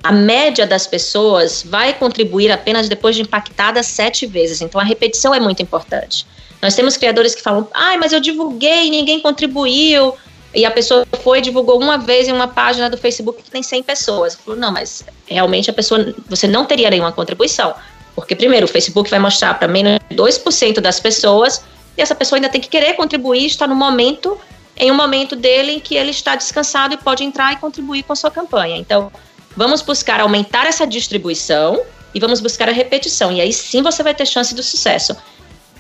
a 0.02 0.12
média 0.12 0.66
das 0.66 0.86
pessoas 0.86 1.64
vai 1.66 1.92
contribuir 1.94 2.52
apenas 2.52 2.88
depois 2.88 3.16
de 3.16 3.22
impactadas 3.22 3.86
sete 3.86 4.24
vezes. 4.24 4.60
Então 4.60 4.80
a 4.80 4.84
repetição 4.84 5.34
é 5.34 5.40
muito 5.40 5.60
importante. 5.60 6.24
Nós 6.62 6.74
temos 6.74 6.96
criadores 6.96 7.34
que 7.34 7.42
falam: 7.42 7.66
ai, 7.74 7.98
mas 7.98 8.12
eu 8.12 8.20
divulguei, 8.20 8.88
ninguém 8.88 9.20
contribuiu. 9.20 10.14
E 10.54 10.64
a 10.64 10.70
pessoa 10.70 11.04
foi 11.22 11.40
divulgou 11.40 11.80
uma 11.80 11.98
vez 11.98 12.28
em 12.28 12.32
uma 12.32 12.46
página 12.46 12.88
do 12.88 12.96
Facebook 12.96 13.42
que 13.42 13.50
tem 13.50 13.62
100 13.62 13.82
pessoas. 13.82 14.36
Falou, 14.36 14.58
não, 14.58 14.70
mas 14.70 15.02
realmente 15.26 15.68
a 15.68 15.72
pessoa, 15.72 16.14
você 16.28 16.46
não 16.46 16.64
teria 16.64 16.88
nenhuma 16.90 17.10
contribuição. 17.10 17.74
Porque, 18.14 18.36
primeiro, 18.36 18.66
o 18.66 18.68
Facebook 18.68 19.10
vai 19.10 19.18
mostrar 19.18 19.54
para 19.54 19.66
menos 19.66 19.98
de 20.08 20.14
2% 20.14 20.78
das 20.78 21.00
pessoas 21.00 21.64
e 21.96 22.02
essa 22.02 22.14
pessoa 22.14 22.36
ainda 22.36 22.48
tem 22.48 22.60
que 22.60 22.68
querer 22.68 22.94
contribuir, 22.94 23.46
está 23.46 23.66
no 23.66 23.74
momento 23.74 24.38
em 24.76 24.90
um 24.90 24.94
momento 24.94 25.36
dele 25.36 25.72
em 25.72 25.80
que 25.80 25.94
ele 25.94 26.10
está 26.10 26.34
descansado 26.34 26.94
e 26.94 26.96
pode 26.96 27.22
entrar 27.22 27.52
e 27.52 27.56
contribuir 27.56 28.02
com 28.02 28.12
a 28.12 28.16
sua 28.16 28.30
campanha. 28.30 28.76
Então, 28.76 29.10
vamos 29.56 29.82
buscar 29.82 30.20
aumentar 30.20 30.66
essa 30.66 30.86
distribuição 30.86 31.82
e 32.14 32.20
vamos 32.20 32.40
buscar 32.40 32.68
a 32.68 32.72
repetição. 32.72 33.32
E 33.32 33.40
aí 33.40 33.52
sim 33.52 33.82
você 33.82 34.02
vai 34.02 34.14
ter 34.14 34.26
chance 34.26 34.54
do 34.54 34.62
sucesso. 34.62 35.16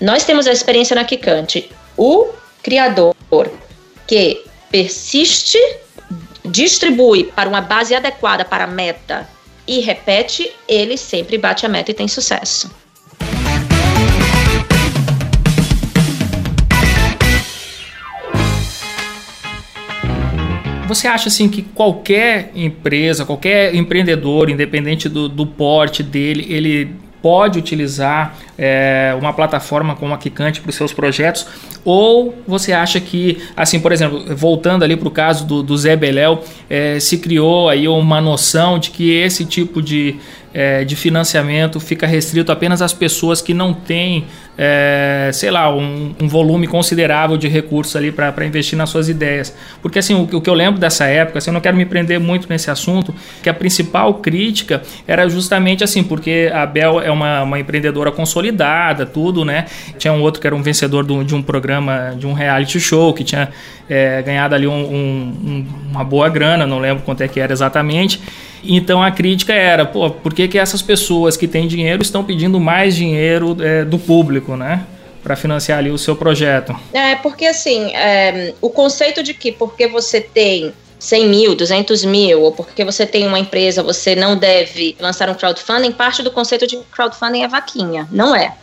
Nós 0.00 0.24
temos 0.24 0.46
a 0.46 0.52
experiência 0.52 0.94
na 0.94 1.04
Kikante. 1.04 1.70
O 1.96 2.28
criador 2.62 3.14
que 4.06 4.44
persiste, 4.70 5.58
distribui 6.44 7.24
para 7.24 7.48
uma 7.48 7.60
base 7.60 7.94
adequada 7.94 8.44
para 8.44 8.64
a 8.64 8.66
meta 8.66 9.28
e 9.66 9.80
repete, 9.80 10.52
ele 10.68 10.96
sempre 10.96 11.38
bate 11.38 11.64
a 11.64 11.68
meta 11.68 11.90
e 11.90 11.94
tem 11.94 12.06
sucesso. 12.06 12.70
Você 20.86 21.08
acha 21.08 21.28
assim 21.28 21.48
que 21.48 21.62
qualquer 21.62 22.50
empresa, 22.54 23.24
qualquer 23.24 23.74
empreendedor, 23.74 24.50
independente 24.50 25.08
do, 25.08 25.28
do 25.28 25.46
porte 25.46 26.02
dele, 26.02 26.46
ele 26.48 26.94
pode 27.24 27.58
utilizar 27.58 28.36
é, 28.58 29.16
uma 29.18 29.32
plataforma 29.32 29.96
como 29.96 30.12
a 30.12 30.18
Kikante 30.18 30.60
para 30.60 30.68
os 30.68 30.76
seus 30.76 30.92
projetos? 30.92 31.46
Ou 31.82 32.34
você 32.46 32.70
acha 32.70 33.00
que, 33.00 33.38
assim, 33.56 33.80
por 33.80 33.92
exemplo, 33.92 34.36
voltando 34.36 34.82
ali 34.82 34.94
para 34.94 35.08
o 35.08 35.10
caso 35.10 35.46
do, 35.46 35.62
do 35.62 35.74
Zé 35.74 35.96
Beléu, 35.96 36.44
é, 36.68 37.00
se 37.00 37.16
criou 37.16 37.70
aí 37.70 37.88
uma 37.88 38.20
noção 38.20 38.78
de 38.78 38.90
que 38.90 39.10
esse 39.10 39.46
tipo 39.46 39.80
de, 39.80 40.16
é, 40.52 40.84
de 40.84 40.94
financiamento 40.94 41.80
fica 41.80 42.06
restrito 42.06 42.52
apenas 42.52 42.82
às 42.82 42.92
pessoas 42.92 43.40
que 43.40 43.54
não 43.54 43.72
têm 43.72 44.26
é, 44.56 45.30
sei 45.32 45.50
lá, 45.50 45.74
um, 45.74 46.14
um, 46.20 46.28
volume 46.28 46.66
considerável 46.66 47.36
de 47.36 47.48
recursos 47.48 47.94
ali 47.96 48.12
para 48.12 48.46
investir 48.46 48.78
nas 48.78 48.88
suas 48.88 49.08
ideias. 49.08 49.54
Porque 49.82 49.98
assim, 49.98 50.14
o, 50.14 50.22
o, 50.36 50.40
que 50.40 50.48
eu 50.48 50.54
lembro 50.54 50.80
dessa 50.80 51.04
época, 51.06 51.38
assim, 51.38 51.50
eu 51.50 51.54
não 51.54 51.60
quero 51.60 51.76
me 51.76 51.84
prender 51.84 52.20
muito 52.20 52.48
nesse 52.48 52.70
assunto, 52.70 53.14
que 53.42 53.48
a 53.48 53.54
principal 53.54 54.14
crítica 54.14 54.82
era 55.06 55.28
justamente 55.28 55.82
assim, 55.82 56.04
porque 56.04 56.50
a 56.54 56.64
Bel 56.66 57.00
é 57.00 57.10
uma, 57.10 57.42
uma 57.42 57.58
empreendedora 57.58 58.12
consolidada, 58.12 59.04
tudo, 59.04 59.44
né? 59.44 59.66
Tinha 59.98 60.12
um 60.12 60.22
outro 60.22 60.40
que 60.40 60.46
era 60.46 60.54
um 60.54 60.62
vencedor 60.62 61.04
do, 61.04 61.24
de 61.24 61.34
um 61.34 61.42
programa, 61.42 62.14
de 62.16 62.26
um 62.26 62.32
reality 62.32 62.78
show, 62.78 63.12
que 63.12 63.24
tinha 63.24 63.48
é, 63.88 64.22
ganhado 64.22 64.54
ali 64.54 64.66
um, 64.66 64.72
um, 64.72 65.66
uma 65.90 66.04
boa 66.04 66.28
grana, 66.28 66.66
não 66.66 66.78
lembro 66.78 67.02
quanto 67.02 67.22
é 67.22 67.28
que 67.28 67.40
era 67.40 67.52
exatamente. 67.52 68.20
Então 68.66 69.02
a 69.02 69.10
crítica 69.10 69.52
era, 69.52 69.84
pô, 69.84 70.10
por 70.10 70.32
que, 70.32 70.48
que 70.48 70.58
essas 70.58 70.82
pessoas 70.82 71.36
que 71.36 71.46
têm 71.46 71.66
dinheiro 71.66 72.02
estão 72.02 72.24
pedindo 72.24 72.58
mais 72.58 72.94
dinheiro 72.94 73.56
é, 73.60 73.84
do 73.84 73.98
público, 73.98 74.56
né? 74.56 74.86
Para 75.22 75.36
financiar 75.36 75.78
ali 75.78 75.90
o 75.90 75.98
seu 75.98 76.14
projeto. 76.14 76.74
É, 76.92 77.14
porque 77.16 77.46
assim, 77.46 77.94
é, 77.94 78.54
o 78.60 78.68
conceito 78.70 79.22
de 79.22 79.32
que 79.32 79.50
porque 79.52 79.86
você 79.86 80.20
tem 80.20 80.72
100 80.98 81.28
mil, 81.28 81.54
200 81.54 82.04
mil, 82.04 82.42
ou 82.42 82.52
porque 82.52 82.84
você 82.84 83.06
tem 83.06 83.26
uma 83.26 83.38
empresa, 83.38 83.82
você 83.82 84.16
não 84.16 84.36
deve 84.36 84.96
lançar 84.98 85.28
um 85.28 85.34
crowdfunding, 85.34 85.92
parte 85.92 86.22
do 86.22 86.30
conceito 86.30 86.66
de 86.66 86.78
crowdfunding 86.90 87.42
é 87.42 87.48
vaquinha. 87.48 88.08
Não 88.10 88.34
é. 88.34 88.54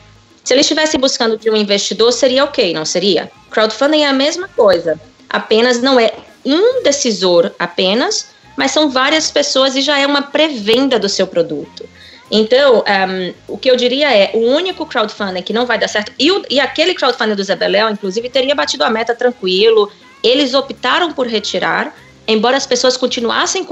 Se 0.43 0.53
ele 0.53 0.61
estivesse 0.61 0.97
buscando 0.97 1.37
de 1.37 1.49
um 1.49 1.55
investidor, 1.55 2.11
seria 2.11 2.43
ok, 2.43 2.73
não 2.73 2.83
seria? 2.83 3.31
Crowdfunding 3.51 4.01
é 4.03 4.07
a 4.07 4.13
mesma 4.13 4.47
coisa, 4.47 4.99
apenas 5.29 5.81
não 5.81 5.99
é 5.99 6.11
um 6.43 6.81
decisor 6.81 7.51
apenas, 7.59 8.30
mas 8.61 8.69
são 8.69 8.91
várias 8.91 9.31
pessoas 9.31 9.75
e 9.75 9.81
já 9.81 9.97
é 9.97 10.05
uma 10.05 10.21
pré-venda 10.21 10.99
do 10.99 11.09
seu 11.09 11.25
produto. 11.25 11.83
Então, 12.29 12.83
um, 12.87 13.33
o 13.47 13.57
que 13.57 13.71
eu 13.71 13.75
diria 13.75 14.15
é, 14.15 14.29
o 14.35 14.37
único 14.37 14.85
crowdfunding 14.85 15.41
que 15.41 15.51
não 15.51 15.65
vai 15.65 15.79
dar 15.79 15.87
certo, 15.87 16.11
e, 16.19 16.31
o, 16.31 16.43
e 16.47 16.59
aquele 16.59 16.93
crowdfunding 16.93 17.33
do 17.33 17.43
Zabeléu, 17.43 17.89
inclusive, 17.89 18.29
teria 18.29 18.53
batido 18.53 18.83
a 18.83 18.89
meta 18.91 19.15
tranquilo, 19.15 19.91
eles 20.23 20.53
optaram 20.53 21.11
por 21.11 21.25
retirar, 21.25 21.91
embora 22.27 22.55
as 22.55 22.67
pessoas 22.67 22.95
continuassem 22.95 23.67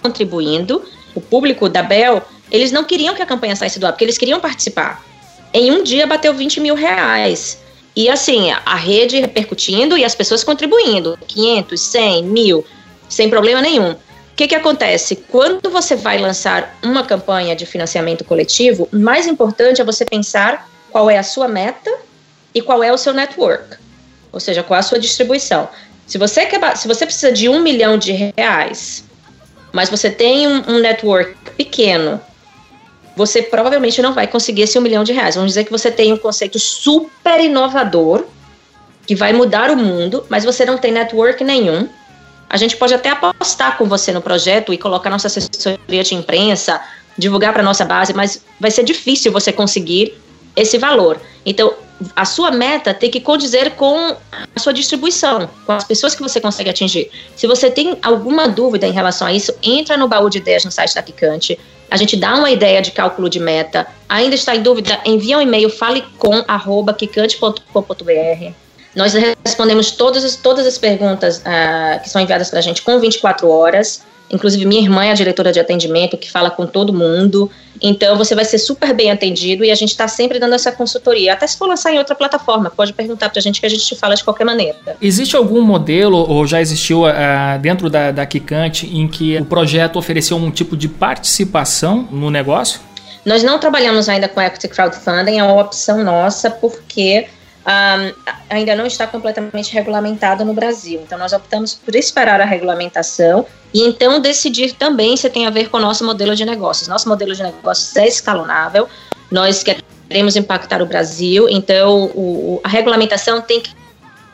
contribuindo, 0.00 0.84
o 1.16 1.20
público 1.20 1.68
da 1.68 1.82
Bel, 1.82 2.22
eles 2.48 2.70
não 2.70 2.84
queriam 2.84 3.16
que 3.16 3.22
a 3.22 3.26
campanha 3.26 3.56
saísse 3.56 3.80
do 3.80 3.86
ar, 3.86 3.92
porque 3.92 4.04
eles 4.04 4.18
queriam 4.18 4.38
participar. 4.38 5.04
Em 5.52 5.72
um 5.72 5.82
dia 5.82 6.06
bateu 6.06 6.32
20 6.32 6.60
mil 6.60 6.76
reais. 6.76 7.60
E 7.96 8.08
assim, 8.08 8.52
a 8.52 8.76
rede 8.76 9.18
repercutindo 9.18 9.98
e 9.98 10.04
as 10.04 10.14
pessoas 10.14 10.44
contribuindo, 10.44 11.18
500, 11.26 11.80
100, 11.80 12.22
mil 12.22 12.64
sem 13.12 13.28
problema 13.28 13.60
nenhum. 13.60 13.94
O 14.32 14.34
que, 14.34 14.48
que 14.48 14.54
acontece? 14.54 15.16
Quando 15.28 15.70
você 15.70 15.94
vai 15.94 16.18
lançar 16.18 16.78
uma 16.82 17.04
campanha 17.04 17.54
de 17.54 17.66
financiamento 17.66 18.24
coletivo, 18.24 18.88
o 18.90 18.98
mais 18.98 19.26
importante 19.26 19.80
é 19.80 19.84
você 19.84 20.06
pensar 20.06 20.68
qual 20.90 21.10
é 21.10 21.18
a 21.18 21.22
sua 21.22 21.46
meta 21.46 21.90
e 22.54 22.62
qual 22.62 22.82
é 22.82 22.90
o 22.90 22.96
seu 22.96 23.12
network, 23.12 23.76
ou 24.32 24.40
seja, 24.40 24.62
qual 24.62 24.76
é 24.76 24.80
a 24.80 24.82
sua 24.82 24.98
distribuição. 24.98 25.68
Se 26.06 26.16
você, 26.16 26.46
quer, 26.46 26.76
se 26.76 26.88
você 26.88 27.04
precisa 27.04 27.30
de 27.30 27.48
um 27.48 27.60
milhão 27.60 27.98
de 27.98 28.12
reais, 28.12 29.04
mas 29.70 29.90
você 29.90 30.10
tem 30.10 30.48
um, 30.48 30.62
um 30.66 30.78
network 30.78 31.36
pequeno, 31.56 32.18
você 33.14 33.42
provavelmente 33.42 34.00
não 34.00 34.14
vai 34.14 34.26
conseguir 34.26 34.62
esse 34.62 34.78
um 34.78 34.82
milhão 34.82 35.04
de 35.04 35.12
reais. 35.12 35.34
Vamos 35.34 35.50
dizer 35.50 35.64
que 35.64 35.70
você 35.70 35.90
tem 35.90 36.10
um 36.10 36.16
conceito 36.16 36.58
super 36.58 37.38
inovador 37.38 38.24
que 39.06 39.14
vai 39.14 39.32
mudar 39.34 39.70
o 39.70 39.76
mundo, 39.76 40.24
mas 40.30 40.42
você 40.42 40.64
não 40.64 40.78
tem 40.78 40.90
network 40.90 41.44
nenhum 41.44 41.86
a 42.52 42.58
gente 42.58 42.76
pode 42.76 42.92
até 42.92 43.08
apostar 43.08 43.78
com 43.78 43.86
você 43.86 44.12
no 44.12 44.20
projeto 44.20 44.74
e 44.74 44.78
colocar 44.78 45.08
nossa 45.08 45.26
assessoria 45.26 46.04
de 46.04 46.14
imprensa, 46.14 46.82
divulgar 47.16 47.50
para 47.50 47.62
nossa 47.62 47.82
base, 47.82 48.12
mas 48.12 48.44
vai 48.60 48.70
ser 48.70 48.84
difícil 48.84 49.32
você 49.32 49.50
conseguir 49.50 50.20
esse 50.54 50.76
valor. 50.76 51.18
Então, 51.46 51.72
a 52.14 52.26
sua 52.26 52.50
meta 52.50 52.92
tem 52.92 53.10
que 53.10 53.20
condizer 53.20 53.70
com 53.70 54.14
a 54.54 54.60
sua 54.60 54.74
distribuição, 54.74 55.48
com 55.64 55.72
as 55.72 55.84
pessoas 55.84 56.14
que 56.14 56.20
você 56.20 56.42
consegue 56.42 56.68
atingir. 56.68 57.10
Se 57.34 57.46
você 57.46 57.70
tem 57.70 57.96
alguma 58.02 58.46
dúvida 58.46 58.86
em 58.86 58.92
relação 58.92 59.26
a 59.26 59.32
isso, 59.32 59.54
entra 59.62 59.96
no 59.96 60.06
baú 60.06 60.28
de 60.28 60.36
ideias 60.36 60.62
no 60.62 60.70
site 60.70 60.94
da 60.94 61.02
Picante, 61.02 61.58
A 61.92 61.96
gente 61.98 62.16
dá 62.16 62.34
uma 62.36 62.50
ideia 62.50 62.80
de 62.80 62.90
cálculo 62.90 63.28
de 63.28 63.38
meta. 63.38 63.86
Ainda 64.08 64.34
está 64.34 64.56
em 64.56 64.62
dúvida? 64.62 64.98
Envia 65.04 65.36
um 65.36 65.42
e-mail 65.42 65.68
falecom@kikante.com.br. 65.68 68.61
Nós 68.94 69.14
respondemos 69.44 69.90
todas 69.92 70.24
as, 70.24 70.36
todas 70.36 70.66
as 70.66 70.76
perguntas 70.76 71.38
uh, 71.38 72.02
que 72.02 72.10
são 72.10 72.20
enviadas 72.20 72.50
para 72.50 72.58
a 72.58 72.62
gente 72.62 72.82
com 72.82 72.98
24 72.98 73.48
horas. 73.48 74.02
Inclusive, 74.30 74.64
minha 74.64 74.80
irmã 74.80 75.04
é 75.04 75.10
a 75.10 75.14
diretora 75.14 75.52
de 75.52 75.60
atendimento, 75.60 76.16
que 76.16 76.30
fala 76.30 76.50
com 76.50 76.66
todo 76.66 76.90
mundo. 76.92 77.50
Então, 77.82 78.16
você 78.16 78.34
vai 78.34 78.46
ser 78.46 78.56
super 78.56 78.94
bem 78.94 79.10
atendido 79.10 79.62
e 79.62 79.70
a 79.70 79.74
gente 79.74 79.90
está 79.90 80.08
sempre 80.08 80.38
dando 80.38 80.54
essa 80.54 80.72
consultoria. 80.72 81.34
Até 81.34 81.46
se 81.46 81.58
for 81.58 81.68
lançar 81.68 81.92
em 81.92 81.98
outra 81.98 82.14
plataforma, 82.14 82.70
pode 82.70 82.94
perguntar 82.94 83.28
para 83.28 83.38
a 83.38 83.42
gente 83.42 83.60
que 83.60 83.66
a 83.66 83.68
gente 83.68 83.84
te 83.84 83.94
fala 83.94 84.14
de 84.14 84.24
qualquer 84.24 84.44
maneira. 84.44 84.76
Existe 85.02 85.36
algum 85.36 85.60
modelo, 85.60 86.16
ou 86.16 86.46
já 86.46 86.62
existiu 86.62 87.02
uh, 87.02 87.58
dentro 87.60 87.90
da, 87.90 88.10
da 88.10 88.24
Kikante, 88.24 88.86
em 88.86 89.06
que 89.06 89.36
o 89.36 89.44
projeto 89.44 89.98
ofereceu 89.98 90.38
um 90.38 90.50
tipo 90.50 90.78
de 90.78 90.88
participação 90.88 92.08
no 92.10 92.30
negócio? 92.30 92.80
Nós 93.26 93.42
não 93.42 93.58
trabalhamos 93.58 94.08
ainda 94.08 94.28
com 94.28 94.40
equity 94.40 94.68
crowdfunding, 94.68 95.38
é 95.38 95.44
uma 95.44 95.60
opção 95.60 96.02
nossa, 96.02 96.50
porque 96.50 97.26
um, 97.66 98.32
ainda 98.50 98.74
não 98.74 98.86
está 98.86 99.06
completamente 99.06 99.72
regulamentado 99.72 100.44
no 100.44 100.52
Brasil. 100.52 101.00
Então, 101.02 101.18
nós 101.18 101.32
optamos 101.32 101.74
por 101.74 101.94
esperar 101.94 102.40
a 102.40 102.44
regulamentação 102.44 103.46
e 103.72 103.82
então 103.82 104.20
decidir 104.20 104.74
também 104.74 105.16
se 105.16 105.30
tem 105.30 105.46
a 105.46 105.50
ver 105.50 105.68
com 105.70 105.76
o 105.76 105.80
nosso 105.80 106.04
modelo 106.04 106.34
de 106.34 106.44
negócios. 106.44 106.88
Nosso 106.88 107.08
modelo 107.08 107.34
de 107.34 107.42
negócios 107.42 107.96
é 107.96 108.06
escalonável, 108.06 108.88
nós 109.30 109.62
queremos 109.62 110.36
impactar 110.36 110.82
o 110.82 110.86
Brasil, 110.86 111.48
então 111.48 112.10
o, 112.14 112.60
a 112.62 112.68
regulamentação 112.68 113.40
tem 113.40 113.60
que 113.60 113.74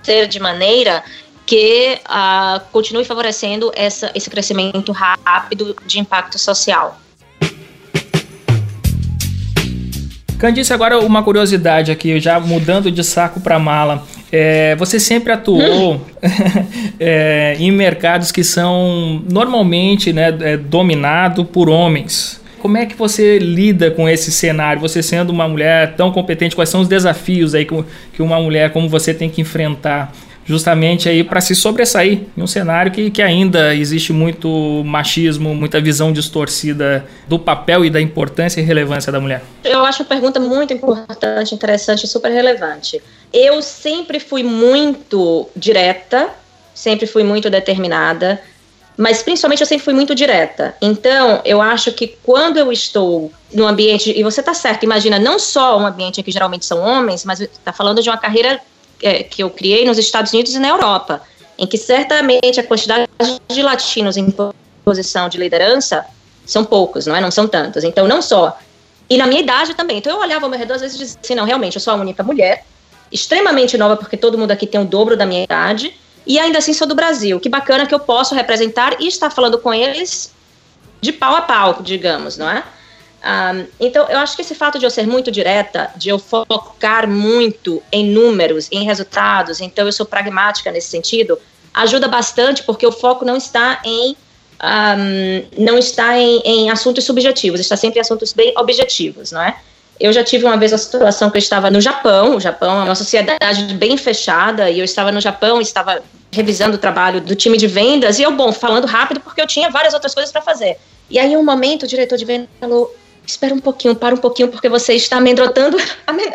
ser 0.02 0.26
de 0.26 0.40
maneira 0.40 1.04
que 1.46 1.98
uh, 2.04 2.60
continue 2.72 3.04
favorecendo 3.04 3.72
essa, 3.74 4.10
esse 4.14 4.28
crescimento 4.28 4.92
rápido 4.92 5.76
de 5.86 5.98
impacto 5.98 6.38
social. 6.38 6.98
Candice, 10.38 10.72
agora 10.72 11.00
uma 11.00 11.20
curiosidade 11.20 11.90
aqui, 11.90 12.20
já 12.20 12.38
mudando 12.38 12.92
de 12.92 13.02
saco 13.02 13.40
para 13.40 13.58
mala. 13.58 14.06
É, 14.30 14.76
você 14.76 15.00
sempre 15.00 15.32
atuou 15.32 16.00
é, 17.00 17.56
em 17.58 17.72
mercados 17.72 18.30
que 18.30 18.44
são 18.44 19.20
normalmente 19.28 20.12
né, 20.12 20.32
é, 20.40 20.56
dominados 20.56 21.44
por 21.48 21.68
homens. 21.68 22.40
Como 22.60 22.76
é 22.76 22.86
que 22.86 22.94
você 22.94 23.38
lida 23.38 23.90
com 23.90 24.08
esse 24.08 24.30
cenário? 24.30 24.80
Você 24.80 25.02
sendo 25.02 25.30
uma 25.30 25.48
mulher 25.48 25.94
tão 25.96 26.12
competente, 26.12 26.54
quais 26.54 26.68
são 26.68 26.82
os 26.82 26.88
desafios 26.88 27.54
aí 27.54 27.64
que 27.64 28.22
uma 28.22 28.40
mulher 28.40 28.70
como 28.72 28.88
você 28.88 29.12
tem 29.12 29.28
que 29.28 29.40
enfrentar? 29.40 30.12
Justamente 30.48 31.08
aí 31.08 31.22
para 31.22 31.42
se 31.42 31.54
sobressair 31.54 32.22
em 32.36 32.42
um 32.42 32.46
cenário 32.46 32.90
que, 32.90 33.10
que 33.10 33.20
ainda 33.20 33.74
existe 33.74 34.12
muito 34.14 34.82
machismo, 34.84 35.54
muita 35.54 35.78
visão 35.78 36.10
distorcida 36.10 37.06
do 37.28 37.38
papel 37.38 37.84
e 37.84 37.90
da 37.90 38.00
importância 38.00 38.58
e 38.58 38.64
relevância 38.64 39.12
da 39.12 39.20
mulher? 39.20 39.42
Eu 39.62 39.84
acho 39.84 40.02
a 40.02 40.06
pergunta 40.06 40.40
muito 40.40 40.72
importante, 40.72 41.54
interessante 41.54 42.04
e 42.04 42.08
super 42.08 42.32
relevante. 42.32 43.02
Eu 43.30 43.60
sempre 43.60 44.18
fui 44.18 44.42
muito 44.42 45.46
direta, 45.54 46.30
sempre 46.74 47.06
fui 47.06 47.22
muito 47.22 47.50
determinada, 47.50 48.40
mas 48.96 49.22
principalmente 49.22 49.60
eu 49.60 49.66
sempre 49.66 49.84
fui 49.84 49.92
muito 49.92 50.14
direta. 50.14 50.74
Então, 50.80 51.42
eu 51.44 51.60
acho 51.60 51.92
que 51.92 52.16
quando 52.22 52.56
eu 52.56 52.72
estou 52.72 53.30
no 53.52 53.66
ambiente, 53.66 54.10
e 54.16 54.22
você 54.22 54.40
está 54.40 54.54
certo, 54.54 54.82
imagina 54.84 55.18
não 55.18 55.38
só 55.38 55.78
um 55.78 55.86
ambiente 55.86 56.20
em 56.20 56.24
que 56.24 56.32
geralmente 56.32 56.64
são 56.64 56.80
homens, 56.80 57.24
mas 57.24 57.40
está 57.40 57.72
falando 57.72 58.02
de 58.02 58.08
uma 58.08 58.16
carreira 58.16 58.58
é, 59.02 59.22
que 59.22 59.42
eu 59.42 59.50
criei 59.50 59.84
nos 59.84 59.98
Estados 59.98 60.32
Unidos 60.32 60.54
e 60.54 60.58
na 60.58 60.68
Europa, 60.68 61.22
em 61.58 61.66
que 61.66 61.76
certamente 61.76 62.60
a 62.60 62.62
quantidade 62.62 63.08
de 63.48 63.62
latinos 63.62 64.16
em 64.16 64.32
posição 64.84 65.28
de 65.28 65.38
liderança 65.38 66.04
são 66.46 66.64
poucos, 66.64 67.06
não 67.06 67.14
é? 67.14 67.20
Não 67.20 67.30
são 67.30 67.46
tantos. 67.46 67.84
Então, 67.84 68.06
não 68.08 68.22
só. 68.22 68.58
E 69.10 69.16
na 69.16 69.26
minha 69.26 69.40
idade 69.40 69.74
também. 69.74 69.98
Então, 69.98 70.12
eu 70.12 70.20
olhava 70.20 70.46
ao 70.46 70.50
meu 70.50 70.58
redor, 70.58 70.74
às 70.74 70.80
vezes 70.80 70.98
dizia 70.98 71.18
assim, 71.22 71.34
não, 71.34 71.44
realmente, 71.44 71.76
eu 71.76 71.80
sou 71.80 71.92
a 71.92 71.96
única 71.96 72.22
mulher, 72.22 72.64
extremamente 73.10 73.76
nova, 73.76 73.96
porque 73.96 74.16
todo 74.16 74.38
mundo 74.38 74.50
aqui 74.50 74.66
tem 74.66 74.80
o 74.80 74.84
dobro 74.84 75.16
da 75.16 75.26
minha 75.26 75.44
idade, 75.44 75.94
e 76.26 76.38
ainda 76.38 76.58
assim 76.58 76.72
sou 76.72 76.86
do 76.86 76.94
Brasil. 76.94 77.40
Que 77.40 77.48
bacana 77.48 77.86
que 77.86 77.94
eu 77.94 78.00
posso 78.00 78.34
representar 78.34 79.00
e 79.00 79.06
estar 79.08 79.30
falando 79.30 79.58
com 79.58 79.72
eles 79.72 80.32
de 81.00 81.12
pau 81.12 81.36
a 81.36 81.42
pau, 81.42 81.78
digamos, 81.82 82.36
não 82.36 82.50
é? 82.50 82.62
Um, 83.24 83.66
então, 83.80 84.06
eu 84.08 84.18
acho 84.18 84.36
que 84.36 84.42
esse 84.42 84.54
fato 84.54 84.78
de 84.78 84.86
eu 84.86 84.90
ser 84.90 85.06
muito 85.06 85.30
direta, 85.30 85.90
de 85.96 86.08
eu 86.08 86.18
focar 86.18 87.08
muito 87.08 87.82
em 87.90 88.06
números, 88.06 88.68
em 88.70 88.84
resultados, 88.84 89.60
então 89.60 89.86
eu 89.86 89.92
sou 89.92 90.06
pragmática 90.06 90.70
nesse 90.70 90.88
sentido, 90.88 91.38
ajuda 91.74 92.06
bastante 92.06 92.62
porque 92.62 92.86
o 92.86 92.92
foco 92.92 93.24
não 93.24 93.36
está 93.36 93.80
em 93.84 94.16
um, 94.60 95.64
não 95.64 95.78
está 95.78 96.18
em, 96.18 96.40
em, 96.44 96.70
assuntos 96.70 97.04
subjetivos, 97.04 97.60
está 97.60 97.76
sempre 97.76 97.98
em 97.98 98.02
assuntos 98.02 98.32
bem 98.32 98.52
objetivos, 98.56 99.30
não 99.30 99.40
é? 99.40 99.56
Eu 100.00 100.12
já 100.12 100.22
tive 100.22 100.44
uma 100.44 100.56
vez 100.56 100.72
a 100.72 100.78
situação 100.78 101.30
que 101.30 101.36
eu 101.36 101.40
estava 101.40 101.70
no 101.70 101.80
Japão, 101.80 102.36
o 102.36 102.40
Japão 102.40 102.82
é 102.82 102.84
uma 102.84 102.94
sociedade 102.94 103.74
bem 103.74 103.96
fechada, 103.96 104.70
e 104.70 104.78
eu 104.78 104.84
estava 104.84 105.10
no 105.10 105.20
Japão, 105.20 105.60
estava 105.60 106.02
revisando 106.30 106.76
o 106.76 106.78
trabalho 106.78 107.20
do 107.20 107.34
time 107.34 107.56
de 107.56 107.66
vendas, 107.66 108.18
e 108.18 108.22
eu, 108.22 108.32
bom, 108.32 108.52
falando 108.52 108.86
rápido 108.86 109.20
porque 109.20 109.40
eu 109.40 109.46
tinha 109.46 109.70
várias 109.70 109.94
outras 109.94 110.14
coisas 110.14 110.32
para 110.32 110.42
fazer. 110.42 110.76
E 111.10 111.18
aí, 111.18 111.36
um 111.36 111.44
momento, 111.44 111.84
o 111.84 111.86
diretor 111.86 112.16
de 112.16 112.24
vendas 112.24 112.48
falou: 112.60 112.94
espera 113.28 113.54
um 113.54 113.60
pouquinho, 113.60 113.94
para 113.94 114.14
um 114.14 114.18
pouquinho, 114.18 114.48
porque 114.48 114.68
você 114.68 114.94
está 114.94 115.18
amedrontando, 115.18 115.76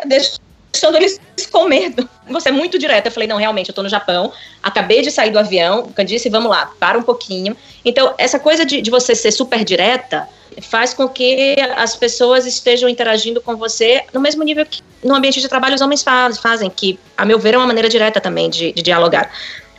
deixando 0.06 0.96
eles 0.96 1.20
com 1.50 1.68
medo. 1.68 2.08
Você 2.30 2.48
é 2.48 2.52
muito 2.52 2.78
direta. 2.78 3.08
Eu 3.08 3.12
falei, 3.12 3.28
não, 3.28 3.36
realmente, 3.36 3.68
eu 3.68 3.72
estou 3.72 3.82
no 3.82 3.90
Japão, 3.90 4.32
acabei 4.62 5.02
de 5.02 5.10
sair 5.10 5.30
do 5.30 5.38
avião, 5.38 5.90
eu 5.96 6.04
disse, 6.04 6.28
vamos 6.28 6.50
lá, 6.50 6.70
para 6.78 6.98
um 6.98 7.02
pouquinho. 7.02 7.56
Então, 7.84 8.14
essa 8.16 8.38
coisa 8.38 8.64
de, 8.64 8.80
de 8.80 8.90
você 8.90 9.14
ser 9.14 9.32
super 9.32 9.64
direta 9.64 10.28
faz 10.62 10.94
com 10.94 11.08
que 11.08 11.56
as 11.76 11.96
pessoas 11.96 12.46
estejam 12.46 12.88
interagindo 12.88 13.40
com 13.40 13.56
você 13.56 14.04
no 14.12 14.20
mesmo 14.20 14.44
nível 14.44 14.64
que 14.64 14.82
no 15.02 15.12
ambiente 15.14 15.40
de 15.40 15.48
trabalho 15.48 15.74
os 15.74 15.80
homens 15.80 16.02
faz, 16.02 16.38
fazem, 16.38 16.70
que, 16.70 16.98
a 17.16 17.24
meu 17.24 17.38
ver, 17.38 17.54
é 17.54 17.58
uma 17.58 17.66
maneira 17.66 17.88
direta 17.88 18.20
também 18.20 18.48
de, 18.48 18.72
de 18.72 18.82
dialogar. 18.82 19.30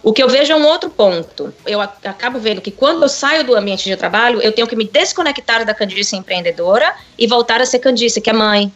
O 0.06 0.14
que 0.14 0.22
eu 0.22 0.30
vejo 0.30 0.53
é 0.53 0.56
um 0.56 0.68
outro 0.68 0.88
ponto. 0.88 1.51
Eu 1.66 1.82
acabo 1.82 2.38
vendo 2.38 2.62
que 2.62 2.70
quando 2.70 3.01
eu 3.01 3.10
saio 3.10 3.43
do 3.43 3.56
ambiente 3.56 3.86
de 3.86 3.97
trabalho, 3.97 4.39
eu 4.39 4.51
tenho 4.51 4.68
que 4.68 4.76
me 4.76 4.88
desconectar 4.88 5.66
da 5.66 5.74
Candice 5.74 6.16
empreendedora 6.16 6.93
e 7.18 7.26
voltar 7.26 7.60
a 7.60 7.66
ser 7.66 7.80
Candice, 7.80 8.22
que 8.22 8.30
é 8.30 8.34
mãe, 8.34 8.72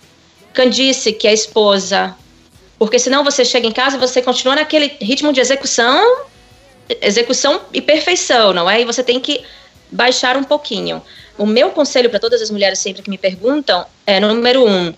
Candice, 0.54 1.14
que 1.14 1.28
é 1.28 1.34
esposa. 1.34 2.16
Porque 2.80 2.98
senão 2.98 3.24
você 3.24 3.46
chega 3.46 3.68
em 3.68 3.72
casa 3.72 3.96
e 3.96 4.00
você 4.00 4.24
continua 4.24 4.56
naquele 4.56 4.88
ritmo 5.00 5.32
de 5.32 5.40
execução, 5.40 6.26
execução 7.00 7.62
e 7.72 7.80
perfeição, 7.80 8.52
não 8.52 8.68
é? 8.68 8.82
E 8.82 8.86
você 8.86 9.04
tem 9.04 9.20
que 9.20 9.44
baixar 9.92 10.36
um 10.36 10.44
pouquinho. 10.44 11.00
O 11.38 11.46
meu 11.46 11.70
conselho 11.70 12.10
para 12.10 12.18
todas 12.18 12.42
as 12.42 12.50
mulheres 12.50 12.80
sempre 12.80 13.04
que 13.04 13.10
me 13.10 13.20
perguntam 13.20 13.86
é: 14.08 14.20
número 14.20 14.68
um, 14.68 14.92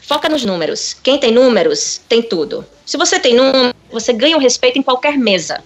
foca 0.00 0.30
nos 0.30 0.46
números. 0.46 0.96
Quem 1.02 1.18
tem 1.18 1.30
números, 1.30 2.00
tem 2.08 2.22
tudo. 2.22 2.64
Se 2.86 2.96
você 2.96 3.20
tem 3.20 3.34
números, 3.34 3.74
você 3.92 4.14
ganha 4.14 4.34
o 4.34 4.40
respeito 4.40 4.78
em 4.78 4.82
qualquer 4.82 5.18
mesa. 5.18 5.62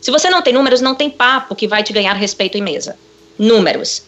Se 0.00 0.10
você 0.10 0.30
não 0.30 0.42
tem 0.42 0.52
números, 0.52 0.80
não 0.80 0.94
tem 0.94 1.10
papo 1.10 1.54
que 1.54 1.68
vai 1.68 1.82
te 1.82 1.92
ganhar 1.92 2.14
respeito 2.14 2.56
em 2.56 2.62
mesa. 2.62 2.96
Números. 3.38 4.02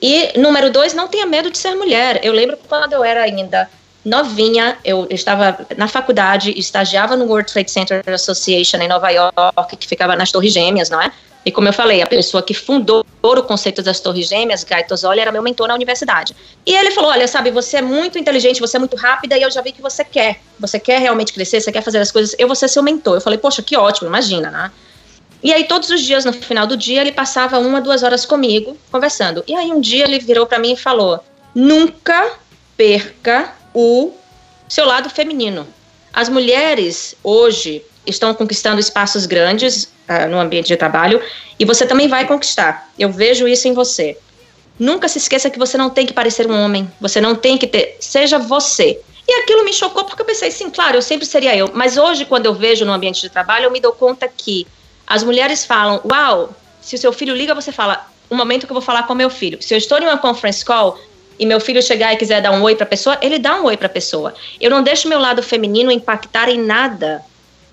E 0.00 0.38
número 0.38 0.70
dois, 0.70 0.92
não 0.94 1.08
tenha 1.08 1.26
medo 1.26 1.50
de 1.50 1.58
ser 1.58 1.74
mulher. 1.74 2.20
Eu 2.22 2.32
lembro 2.32 2.58
quando 2.68 2.92
eu 2.92 3.02
era 3.02 3.22
ainda 3.22 3.68
novinha, 4.04 4.76
eu 4.84 5.06
estava 5.10 5.66
na 5.76 5.88
faculdade, 5.88 6.52
estagiava 6.58 7.16
no 7.16 7.24
World 7.24 7.50
Trade 7.50 7.70
Center 7.70 8.02
Association 8.06 8.78
em 8.78 8.88
Nova 8.88 9.08
York, 9.10 9.76
que 9.78 9.88
ficava 9.88 10.14
nas 10.14 10.30
Torres 10.30 10.52
Gêmeas, 10.52 10.90
não 10.90 11.00
é? 11.00 11.10
E 11.46 11.52
como 11.52 11.68
eu 11.68 11.72
falei, 11.72 12.00
a 12.00 12.06
pessoa 12.06 12.42
que 12.42 12.54
fundou 12.54 13.04
o 13.22 13.42
conceito 13.42 13.82
das 13.82 14.00
Torres 14.00 14.28
Gêmeas, 14.28 14.64
Guy 14.64 14.84
Tozzoli, 14.84 15.20
era 15.20 15.30
meu 15.30 15.42
mentor 15.42 15.68
na 15.68 15.74
universidade. 15.74 16.34
E 16.64 16.74
ele 16.74 16.90
falou: 16.90 17.10
Olha, 17.10 17.28
sabe, 17.28 17.50
você 17.50 17.78
é 17.78 17.82
muito 17.82 18.18
inteligente, 18.18 18.60
você 18.60 18.76
é 18.76 18.80
muito 18.80 18.96
rápida 18.96 19.36
e 19.36 19.42
eu 19.42 19.50
já 19.50 19.60
vi 19.60 19.72
que 19.72 19.82
você 19.82 20.04
quer. 20.04 20.40
Você 20.58 20.78
quer 20.78 21.00
realmente 21.00 21.32
crescer, 21.32 21.60
você 21.60 21.70
quer 21.70 21.82
fazer 21.82 21.98
as 21.98 22.10
coisas, 22.10 22.34
eu 22.38 22.46
vou 22.46 22.56
ser 22.56 22.68
seu 22.68 22.82
mentor. 22.82 23.16
Eu 23.16 23.20
falei: 23.20 23.38
Poxa, 23.38 23.62
que 23.62 23.76
ótimo, 23.76 24.08
imagina, 24.08 24.50
né? 24.50 24.70
E 25.44 25.52
aí, 25.52 25.64
todos 25.64 25.90
os 25.90 26.00
dias, 26.00 26.24
no 26.24 26.32
final 26.32 26.66
do 26.66 26.74
dia, 26.74 27.02
ele 27.02 27.12
passava 27.12 27.58
uma, 27.58 27.78
duas 27.78 28.02
horas 28.02 28.24
comigo, 28.24 28.78
conversando. 28.90 29.44
E 29.46 29.54
aí, 29.54 29.70
um 29.70 29.78
dia, 29.78 30.04
ele 30.04 30.18
virou 30.18 30.46
para 30.46 30.58
mim 30.58 30.72
e 30.72 30.76
falou: 30.76 31.20
nunca 31.54 32.32
perca 32.78 33.52
o 33.74 34.14
seu 34.66 34.86
lado 34.86 35.10
feminino. 35.10 35.66
As 36.10 36.30
mulheres, 36.30 37.14
hoje, 37.22 37.84
estão 38.06 38.32
conquistando 38.32 38.80
espaços 38.80 39.26
grandes 39.26 39.84
uh, 40.08 40.28
no 40.30 40.40
ambiente 40.40 40.68
de 40.68 40.76
trabalho 40.78 41.20
e 41.58 41.64
você 41.66 41.84
também 41.86 42.08
vai 42.08 42.26
conquistar. 42.26 42.90
Eu 42.98 43.10
vejo 43.10 43.46
isso 43.46 43.68
em 43.68 43.74
você. 43.74 44.16
Nunca 44.78 45.08
se 45.08 45.18
esqueça 45.18 45.50
que 45.50 45.58
você 45.58 45.76
não 45.76 45.90
tem 45.90 46.06
que 46.06 46.12
parecer 46.12 46.50
um 46.50 46.64
homem, 46.64 46.90
você 47.00 47.20
não 47.20 47.34
tem 47.34 47.58
que 47.58 47.66
ter. 47.66 47.96
Seja 48.00 48.38
você. 48.38 48.98
E 49.28 49.40
aquilo 49.40 49.64
me 49.64 49.72
chocou 49.72 50.04
porque 50.04 50.22
eu 50.22 50.26
pensei, 50.26 50.50
sim, 50.50 50.70
claro, 50.70 50.96
eu 50.96 51.02
sempre 51.02 51.26
seria 51.26 51.54
eu. 51.54 51.70
Mas 51.74 51.96
hoje, 51.96 52.24
quando 52.24 52.46
eu 52.46 52.54
vejo 52.54 52.84
no 52.84 52.92
ambiente 52.92 53.20
de 53.20 53.28
trabalho, 53.28 53.66
eu 53.66 53.70
me 53.70 53.80
dou 53.80 53.92
conta 53.92 54.26
que 54.26 54.66
as 55.06 55.22
mulheres 55.22 55.64
falam: 55.64 56.00
Uau, 56.04 56.54
se 56.80 56.94
o 56.96 56.98
seu 56.98 57.12
filho 57.12 57.34
liga, 57.34 57.54
você 57.54 57.72
fala: 57.72 58.06
Um 58.30 58.36
momento 58.36 58.66
que 58.66 58.72
eu 58.72 58.74
vou 58.74 58.82
falar 58.82 59.04
com 59.04 59.14
meu 59.14 59.30
filho. 59.30 59.62
Se 59.62 59.74
eu 59.74 59.78
estou 59.78 59.98
em 59.98 60.04
uma 60.04 60.18
conference 60.18 60.64
call 60.64 60.98
e 61.38 61.46
meu 61.46 61.60
filho 61.60 61.82
chegar 61.82 62.12
e 62.12 62.16
quiser 62.16 62.40
dar 62.40 62.52
um 62.52 62.62
oi 62.62 62.74
para 62.74 62.84
a 62.84 62.88
pessoa, 62.88 63.18
ele 63.20 63.38
dá 63.38 63.56
um 63.56 63.64
oi 63.64 63.76
para 63.76 63.86
a 63.86 63.90
pessoa. 63.90 64.34
Eu 64.60 64.70
não 64.70 64.82
deixo 64.82 65.08
meu 65.08 65.18
lado 65.18 65.42
feminino 65.42 65.90
impactar 65.90 66.48
em 66.48 66.58
nada 66.58 67.22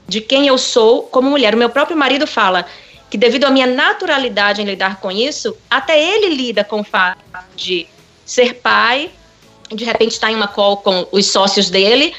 de 0.07 0.19
quem 0.19 0.47
eu 0.47 0.57
sou 0.57 1.03
como 1.03 1.29
mulher. 1.29 1.53
O 1.53 1.57
meu 1.57 1.69
próprio 1.69 1.95
marido 1.95 2.25
fala 2.25 2.65
que, 3.09 3.17
devido 3.17 3.45
à 3.45 3.49
minha 3.49 3.67
naturalidade 3.67 4.61
em 4.61 4.65
lidar 4.65 4.99
com 4.99 5.11
isso, 5.11 5.55
até 5.69 6.01
ele 6.01 6.35
lida 6.35 6.63
com 6.63 6.81
o 6.81 6.83
fato 6.83 7.19
de 7.55 7.87
ser 8.25 8.55
pai, 8.55 9.11
de 9.69 9.85
repente 9.85 10.11
está 10.11 10.31
em 10.31 10.35
uma 10.35 10.47
call 10.47 10.77
com 10.77 11.07
os 11.11 11.27
sócios 11.27 11.69
dele 11.69 12.13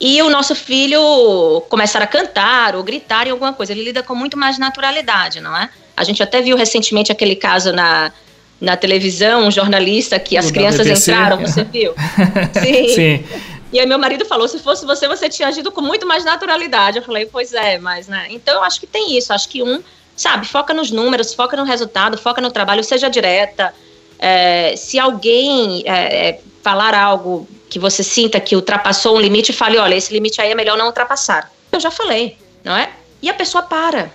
e 0.00 0.20
o 0.22 0.28
nosso 0.28 0.54
filho 0.54 1.62
começar 1.68 2.02
a 2.02 2.06
cantar 2.06 2.74
ou 2.74 2.82
gritar 2.82 3.26
em 3.26 3.30
alguma 3.30 3.52
coisa. 3.52 3.72
Ele 3.72 3.84
lida 3.84 4.02
com 4.02 4.14
muito 4.14 4.36
mais 4.36 4.58
naturalidade, 4.58 5.40
não 5.40 5.56
é? 5.56 5.70
A 5.96 6.02
gente 6.02 6.22
até 6.22 6.40
viu 6.40 6.56
recentemente 6.56 7.12
aquele 7.12 7.36
caso 7.36 7.72
na, 7.72 8.12
na 8.60 8.76
televisão, 8.76 9.46
um 9.46 9.50
jornalista 9.50 10.18
que 10.18 10.36
as 10.36 10.48
o 10.48 10.52
crianças 10.52 10.86
entraram, 10.86 11.38
você 11.38 11.62
viu? 11.64 11.94
Sim. 12.60 12.88
Sim. 12.88 13.24
E 13.72 13.80
aí 13.80 13.86
meu 13.86 13.98
marido 13.98 14.24
falou, 14.24 14.46
se 14.46 14.58
fosse 14.58 14.84
você, 14.84 15.08
você 15.08 15.28
tinha 15.28 15.48
agido 15.48 15.70
com 15.70 15.80
muito 15.80 16.06
mais 16.06 16.24
naturalidade. 16.24 16.98
Eu 16.98 17.02
falei, 17.02 17.26
pois 17.26 17.52
é, 17.52 17.78
mas, 17.78 18.08
né? 18.08 18.26
Então 18.30 18.54
eu 18.54 18.62
acho 18.62 18.80
que 18.80 18.86
tem 18.86 19.16
isso, 19.16 19.32
acho 19.32 19.48
que 19.48 19.62
um, 19.62 19.82
sabe, 20.16 20.46
foca 20.46 20.74
nos 20.74 20.90
números, 20.90 21.34
foca 21.34 21.56
no 21.56 21.64
resultado, 21.64 22.18
foca 22.18 22.40
no 22.40 22.50
trabalho, 22.50 22.82
seja 22.82 23.08
direta. 23.08 23.74
É, 24.18 24.74
se 24.76 24.98
alguém 24.98 25.82
é, 25.86 26.28
é 26.28 26.40
falar 26.62 26.94
algo 26.94 27.48
que 27.74 27.78
você 27.80 28.04
sinta 28.04 28.38
que 28.38 28.54
ultrapassou 28.54 29.16
um 29.16 29.20
limite, 29.20 29.52
fale, 29.52 29.78
olha, 29.78 29.96
esse 29.96 30.12
limite 30.12 30.40
aí 30.40 30.52
é 30.52 30.54
melhor 30.54 30.78
não 30.78 30.86
ultrapassar. 30.86 31.50
Eu 31.72 31.80
já 31.80 31.90
falei, 31.90 32.38
não 32.62 32.76
é? 32.76 32.88
E 33.20 33.28
a 33.28 33.34
pessoa 33.34 33.64
para. 33.64 34.12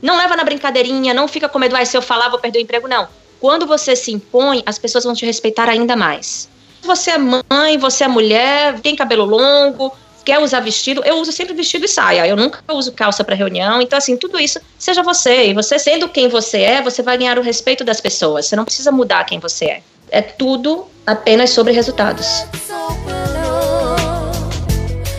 Não 0.00 0.16
leva 0.16 0.34
na 0.34 0.42
brincadeirinha, 0.42 1.12
não 1.12 1.28
fica 1.28 1.46
com 1.46 1.58
medo, 1.58 1.76
ah, 1.76 1.84
se 1.84 1.94
eu 1.94 2.00
falar 2.00 2.30
vou 2.30 2.38
perder 2.38 2.60
o 2.60 2.62
emprego, 2.62 2.88
não. 2.88 3.06
Quando 3.38 3.66
você 3.66 3.94
se 3.94 4.10
impõe, 4.10 4.62
as 4.64 4.78
pessoas 4.78 5.04
vão 5.04 5.12
te 5.12 5.26
respeitar 5.26 5.68
ainda 5.68 5.94
mais. 5.94 6.48
Você 6.80 7.10
é 7.10 7.18
mãe, 7.18 7.76
você 7.78 8.04
é 8.04 8.08
mulher, 8.08 8.80
tem 8.80 8.96
cabelo 8.96 9.26
longo, 9.26 9.94
quer 10.24 10.38
usar 10.38 10.60
vestido, 10.60 11.02
eu 11.04 11.18
uso 11.18 11.30
sempre 11.30 11.52
vestido 11.52 11.84
e 11.84 11.88
saia. 11.88 12.26
Eu 12.26 12.36
nunca 12.36 12.62
uso 12.72 12.90
calça 12.92 13.22
para 13.22 13.34
reunião. 13.34 13.82
Então, 13.82 13.98
assim, 13.98 14.16
tudo 14.16 14.40
isso, 14.40 14.58
seja 14.78 15.02
você. 15.02 15.48
E 15.48 15.52
você 15.52 15.78
sendo 15.78 16.08
quem 16.08 16.26
você 16.26 16.62
é, 16.62 16.80
você 16.80 17.02
vai 17.02 17.18
ganhar 17.18 17.38
o 17.38 17.42
respeito 17.42 17.84
das 17.84 18.00
pessoas. 18.00 18.46
Você 18.46 18.56
não 18.56 18.64
precisa 18.64 18.90
mudar 18.90 19.24
quem 19.24 19.38
você 19.38 19.66
é. 19.66 19.82
É 20.10 20.22
tudo 20.22 20.86
apenas 21.06 21.50
sobre 21.50 21.72
resultados. 21.72 22.44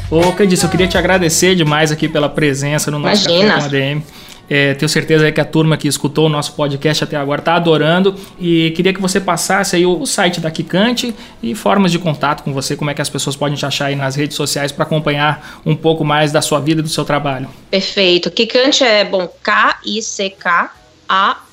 Ô, 0.09 0.31
Candice, 0.33 0.63
eu 0.63 0.69
queria 0.69 0.87
te 0.87 0.97
agradecer 0.97 1.55
demais 1.55 1.91
aqui 1.91 2.07
pela 2.07 2.29
presença 2.29 2.91
no 2.91 2.99
nosso 2.99 3.29
Imagina. 3.29 3.55
Café 3.55 3.69
com 3.69 3.75
ADM. 3.75 4.03
É, 4.47 4.75
tenho 4.75 4.87
certeza 4.87 5.31
que 5.31 5.41
a 5.41 5.45
turma 5.45 5.75
que 5.75 5.87
escutou 5.87 6.27
o 6.27 6.29
nosso 6.29 6.53
podcast 6.53 7.03
até 7.03 7.17
agora 7.17 7.41
está 7.41 7.55
adorando 7.55 8.15
e 8.39 8.71
queria 8.75 8.93
que 8.93 9.01
você 9.01 9.19
passasse 9.19 9.75
aí 9.75 9.85
o, 9.87 9.99
o, 9.99 10.05
site 10.05 10.39
da 10.39 10.51
Kikante 10.51 11.15
e 11.41 11.55
formas 11.55 11.91
de 11.91 11.97
contato 11.97 12.43
com 12.43 12.53
você, 12.53 12.75
como 12.75 12.91
é 12.91 12.93
que 12.93 13.01
as 13.01 13.09
pessoas 13.09 13.35
podem 13.35 13.55
te 13.55 13.65
achar 13.65 13.87
aí 13.87 13.95
nas 13.95 14.15
redes 14.15 14.37
sociais 14.37 14.71
para 14.71 14.83
acompanhar 14.83 15.61
um 15.65 15.75
pouco 15.75 16.05
mais 16.05 16.31
da 16.31 16.43
sua 16.43 16.59
vida 16.59 16.81
e 16.81 16.83
do 16.83 16.89
seu 16.89 17.03
trabalho. 17.03 17.49
Perfeito. 17.71 18.29
Kikante 18.29 18.83
é 18.83 19.03
bom 19.03 19.27
K-I-C-K 19.41 20.71
A-N-T-E.com.br. 21.07 21.45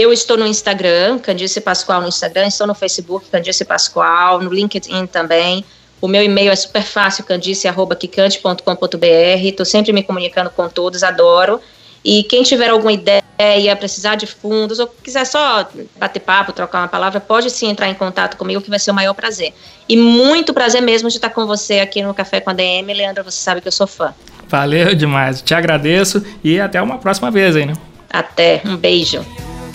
Eu 0.00 0.12
estou 0.14 0.38
no 0.38 0.46
Instagram, 0.46 1.18
Candice 1.18 1.60
Pascoal 1.60 2.00
no 2.00 2.08
Instagram, 2.08 2.46
estou 2.46 2.66
no 2.66 2.74
Facebook, 2.74 3.28
Candice 3.28 3.66
Pascoal, 3.66 4.40
no 4.40 4.50
LinkedIn 4.50 5.04
também. 5.04 5.62
O 6.00 6.08
meu 6.08 6.24
e-mail 6.24 6.50
é 6.50 6.56
super 6.56 6.82
fácil, 6.82 7.22
candice.quicante.com.br. 7.22 9.44
Estou 9.44 9.66
sempre 9.66 9.92
me 9.92 10.02
comunicando 10.02 10.48
com 10.48 10.66
todos, 10.70 11.02
adoro. 11.02 11.60
E 12.02 12.24
quem 12.24 12.42
tiver 12.42 12.70
alguma 12.70 12.94
ideia, 12.94 13.76
precisar 13.78 14.14
de 14.14 14.26
fundos, 14.26 14.78
ou 14.78 14.86
quiser 14.86 15.26
só 15.26 15.68
bater 15.98 16.20
papo, 16.20 16.54
trocar 16.54 16.78
uma 16.78 16.88
palavra, 16.88 17.20
pode 17.20 17.50
sim 17.50 17.68
entrar 17.68 17.90
em 17.90 17.94
contato 17.94 18.38
comigo, 18.38 18.62
que 18.62 18.70
vai 18.70 18.78
ser 18.78 18.92
o 18.92 18.94
maior 18.94 19.12
prazer. 19.12 19.52
E 19.86 19.98
muito 19.98 20.54
prazer 20.54 20.80
mesmo 20.80 21.10
de 21.10 21.16
estar 21.16 21.28
com 21.28 21.46
você 21.46 21.80
aqui 21.80 22.02
no 22.02 22.14
Café 22.14 22.40
com 22.40 22.48
a 22.48 22.54
DM. 22.54 22.90
Leandro, 22.94 23.22
você 23.22 23.36
sabe 23.36 23.60
que 23.60 23.68
eu 23.68 23.72
sou 23.72 23.86
fã. 23.86 24.14
Valeu 24.48 24.94
demais, 24.94 25.42
te 25.42 25.52
agradeço 25.52 26.24
e 26.42 26.58
até 26.58 26.80
uma 26.80 26.96
próxima 26.96 27.30
vez 27.30 27.54
aí, 27.54 27.66
né? 27.66 27.74
Até, 28.08 28.62
um 28.64 28.78
beijo. 28.78 29.22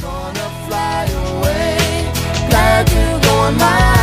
gonna 0.05 0.47
fly 0.67 1.05
away. 1.25 1.77
Glad 2.49 2.89
you're 2.93 3.19
going 3.21 3.57
my 3.57 3.94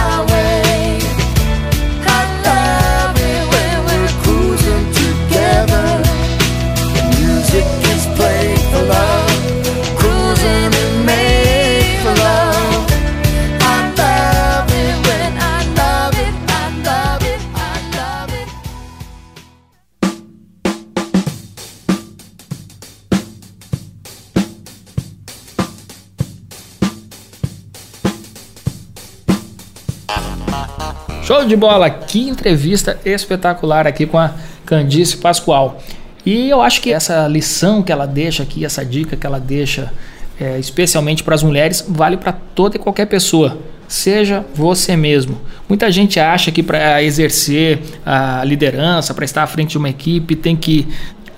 Show 31.32 31.46
de 31.46 31.56
bola! 31.56 31.88
Que 31.88 32.28
entrevista 32.28 33.00
espetacular 33.06 33.86
aqui 33.86 34.04
com 34.04 34.18
a 34.18 34.34
Candice 34.66 35.16
Pascoal. 35.16 35.80
E 36.26 36.50
eu 36.50 36.60
acho 36.60 36.82
que 36.82 36.92
essa 36.92 37.26
lição 37.26 37.82
que 37.82 37.90
ela 37.90 38.04
deixa 38.04 38.42
aqui, 38.42 38.66
essa 38.66 38.84
dica 38.84 39.16
que 39.16 39.26
ela 39.26 39.40
deixa, 39.40 39.90
é, 40.38 40.58
especialmente 40.58 41.24
para 41.24 41.34
as 41.34 41.42
mulheres, 41.42 41.82
vale 41.88 42.18
para 42.18 42.32
toda 42.32 42.76
e 42.76 42.78
qualquer 42.78 43.06
pessoa. 43.06 43.56
Seja 43.88 44.44
você 44.54 44.94
mesmo. 44.94 45.40
Muita 45.66 45.90
gente 45.90 46.20
acha 46.20 46.52
que 46.52 46.62
para 46.62 47.02
exercer 47.02 47.80
a 48.04 48.44
liderança, 48.44 49.14
para 49.14 49.24
estar 49.24 49.42
à 49.42 49.46
frente 49.46 49.70
de 49.70 49.78
uma 49.78 49.88
equipe, 49.88 50.36
tem 50.36 50.54
que 50.54 50.86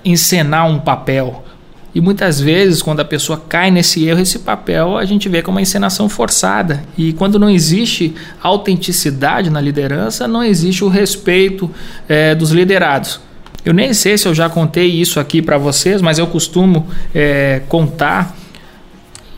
encenar 0.03 0.69
um 0.69 0.77
papel. 0.77 1.44
E 1.95 2.01
muitas 2.01 2.41
vezes, 2.41 2.81
quando 2.81 2.99
a 2.99 3.05
pessoa 3.05 3.41
cai 3.47 3.71
nesse 3.71 4.05
erro, 4.05 4.19
esse 4.19 4.39
papel 4.39 4.97
a 4.97 5.05
gente 5.05 5.29
vê 5.29 5.41
como 5.41 5.55
uma 5.55 5.61
encenação 5.61 6.09
forçada. 6.09 6.83
E 6.97 7.13
quando 7.13 7.39
não 7.39 7.49
existe 7.49 8.13
autenticidade 8.43 9.49
na 9.49 9.61
liderança, 9.61 10.27
não 10.27 10.43
existe 10.43 10.83
o 10.83 10.89
respeito 10.89 11.71
é, 12.09 12.35
dos 12.35 12.51
liderados. 12.51 13.21
Eu 13.63 13.73
nem 13.73 13.93
sei 13.93 14.17
se 14.17 14.27
eu 14.27 14.35
já 14.35 14.49
contei 14.49 14.87
isso 14.87 15.21
aqui 15.21 15.41
para 15.41 15.57
vocês, 15.57 16.01
mas 16.01 16.19
eu 16.19 16.27
costumo 16.27 16.85
é, 17.13 17.61
contar 17.69 18.35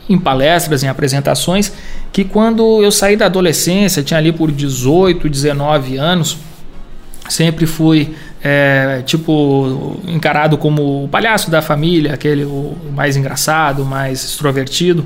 em 0.08 0.18
palestras, 0.18 0.82
em 0.82 0.88
apresentações, 0.88 1.72
que 2.12 2.24
quando 2.24 2.82
eu 2.82 2.90
saí 2.90 3.16
da 3.16 3.26
adolescência, 3.26 4.02
tinha 4.02 4.18
ali 4.18 4.32
por 4.32 4.50
18, 4.50 5.28
19 5.28 5.96
anos, 5.96 6.36
sempre 7.28 7.66
fui 7.66 8.16
é, 8.42 9.02
tipo 9.04 10.00
encarado 10.06 10.56
como 10.56 11.04
o 11.04 11.08
palhaço 11.08 11.50
da 11.50 11.60
família, 11.60 12.14
aquele 12.14 12.44
o 12.44 12.76
mais 12.94 13.16
engraçado, 13.16 13.84
mais 13.84 14.24
extrovertido. 14.24 15.04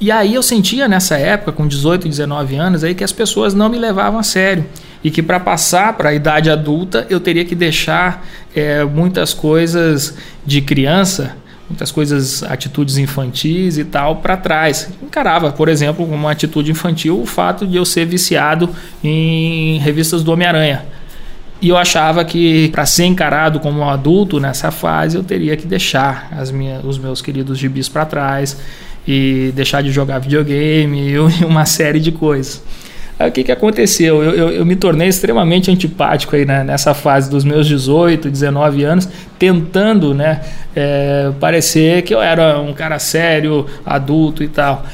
E 0.00 0.10
aí 0.10 0.34
eu 0.34 0.42
sentia 0.42 0.88
nessa 0.88 1.16
época, 1.18 1.52
com 1.52 1.68
18, 1.68 2.08
19 2.08 2.56
anos, 2.56 2.82
aí 2.82 2.94
que 2.94 3.04
as 3.04 3.12
pessoas 3.12 3.52
não 3.52 3.68
me 3.68 3.78
levavam 3.78 4.18
a 4.18 4.22
sério 4.22 4.64
e 5.04 5.10
que 5.10 5.22
para 5.22 5.38
passar 5.38 5.92
para 5.94 6.10
a 6.10 6.14
idade 6.14 6.50
adulta 6.50 7.06
eu 7.10 7.20
teria 7.20 7.44
que 7.44 7.54
deixar 7.54 8.26
é, 8.54 8.82
muitas 8.84 9.34
coisas 9.34 10.14
de 10.44 10.62
criança, 10.62 11.36
muitas 11.68 11.92
coisas, 11.92 12.42
atitudes 12.42 12.96
infantis 12.96 13.78
e 13.78 13.84
tal 13.84 14.16
para 14.16 14.36
trás. 14.36 14.90
Encarava, 15.02 15.52
por 15.52 15.68
exemplo, 15.68 16.04
como 16.04 16.16
uma 16.16 16.32
atitude 16.32 16.70
infantil 16.70 17.20
o 17.20 17.26
fato 17.26 17.66
de 17.66 17.76
eu 17.76 17.84
ser 17.84 18.06
viciado 18.06 18.70
em 19.04 19.78
revistas 19.78 20.22
do 20.22 20.32
Homem-Aranha 20.32 20.99
e 21.62 21.68
eu 21.68 21.76
achava 21.76 22.24
que 22.24 22.68
para 22.70 22.86
ser 22.86 23.04
encarado 23.04 23.60
como 23.60 23.80
um 23.80 23.88
adulto 23.88 24.40
nessa 24.40 24.70
fase 24.70 25.16
eu 25.16 25.22
teria 25.22 25.56
que 25.56 25.66
deixar 25.66 26.28
as 26.32 26.50
minhas, 26.50 26.82
os 26.84 26.98
meus 26.98 27.20
queridos 27.20 27.58
gibis 27.58 27.88
para 27.88 28.06
trás 28.06 28.56
e 29.06 29.52
deixar 29.54 29.82
de 29.82 29.90
jogar 29.90 30.20
videogame 30.20 31.10
e 31.12 31.18
uma 31.44 31.66
série 31.66 32.00
de 32.00 32.10
coisas. 32.10 32.62
Aí 33.18 33.28
o 33.28 33.32
que, 33.32 33.44
que 33.44 33.52
aconteceu? 33.52 34.22
Eu, 34.22 34.34
eu, 34.34 34.50
eu 34.50 34.64
me 34.64 34.74
tornei 34.74 35.06
extremamente 35.06 35.70
antipático 35.70 36.34
aí 36.34 36.46
né, 36.46 36.64
nessa 36.64 36.94
fase 36.94 37.28
dos 37.28 37.44
meus 37.44 37.66
18, 37.66 38.30
19 38.30 38.82
anos, 38.82 39.06
tentando 39.38 40.14
né, 40.14 40.40
é, 40.74 41.30
parecer 41.38 42.00
que 42.00 42.14
eu 42.14 42.22
era 42.22 42.58
um 42.58 42.72
cara 42.72 42.98
sério, 42.98 43.66
adulto 43.84 44.42
e 44.42 44.48
tal. 44.48 44.86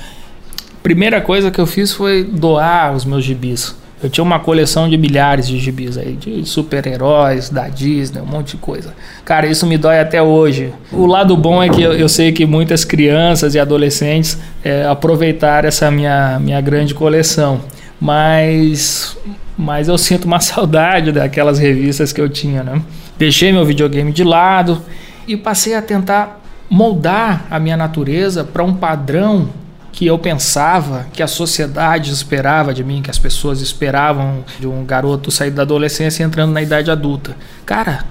Primeira 0.82 1.20
coisa 1.20 1.52
que 1.52 1.60
eu 1.60 1.66
fiz 1.66 1.92
foi 1.92 2.24
doar 2.24 2.92
os 2.92 3.04
meus 3.04 3.22
gibis 3.22 3.76
eu 4.02 4.10
tinha 4.10 4.22
uma 4.22 4.38
coleção 4.38 4.88
de 4.88 4.96
milhares 4.98 5.48
de 5.48 5.58
gibis 5.58 5.96
aí, 5.96 6.12
de 6.12 6.44
super-heróis, 6.44 7.48
da 7.48 7.66
Disney, 7.66 8.20
um 8.20 8.26
monte 8.26 8.50
de 8.50 8.56
coisa. 8.58 8.94
Cara, 9.24 9.46
isso 9.46 9.66
me 9.66 9.78
dói 9.78 9.98
até 9.98 10.20
hoje. 10.22 10.72
O 10.92 11.06
lado 11.06 11.34
bom 11.34 11.62
é 11.62 11.68
que 11.70 11.82
eu, 11.82 11.94
eu 11.94 12.08
sei 12.08 12.30
que 12.30 12.44
muitas 12.44 12.84
crianças 12.84 13.54
e 13.54 13.58
adolescentes 13.58 14.38
é, 14.62 14.84
aproveitaram 14.84 15.66
essa 15.66 15.90
minha, 15.90 16.38
minha 16.38 16.60
grande 16.60 16.94
coleção. 16.94 17.60
Mas, 17.98 19.16
mas 19.56 19.88
eu 19.88 19.96
sinto 19.96 20.26
uma 20.26 20.40
saudade 20.40 21.10
daquelas 21.10 21.58
revistas 21.58 22.12
que 22.12 22.20
eu 22.20 22.28
tinha, 22.28 22.62
né? 22.62 22.82
Deixei 23.18 23.50
meu 23.50 23.64
videogame 23.64 24.12
de 24.12 24.22
lado 24.22 24.82
e 25.26 25.38
passei 25.38 25.74
a 25.74 25.80
tentar 25.80 26.42
moldar 26.68 27.46
a 27.50 27.58
minha 27.58 27.78
natureza 27.78 28.44
para 28.44 28.62
um 28.62 28.74
padrão 28.74 29.48
que 29.96 30.06
eu 30.06 30.18
pensava, 30.18 31.06
que 31.10 31.22
a 31.22 31.26
sociedade 31.26 32.12
esperava 32.12 32.74
de 32.74 32.84
mim, 32.84 33.00
que 33.00 33.10
as 33.10 33.18
pessoas 33.18 33.62
esperavam 33.62 34.44
de 34.60 34.66
um 34.66 34.84
garoto 34.84 35.30
sair 35.30 35.50
da 35.50 35.62
adolescência 35.62 36.22
e 36.22 36.26
entrando 36.26 36.52
na 36.52 36.60
idade 36.60 36.90
adulta. 36.90 37.34
Cara, 37.64 38.04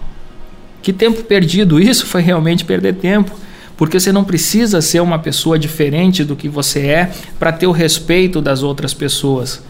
que 0.81 0.91
tempo 0.91 1.23
perdido! 1.23 1.79
Isso 1.79 2.07
foi 2.07 2.23
realmente 2.23 2.65
perder 2.65 2.95
tempo, 2.95 3.31
porque 3.77 3.99
você 3.99 4.11
não 4.11 4.23
precisa 4.23 4.81
ser 4.81 4.99
uma 4.99 5.19
pessoa 5.19 5.59
diferente 5.59 6.23
do 6.23 6.35
que 6.35 6.49
você 6.49 6.87
é 6.87 7.11
para 7.37 7.51
ter 7.51 7.67
o 7.67 7.71
respeito 7.71 8.41
das 8.41 8.63
outras 8.63 8.91
pessoas. 8.91 9.61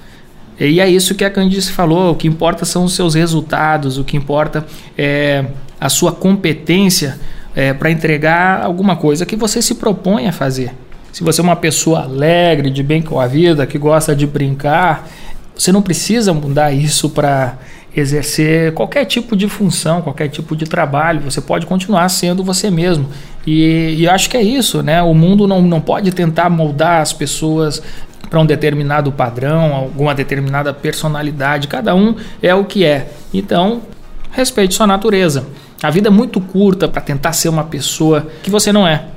E 0.57 0.80
é 0.80 0.89
isso 0.89 1.16
que 1.16 1.26
a 1.26 1.30
Candice 1.30 1.74
falou: 1.74 2.13
o 2.13 2.16
que 2.16 2.30
importa 2.30 2.63
são 2.63 2.86
os 2.86 2.93
seus 2.93 3.13
resultados, 3.13 3.97
o 3.97 4.05
que 4.05 4.16
importa 4.16 4.66
é 4.97 5.43
a 5.82 5.89
sua 5.89 6.13
competência 6.13 7.20
é, 7.53 7.74
para 7.74 7.91
entregar 7.91 8.63
alguma 8.63 8.95
coisa 8.95 9.26
que 9.26 9.36
você 9.36 9.61
se 9.61 9.76
propõe 9.76 10.28
a 10.28 10.32
fazer. 10.32 10.72
Se 11.16 11.24
você 11.24 11.39
é 11.39 11.43
uma 11.45 11.55
pessoa 11.55 12.03
alegre, 12.03 12.70
de 12.70 12.84
bem 12.84 13.01
com 13.01 13.22
a 13.22 13.26
vida, 13.26 13.66
que 13.66 13.78
gosta 13.78 14.13
de 14.13 14.28
brincar, 14.28 15.07
você 15.55 15.72
não 15.72 15.82
precisa 15.82 16.34
mudar 16.34 16.74
isso 16.74 17.09
para 17.09 17.57
exercer 17.95 18.74
qualquer 18.74 19.05
tipo 19.05 19.34
de 19.34 19.47
função, 19.47 20.01
qualquer 20.01 20.28
tipo 20.28 20.57
de 20.57 20.66
trabalho. 20.66 21.22
Você 21.22 21.39
pode 21.39 21.66
continuar 21.68 22.09
sendo 22.09 22.43
você 22.43 22.70
mesmo. 22.70 23.07
E, 23.47 23.95
e 23.97 24.09
acho 24.09 24.30
que 24.30 24.36
é 24.36 24.41
isso, 24.41 24.84
né? 24.84 25.01
O 25.01 25.13
mundo 25.13 25.47
não, 25.47 25.61
não 25.61 25.80
pode 25.80 26.11
tentar 26.11 26.49
moldar 26.49 26.99
as 26.99 27.13
pessoas 27.13 27.82
para 28.30 28.41
um 28.41 28.45
determinado 28.45 29.09
padrão, 29.09 29.74
alguma 29.74 30.13
determinada 30.13 30.74
personalidade. 30.74 31.70
Cada 31.70 31.95
um 31.95 32.18
é 32.43 32.53
o 32.53 32.66
que 32.66 32.84
é. 32.84 33.07
Então, 33.34 33.84
respeite 34.32 34.76
sua 34.76 34.86
natureza. 34.86 35.47
A 35.82 35.89
vida 35.89 36.09
é 36.09 36.11
muito 36.11 36.41
curta 36.41 36.89
para 36.89 37.01
tentar 37.01 37.32
ser 37.32 37.47
uma 37.47 37.63
pessoa 37.63 38.28
que 38.43 38.49
você 38.49 38.74
não 38.74 38.86
é. 38.86 39.14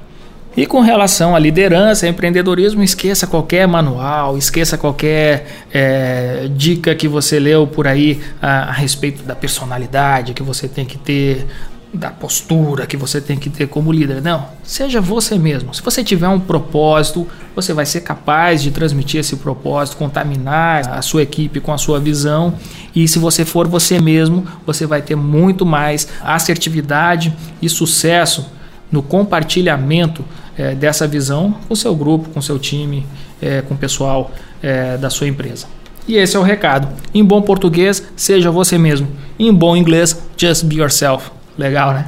E 0.59 0.67
com 0.67 0.81
relação 0.81 1.37
à 1.37 1.39
liderança, 1.39 2.09
empreendedorismo, 2.09 2.83
esqueça 2.83 3.29
qualquer 3.29 3.69
manual, 3.69 4.37
esqueça 4.37 4.77
qualquer 4.77 5.47
é, 5.73 6.49
dica 6.51 6.97
que 6.97 7.07
você 7.07 7.39
leu 7.39 7.65
por 7.65 7.87
aí 7.87 8.21
a, 8.43 8.63
a 8.65 8.73
respeito 8.73 9.23
da 9.23 9.37
personalidade 9.37 10.35
que 10.35 10.43
você 10.43 10.67
tem 10.67 10.85
que 10.85 10.99
ter, 10.99 11.47
da 11.95 12.11
postura 12.11 12.89
que 12.89 12.97
você 12.97 13.21
tem 13.21 13.39
que 13.39 13.49
ter 13.49 13.69
como 13.69 13.93
líder. 13.93 14.21
Não, 14.21 14.49
seja 14.65 15.01
você 15.01 15.39
mesmo. 15.39 15.73
Se 15.73 15.81
você 15.81 16.03
tiver 16.03 16.27
um 16.27 16.41
propósito, 16.41 17.25
você 17.55 17.73
vai 17.73 17.87
ser 17.87 18.01
capaz 18.01 18.61
de 18.61 18.73
transmitir 18.73 19.21
esse 19.21 19.37
propósito, 19.37 19.97
contaminar 19.97 20.89
a 20.89 21.01
sua 21.03 21.23
equipe 21.23 21.61
com 21.61 21.73
a 21.73 21.79
sua 21.79 22.01
visão. 22.01 22.53
E 22.93 23.07
se 23.07 23.21
você 23.21 23.45
for 23.45 23.69
você 23.69 24.01
mesmo, 24.01 24.45
você 24.67 24.87
vai 24.87 25.03
ter 25.03 25.15
muito 25.15 25.65
mais 25.65 26.09
assertividade 26.21 27.33
e 27.63 27.69
sucesso 27.69 28.58
no 28.91 29.03
compartilhamento 29.03 30.25
é, 30.57 30.75
dessa 30.75 31.07
visão 31.07 31.55
com 31.67 31.75
o 31.75 31.77
seu 31.77 31.95
grupo, 31.95 32.31
com 32.31 32.41
o 32.41 32.43
seu 32.43 32.59
time, 32.59 33.07
é, 33.41 33.63
com 33.63 33.75
o 33.75 33.79
pessoal 33.79 34.31
é, 34.63 34.97
da 34.97 35.11
sua 35.11 35.29
empresa. 35.29 35.67
E 36.07 36.17
esse 36.17 36.37
é 36.37 36.41
o 36.41 36.43
recado. 36.43 36.89
Em 37.15 37.23
bom 37.23 37.43
português, 37.43 38.03
seja 38.17 38.51
você 38.51 38.79
mesmo. 38.79 39.07
Em 39.39 39.53
bom 39.53 39.77
inglês, 39.77 40.21
just 40.37 40.65
be 40.65 40.77
yourself. 40.77 41.31
Legal, 41.57 41.93
né? 41.93 42.07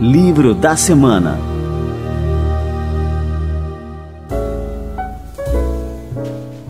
Livro 0.00 0.54
da 0.54 0.76
semana. 0.76 1.38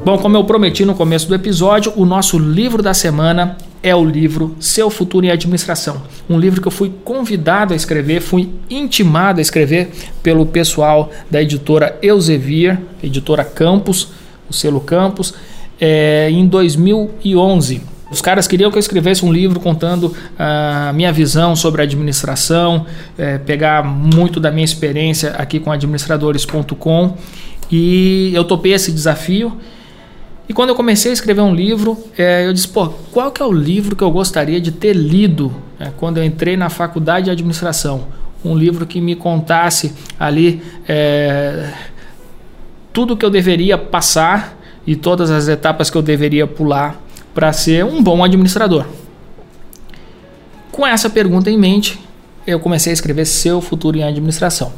Bom, 0.04 0.18
como 0.18 0.36
eu 0.36 0.44
prometi 0.44 0.84
no 0.84 0.94
começo 0.94 1.28
do 1.28 1.34
episódio, 1.34 1.92
o 1.96 2.04
nosso 2.04 2.38
livro 2.38 2.82
da 2.82 2.92
semana 2.92 3.56
é 3.82 3.94
o 3.94 4.04
livro 4.04 4.56
Seu 4.60 4.88
Futuro 4.88 5.26
em 5.26 5.30
Administração. 5.30 6.02
Um 6.30 6.38
livro 6.38 6.60
que 6.60 6.68
eu 6.68 6.72
fui 6.72 6.92
convidado 7.04 7.72
a 7.72 7.76
escrever, 7.76 8.20
fui 8.20 8.48
intimado 8.70 9.40
a 9.40 9.42
escrever 9.42 9.90
pelo 10.22 10.46
pessoal 10.46 11.10
da 11.30 11.42
editora 11.42 11.98
Elsevier, 12.00 12.80
editora 13.02 13.44
Campos, 13.44 14.08
o 14.48 14.52
selo 14.52 14.80
Campos, 14.80 15.34
é, 15.80 16.28
em 16.30 16.46
2011. 16.46 17.82
Os 18.10 18.20
caras 18.20 18.46
queriam 18.46 18.70
que 18.70 18.76
eu 18.76 18.80
escrevesse 18.80 19.24
um 19.24 19.32
livro 19.32 19.58
contando 19.58 20.14
a 20.38 20.92
minha 20.94 21.10
visão 21.10 21.56
sobre 21.56 21.82
administração, 21.82 22.86
é, 23.16 23.38
pegar 23.38 23.82
muito 23.82 24.38
da 24.38 24.50
minha 24.50 24.64
experiência 24.64 25.30
aqui 25.30 25.58
com 25.58 25.72
administradores.com 25.72 27.16
e 27.70 28.30
eu 28.34 28.44
topei 28.44 28.74
esse 28.74 28.92
desafio 28.92 29.56
e 30.48 30.52
quando 30.52 30.70
eu 30.70 30.74
comecei 30.74 31.10
a 31.10 31.14
escrever 31.14 31.40
um 31.40 31.54
livro, 31.54 31.96
é, 32.18 32.46
eu 32.46 32.52
disse, 32.52 32.68
pô, 32.68 32.88
qual 33.12 33.30
que 33.30 33.40
é 33.40 33.46
o 33.46 33.52
livro 33.52 33.94
que 33.94 34.02
eu 34.02 34.10
gostaria 34.10 34.60
de 34.60 34.72
ter 34.72 34.92
lido 34.92 35.54
é, 35.78 35.90
quando 35.96 36.18
eu 36.18 36.24
entrei 36.24 36.56
na 36.56 36.68
faculdade 36.68 37.26
de 37.26 37.30
administração? 37.30 38.06
Um 38.44 38.56
livro 38.56 38.84
que 38.84 39.00
me 39.00 39.14
contasse 39.14 39.94
ali 40.18 40.60
é, 40.88 41.72
tudo 42.92 43.16
que 43.16 43.24
eu 43.24 43.30
deveria 43.30 43.78
passar 43.78 44.58
e 44.84 44.96
todas 44.96 45.30
as 45.30 45.46
etapas 45.46 45.88
que 45.88 45.96
eu 45.96 46.02
deveria 46.02 46.46
pular 46.46 47.00
para 47.32 47.52
ser 47.52 47.84
um 47.84 48.02
bom 48.02 48.22
administrador. 48.24 48.84
Com 50.72 50.86
essa 50.86 51.08
pergunta 51.08 51.50
em 51.50 51.56
mente, 51.56 52.00
eu 52.46 52.58
comecei 52.58 52.90
a 52.90 52.94
escrever 52.94 53.26
Seu 53.26 53.60
Futuro 53.60 53.96
em 53.96 54.02
Administração. 54.02 54.72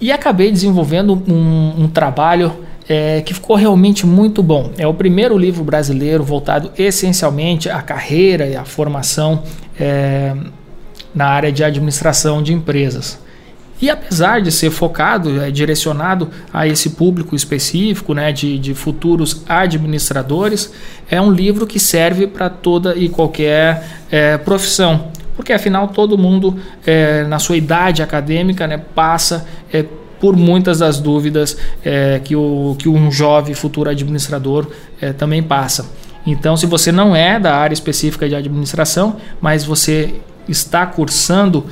E 0.00 0.10
acabei 0.10 0.50
desenvolvendo 0.50 1.22
um, 1.28 1.84
um 1.84 1.88
trabalho 1.88 2.56
é, 2.90 3.20
que 3.20 3.32
ficou 3.32 3.54
realmente 3.54 4.04
muito 4.04 4.42
bom. 4.42 4.72
É 4.76 4.84
o 4.84 4.92
primeiro 4.92 5.38
livro 5.38 5.62
brasileiro 5.62 6.24
voltado 6.24 6.72
essencialmente 6.76 7.70
à 7.70 7.80
carreira 7.80 8.48
e 8.48 8.56
à 8.56 8.64
formação 8.64 9.44
é, 9.78 10.34
na 11.14 11.26
área 11.26 11.52
de 11.52 11.62
administração 11.62 12.42
de 12.42 12.52
empresas. 12.52 13.20
E 13.80 13.88
apesar 13.88 14.42
de 14.42 14.50
ser 14.50 14.70
focado, 14.70 15.40
é, 15.40 15.52
direcionado 15.52 16.30
a 16.52 16.66
esse 16.66 16.90
público 16.90 17.36
específico, 17.36 18.12
né, 18.12 18.32
de, 18.32 18.58
de 18.58 18.74
futuros 18.74 19.44
administradores, 19.48 20.72
é 21.08 21.20
um 21.20 21.30
livro 21.30 21.68
que 21.68 21.78
serve 21.78 22.26
para 22.26 22.50
toda 22.50 22.96
e 22.96 23.08
qualquer 23.08 23.84
é, 24.10 24.36
profissão. 24.36 25.12
Porque 25.36 25.52
afinal 25.52 25.86
todo 25.88 26.18
mundo, 26.18 26.58
é, 26.84 27.22
na 27.22 27.38
sua 27.38 27.56
idade 27.56 28.02
acadêmica, 28.02 28.66
né, 28.66 28.78
passa 28.78 29.46
é, 29.72 29.84
por 30.20 30.36
muitas 30.36 30.78
das 30.78 31.00
dúvidas 31.00 31.56
é, 31.84 32.20
que, 32.22 32.36
o, 32.36 32.76
que 32.78 32.88
um 32.88 33.10
jovem 33.10 33.54
futuro 33.54 33.90
administrador 33.90 34.66
é, 35.00 35.12
também 35.12 35.42
passa. 35.42 35.90
Então, 36.26 36.56
se 36.56 36.66
você 36.66 36.92
não 36.92 37.16
é 37.16 37.40
da 37.40 37.56
área 37.56 37.74
específica 37.74 38.28
de 38.28 38.34
administração, 38.34 39.16
mas 39.40 39.64
você 39.64 40.14
está 40.46 40.84
cursando 40.84 41.64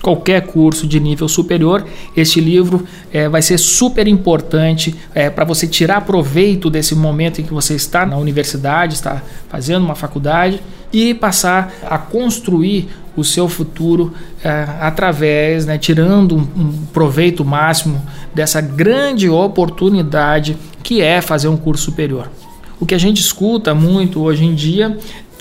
qualquer 0.00 0.46
curso 0.46 0.86
de 0.86 1.00
nível 1.00 1.26
superior, 1.26 1.84
este 2.16 2.40
livro 2.40 2.86
é, 3.12 3.28
vai 3.28 3.42
ser 3.42 3.58
super 3.58 4.06
importante 4.06 4.94
é, 5.12 5.28
para 5.28 5.44
você 5.44 5.66
tirar 5.66 6.02
proveito 6.02 6.70
desse 6.70 6.94
momento 6.94 7.40
em 7.40 7.44
que 7.44 7.52
você 7.52 7.74
está 7.74 8.06
na 8.06 8.16
universidade, 8.16 8.94
está 8.94 9.22
fazendo 9.48 9.84
uma 9.84 9.96
faculdade 9.96 10.62
e 10.92 11.12
passar 11.12 11.72
a 11.84 11.98
construir 11.98 12.88
o 13.16 13.24
seu 13.24 13.48
futuro 13.48 14.12
é, 14.44 14.66
através, 14.80 15.66
né, 15.66 15.78
tirando 15.78 16.36
um, 16.36 16.40
um 16.40 16.72
proveito 16.92 17.44
máximo 17.44 18.00
dessa 18.34 18.60
grande 18.60 19.28
oportunidade 19.28 20.56
que 20.82 21.00
é 21.00 21.20
fazer 21.20 21.48
um 21.48 21.56
curso 21.56 21.84
superior. 21.84 22.30
O 22.78 22.84
que 22.84 22.94
a 22.94 22.98
gente 22.98 23.20
escuta 23.20 23.74
muito 23.74 24.22
hoje 24.22 24.44
em 24.44 24.54
dia 24.54 24.96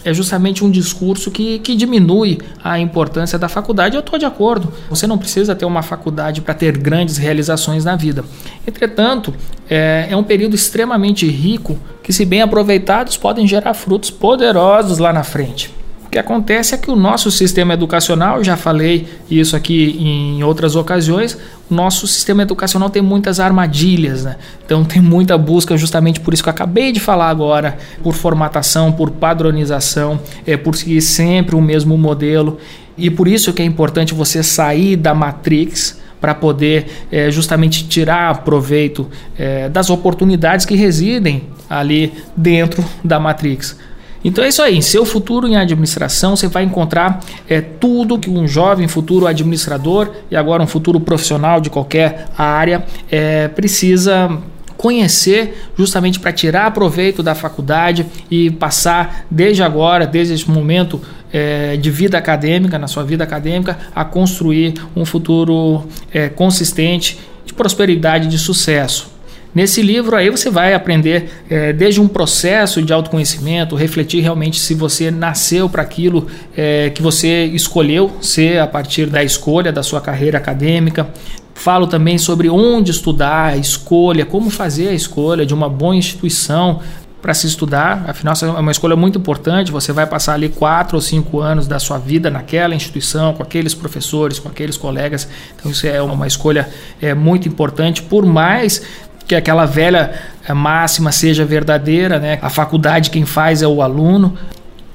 é 0.06 0.14
justamente 0.14 0.64
um 0.64 0.70
discurso 0.70 1.32
que, 1.32 1.60
que 1.60 1.76
diminui 1.76 2.38
a 2.64 2.80
importância 2.80 3.40
da 3.40 3.50
faculdade. 3.50 3.96
Eu 3.96 4.02
estou 4.02 4.20
de 4.20 4.26
acordo. 4.26 4.72
Você 4.88 5.08
não 5.08 5.18
precisa 5.18 5.56
ter 5.56 5.66
uma 5.66 5.82
faculdade 5.82 6.42
para 6.42 6.54
ter 6.54 6.78
grandes 6.78 7.18
realizações 7.18 7.84
na 7.84 7.96
vida. 7.96 8.24
Entretanto, 8.68 9.34
é, 9.68 10.08
é 10.10 10.16
um 10.16 10.24
período 10.24 10.56
extremamente 10.56 11.28
rico 11.28 11.78
que, 12.04 12.14
se 12.14 12.24
bem 12.24 12.44
aproveitados, 12.44 13.18
podem 13.18 13.48
gerar 13.48 13.74
frutos 13.74 14.12
poderosos 14.12 15.00
lá 15.00 15.12
na 15.12 15.24
frente 15.24 15.75
que 16.16 16.20
acontece 16.20 16.74
é 16.74 16.78
que 16.78 16.90
o 16.90 16.96
nosso 16.96 17.30
sistema 17.30 17.74
educacional, 17.74 18.42
já 18.42 18.56
falei 18.56 19.06
isso 19.30 19.54
aqui 19.54 19.98
em 20.00 20.42
outras 20.46 20.74
ocasiões, 20.74 21.38
nosso 21.70 22.08
sistema 22.08 22.42
educacional 22.42 22.90
tem 22.90 23.02
muitas 23.02 23.38
armadilhas, 23.38 24.24
né? 24.24 24.38
Então 24.66 24.86
tem 24.86 25.02
muita 25.02 25.38
busca 25.38 25.76
justamente 25.76 26.22
por 26.22 26.34
isso 26.34 26.42
que 26.42 26.48
eu 26.48 26.54
acabei 26.54 26.94
de 26.94 27.02
falar 27.02 27.30
agora, 27.30 27.78
por 28.02 28.14
formatação, 28.14 28.94
por 28.94 29.12
padronização, 29.12 30.18
é, 30.48 30.56
por 30.56 30.78
seguir 30.78 31.02
sempre 31.02 31.54
o 31.54 31.62
mesmo 31.62 31.98
modelo. 31.98 32.60
E 32.98 33.10
por 33.10 33.28
isso 33.28 33.52
que 33.52 33.62
é 33.62 33.66
importante 33.66 34.14
você 34.14 34.42
sair 34.42 34.96
da 34.96 35.14
matrix 35.14 36.00
para 36.22 36.34
poder 36.34 36.86
é, 37.12 37.30
justamente 37.30 37.86
tirar 37.90 38.42
proveito 38.46 39.06
é, 39.38 39.68
das 39.68 39.90
oportunidades 39.90 40.66
que 40.66 40.76
residem 40.76 41.50
ali 41.70 42.14
dentro 42.38 42.86
da 43.04 43.20
matrix. 43.20 43.78
Então 44.26 44.44
é 44.44 44.48
isso 44.48 44.64
aí. 44.64 44.76
Em 44.76 44.82
seu 44.82 45.06
futuro 45.06 45.48
em 45.48 45.56
administração, 45.56 46.36
você 46.36 46.48
vai 46.48 46.64
encontrar 46.64 47.20
é, 47.48 47.62
tudo 47.62 48.18
que 48.18 48.28
um 48.28 48.48
jovem 48.48 48.88
futuro 48.88 49.28
administrador 49.28 50.10
e 50.32 50.36
agora 50.36 50.64
um 50.64 50.68
futuro 50.68 51.00
profissional 51.00 51.62
de 51.62 51.70
qualquer 51.70 52.26
área 52.36 52.84
é, 53.12 53.48
precisa 53.50 54.36
conhecer 54.76 55.70
justamente 55.78 56.20
para 56.20 56.34
tirar 56.34 56.72
proveito 56.72 57.22
da 57.22 57.36
faculdade 57.36 58.06
e 58.30 58.50
passar 58.50 59.28
desde 59.30 59.62
agora, 59.62 60.08
desde 60.08 60.34
esse 60.34 60.50
momento 60.50 61.00
é, 61.32 61.78
de 61.78 61.92
vida 61.92 62.18
acadêmica, 62.18 62.80
na 62.80 62.88
sua 62.88 63.04
vida 63.04 63.24
acadêmica, 63.24 63.78
a 63.96 64.04
construir 64.04 64.74
um 64.96 65.06
futuro 65.06 65.84
consistente 66.36 67.20
de 67.46 67.54
prosperidade 67.54 68.26
e 68.26 68.30
de 68.30 68.40
sucesso. 68.40 69.15
Nesse 69.56 69.82
livro 69.82 70.18
aí 70.18 70.30
você 70.30 70.50
vai 70.50 70.74
aprender 70.74 71.30
é, 71.50 71.72
desde 71.72 72.02
um 72.02 72.10
processo 72.10 72.82
de 72.82 72.92
autoconhecimento, 72.92 73.74
refletir 73.74 74.20
realmente 74.22 74.60
se 74.60 74.74
você 74.74 75.10
nasceu 75.10 75.70
para 75.70 75.82
aquilo 75.82 76.28
é, 76.58 76.90
que 76.90 77.02
você 77.02 77.46
escolheu 77.46 78.18
ser 78.20 78.60
a 78.60 78.68
partir 78.68 79.06
da 79.06 79.24
escolha 79.24 79.72
da 79.72 79.82
sua 79.82 80.02
carreira 80.02 80.38
acadêmica. 80.38 81.08
Falo 81.54 81.88
também 81.88 82.18
sobre 82.18 82.50
onde 82.50 82.92
estudar, 82.92 83.54
a 83.54 83.58
escolha, 83.58 84.26
como 84.26 84.50
fazer 84.50 84.90
a 84.90 84.94
escolha 84.94 85.46
de 85.46 85.54
uma 85.54 85.70
boa 85.70 85.96
instituição, 85.96 86.82
para 87.22 87.34
se 87.34 87.48
estudar. 87.48 88.06
Afinal, 88.08 88.36
é 88.40 88.60
uma 88.60 88.72
escolha 88.72 88.96
muito 88.96 89.18
importante. 89.18 89.72
Você 89.72 89.92
vai 89.92 90.06
passar 90.06 90.36
ali 90.36 90.48
quatro 90.48 90.96
ou 90.96 91.02
cinco 91.02 91.40
anos 91.40 91.66
da 91.66 91.80
sua 91.80 91.98
vida 91.98 92.30
naquela 92.30 92.76
instituição, 92.76 93.34
com 93.34 93.42
aqueles 93.42 93.74
professores, 93.74 94.38
com 94.38 94.48
aqueles 94.48 94.78
colegas. 94.78 95.28
Então, 95.56 95.72
isso 95.72 95.88
é 95.88 96.00
uma 96.04 96.28
escolha 96.28 96.70
é, 97.02 97.16
muito 97.16 97.48
importante. 97.48 98.04
Por 98.04 98.28
mais 98.28 98.84
que 99.28 99.36
aquela 99.36 99.66
velha 99.66 100.14
é, 100.48 100.54
máxima 100.54 101.12
seja 101.12 101.46
verdadeira, 101.46 102.20
né? 102.20 102.40
A 102.42 102.50
faculdade 102.50 103.10
quem 103.10 103.26
faz 103.26 103.62
é 103.62 103.68
o 103.68 103.82
aluno. 103.82 104.38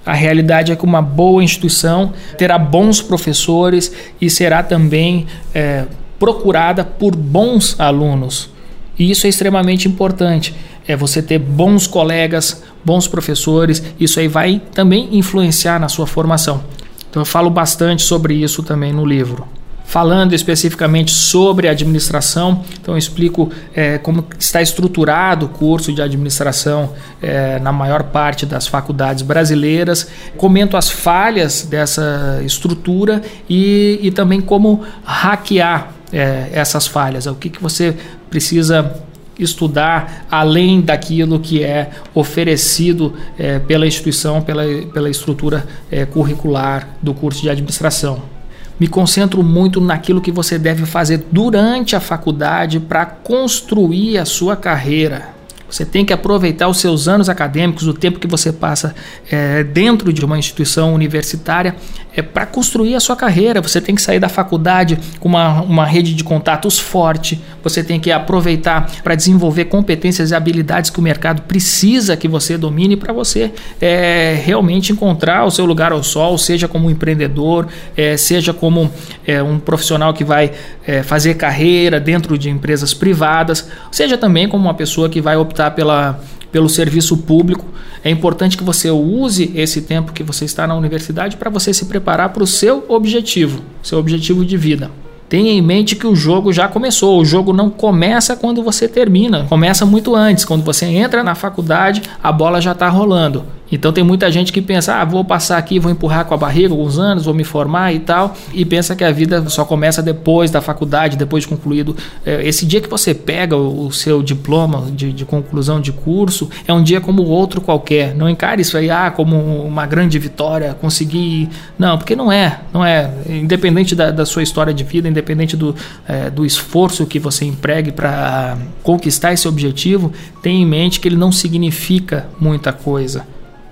A 0.05 0.14
realidade 0.14 0.72
é 0.72 0.76
que 0.76 0.85
uma 0.85 1.03
boa 1.03 1.43
instituição 1.43 2.12
terá 2.39 2.59
bons 2.59 3.03
professores 3.03 3.93
e 4.20 4.31
será 4.31 4.62
também 4.62 5.26
é, 5.55 5.85
procurada 6.18 6.85
por 6.85 7.14
bons 7.14 7.78
alunos. 7.78 8.51
E 8.99 9.11
isso 9.11 9.26
é 9.26 9.31
extremamente 9.31 9.87
importante 9.87 10.55
é 10.93 10.97
você 10.97 11.22
ter 11.22 11.39
bons 11.39 11.87
colegas, 11.87 12.62
bons 12.85 13.07
professores, 13.07 13.83
isso 13.99 14.18
aí 14.18 14.28
vai 14.28 14.61
também 14.74 15.09
influenciar 15.12 15.78
na 15.78 15.89
sua 15.89 16.07
formação. 16.07 16.62
Então 17.09 17.22
eu 17.22 17.26
falo 17.26 17.51
bastante 17.51 18.03
sobre 18.03 18.35
isso 18.35 18.62
também 18.62 18.93
no 18.93 19.05
livro. 19.05 19.47
Falando 19.91 20.34
especificamente 20.34 21.11
sobre 21.11 21.66
administração, 21.66 22.62
então 22.80 22.97
explico 22.97 23.51
é, 23.74 23.99
como 23.99 24.24
está 24.38 24.62
estruturado 24.62 25.47
o 25.47 25.49
curso 25.49 25.93
de 25.93 26.01
administração 26.01 26.95
é, 27.20 27.59
na 27.59 27.72
maior 27.72 28.05
parte 28.05 28.47
das 28.47 28.68
faculdades 28.68 29.24
brasileiras, 29.24 30.07
comento 30.36 30.76
as 30.76 30.88
falhas 30.88 31.66
dessa 31.68 32.41
estrutura 32.45 33.20
e, 33.49 33.99
e 34.01 34.12
também 34.12 34.41
como 34.41 34.84
hackear 35.03 35.91
é, 36.12 36.51
essas 36.53 36.86
falhas, 36.86 37.26
o 37.26 37.34
que, 37.34 37.51
que 37.51 37.61
você 37.61 37.97
precisa 38.30 38.95
estudar 39.36 40.24
além 40.30 40.80
daquilo 40.80 41.41
que 41.41 41.64
é 41.64 41.91
oferecido 42.14 43.12
é, 43.36 43.59
pela 43.59 43.88
instituição, 43.88 44.41
pela, 44.41 44.62
pela 44.95 45.11
estrutura 45.11 45.66
é, 45.91 46.07
curricular 46.07 46.91
do 47.03 47.12
curso 47.12 47.43
de 47.43 47.51
administração. 47.51 48.38
Me 48.81 48.89
concentro 48.89 49.43
muito 49.43 49.78
naquilo 49.78 50.22
que 50.22 50.33
você 50.33 50.59
deve 50.59 50.87
fazer 50.87 51.26
durante 51.31 51.95
a 51.95 52.01
faculdade 52.01 52.81
para 52.81 53.05
construir 53.05 54.16
a 54.16 54.24
sua 54.24 54.57
carreira. 54.57 55.28
Você 55.70 55.85
tem 55.85 56.05
que 56.05 56.12
aproveitar 56.12 56.66
os 56.66 56.78
seus 56.78 57.07
anos 57.07 57.28
acadêmicos, 57.28 57.87
o 57.87 57.95
tempo 57.95 58.18
que 58.18 58.26
você 58.26 58.53
passa 58.53 58.95
é, 59.31 59.62
dentro 59.62 60.12
de 60.12 60.24
uma 60.24 60.37
instituição 60.37 60.93
universitária, 60.95 61.76
é, 62.16 62.22
para 62.22 62.46
construir 62.46 62.94
a 62.94 63.00
sua 63.00 63.16
carreira. 63.16 63.61
Você 63.61 63.80
tem 63.80 63.94
que 63.94 64.02
sair 64.02 64.18
da 64.18 64.28
faculdade 64.28 64.98
com 65.18 65.28
uma, 65.28 65.62
uma 65.62 65.86
rede 65.86 66.14
de 66.14 66.24
contatos 66.24 66.78
forte, 66.78 67.40
você 67.62 67.82
tem 67.82 68.00
que 68.00 68.11
aproveitar 68.11 68.90
para 69.02 69.14
desenvolver 69.14 69.66
competências 69.66 70.30
e 70.30 70.34
habilidades 70.34 70.90
que 70.90 70.98
o 70.98 71.02
mercado 71.02 71.42
precisa 71.42 72.16
que 72.16 72.28
você 72.28 72.56
domine 72.56 72.96
para 72.96 73.12
você 73.12 73.52
é, 73.80 74.40
realmente 74.44 74.92
encontrar 74.92 75.44
o 75.44 75.50
seu 75.50 75.64
lugar 75.64 75.92
ao 75.92 76.02
sol, 76.02 76.36
seja 76.38 76.66
como 76.66 76.90
empreendedor, 76.90 77.68
é, 77.96 78.16
seja 78.16 78.52
como 78.52 78.90
é, 79.26 79.42
um 79.42 79.58
profissional 79.58 80.12
que 80.12 80.24
vai 80.24 80.52
é, 80.86 81.02
fazer 81.02 81.34
carreira 81.34 82.00
dentro 82.00 82.36
de 82.36 82.50
empresas 82.50 82.94
privadas, 82.94 83.68
seja 83.90 84.16
também 84.16 84.48
como 84.48 84.64
uma 84.64 84.74
pessoa 84.74 85.08
que 85.08 85.20
vai 85.20 85.36
optar 85.36 85.72
pela, 85.72 86.20
pelo 86.51 86.68
serviço 86.68 87.16
público. 87.18 87.64
É 88.03 88.11
importante 88.11 88.57
que 88.57 88.64
você 88.64 88.90
use 88.90 89.53
esse 89.55 89.82
tempo 89.82 90.12
que 90.12 90.22
você 90.22 90.44
está 90.44 90.66
na 90.66 90.74
universidade 90.74 91.36
para 91.36 91.51
você 91.51 91.72
se 91.72 91.84
preparar 91.86 92.30
para 92.30 92.42
o 92.42 92.46
seu 92.46 92.84
objetivo, 92.88 93.62
seu 93.82 93.98
objetivo 93.98 94.44
de 94.44 94.57
vida. 94.57 94.90
Tenha 95.28 95.53
em 95.53 95.62
mente 95.62 95.94
que 95.94 96.09
o 96.09 96.16
jogo 96.16 96.53
já 96.53 96.66
começou. 96.66 97.20
O 97.20 97.24
jogo 97.24 97.53
não 97.53 97.70
começa 97.70 98.34
quando 98.34 98.64
você 98.64 98.88
termina, 98.88 99.46
começa 99.48 99.86
muito 99.86 100.16
antes. 100.16 100.44
Quando 100.44 100.64
você 100.64 100.86
entra 100.86 101.22
na 101.22 101.36
faculdade, 101.36 102.03
a 102.20 102.32
bola 102.32 102.61
já 102.61 102.72
está 102.72 102.88
rolando. 102.88 103.44
Então 103.70 103.92
tem 103.92 104.02
muita 104.02 104.30
gente 104.30 104.52
que 104.52 104.60
pensa, 104.60 104.96
ah, 104.96 105.04
vou 105.04 105.24
passar 105.24 105.58
aqui, 105.58 105.78
vou 105.78 105.90
empurrar 105.90 106.24
com 106.24 106.34
a 106.34 106.36
barriga 106.36 106.72
alguns 106.72 106.98
anos, 106.98 107.24
vou 107.24 107.34
me 107.34 107.44
formar 107.44 107.92
e 107.92 108.00
tal, 108.00 108.36
e 108.52 108.64
pensa 108.64 108.96
que 108.96 109.04
a 109.04 109.12
vida 109.12 109.48
só 109.48 109.64
começa 109.64 110.02
depois 110.02 110.50
da 110.50 110.60
faculdade, 110.60 111.16
depois 111.16 111.44
de 111.44 111.48
concluído. 111.48 111.96
É, 112.24 112.46
esse 112.46 112.66
dia 112.66 112.80
que 112.80 112.88
você 112.88 113.14
pega 113.14 113.56
o, 113.56 113.90
seu 113.92 114.22
diploma 114.22 114.86
de, 114.90 115.12
de, 115.12 115.24
conclusão 115.24 115.80
de 115.80 115.92
curso 115.92 116.48
é 116.66 116.72
um 116.72 116.82
dia 116.82 117.00
como 117.00 117.22
outro 117.22 117.60
qualquer. 117.60 118.14
Não 118.14 118.28
encare 118.28 118.62
isso 118.62 118.76
aí 118.76 118.90
ah, 118.90 119.10
como 119.10 119.36
uma 119.36 119.86
grande 119.86 120.18
vitória, 120.18 120.74
conseguir. 120.74 121.48
Não, 121.78 121.98
porque 121.98 122.16
não 122.16 122.30
é, 122.30 122.60
não 122.72 122.84
é. 122.84 123.10
Independente 123.28 123.94
da, 123.94 124.10
da 124.10 124.24
sua 124.24 124.42
história 124.42 124.72
de 124.72 124.84
vida, 124.84 125.08
independente 125.08 125.56
do, 125.56 125.74
é, 126.08 126.30
do 126.30 126.44
esforço 126.44 127.06
que 127.06 127.18
você 127.18 127.44
empregue 127.44 127.92
para 127.92 128.56
conquistar 128.82 129.32
esse 129.32 129.46
objetivo, 129.46 130.12
tenha 130.42 130.60
em 130.60 130.66
mente 130.66 131.00
que 131.00 131.08
ele 131.08 131.16
não 131.16 131.32
significa 131.32 132.26
muita 132.40 132.72
coisa 132.72 133.24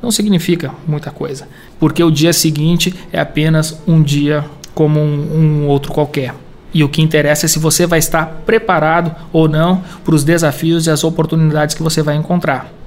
não 0.03 0.11
significa 0.11 0.73
muita 0.87 1.11
coisa, 1.11 1.49
porque 1.79 2.03
o 2.03 2.11
dia 2.11 2.33
seguinte 2.33 2.95
é 3.13 3.21
apenas 3.21 3.81
um 3.87 4.03
dia 4.03 4.45
como 4.75 5.01
um, 5.01 5.63
um 5.65 5.67
outro 5.67 5.93
qualquer. 5.93 6.35
E 6.73 6.85
o 6.85 6.89
que 6.89 7.03
interessa 7.03 7.47
é 7.47 7.49
se 7.49 7.59
você 7.59 7.87
vai 7.87 7.99
estar 7.99 8.27
preparado 8.45 9.15
ou 9.33 9.49
não 9.49 9.83
para 10.05 10.15
os 10.15 10.23
desafios 10.23 10.87
e 10.87 10.91
as 10.91 11.03
oportunidades 11.03 11.75
que 11.75 11.83
você 11.83 12.03
vai 12.03 12.15
encontrar. 12.15 12.78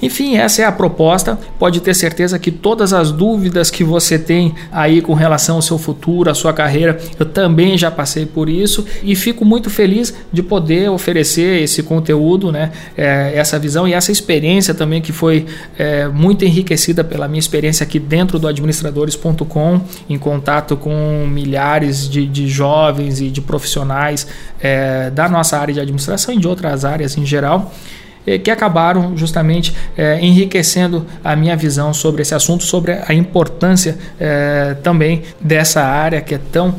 Enfim, 0.00 0.36
essa 0.36 0.62
é 0.62 0.64
a 0.64 0.72
proposta. 0.72 1.38
Pode 1.58 1.80
ter 1.80 1.94
certeza 1.94 2.38
que 2.38 2.50
todas 2.50 2.92
as 2.92 3.10
dúvidas 3.10 3.70
que 3.70 3.82
você 3.82 4.18
tem 4.18 4.54
aí 4.70 5.00
com 5.00 5.14
relação 5.14 5.56
ao 5.56 5.62
seu 5.62 5.78
futuro, 5.78 6.30
à 6.30 6.34
sua 6.34 6.52
carreira, 6.52 6.98
eu 7.18 7.24
também 7.24 7.78
já 7.78 7.90
passei 7.90 8.26
por 8.26 8.48
isso 8.48 8.84
e 9.02 9.16
fico 9.16 9.44
muito 9.44 9.70
feliz 9.70 10.14
de 10.32 10.42
poder 10.42 10.90
oferecer 10.90 11.62
esse 11.62 11.82
conteúdo, 11.82 12.52
né, 12.52 12.72
é, 12.96 13.32
essa 13.34 13.58
visão 13.58 13.88
e 13.88 13.94
essa 13.94 14.12
experiência 14.12 14.74
também 14.74 15.00
que 15.00 15.12
foi 15.12 15.46
é, 15.78 16.08
muito 16.08 16.44
enriquecida 16.44 17.02
pela 17.02 17.26
minha 17.26 17.40
experiência 17.40 17.84
aqui 17.84 17.98
dentro 17.98 18.38
do 18.38 18.46
administradores.com, 18.46 19.80
em 20.08 20.18
contato 20.18 20.76
com 20.76 21.26
milhares 21.26 22.08
de, 22.08 22.26
de 22.26 22.48
jovens 22.48 23.20
e 23.20 23.30
de 23.30 23.40
profissionais 23.40 24.26
é, 24.60 25.10
da 25.10 25.28
nossa 25.28 25.58
área 25.58 25.72
de 25.72 25.80
administração 25.80 26.34
e 26.34 26.38
de 26.38 26.46
outras 26.46 26.84
áreas 26.84 27.16
em 27.16 27.24
geral. 27.24 27.72
Eh, 28.26 28.38
que 28.38 28.50
acabaram 28.50 29.16
justamente 29.16 29.74
é, 29.96 30.18
enriquecendo 30.20 31.06
a 31.22 31.36
minha 31.36 31.56
visão 31.56 31.94
sobre 31.94 32.22
esse 32.22 32.34
assunto, 32.34 32.64
sobre 32.64 32.98
a 33.06 33.14
importância 33.14 33.96
é, 34.18 34.74
também 34.82 35.22
dessa 35.40 35.82
área 35.82 36.20
que 36.20 36.34
é 36.34 36.40
tão 36.52 36.74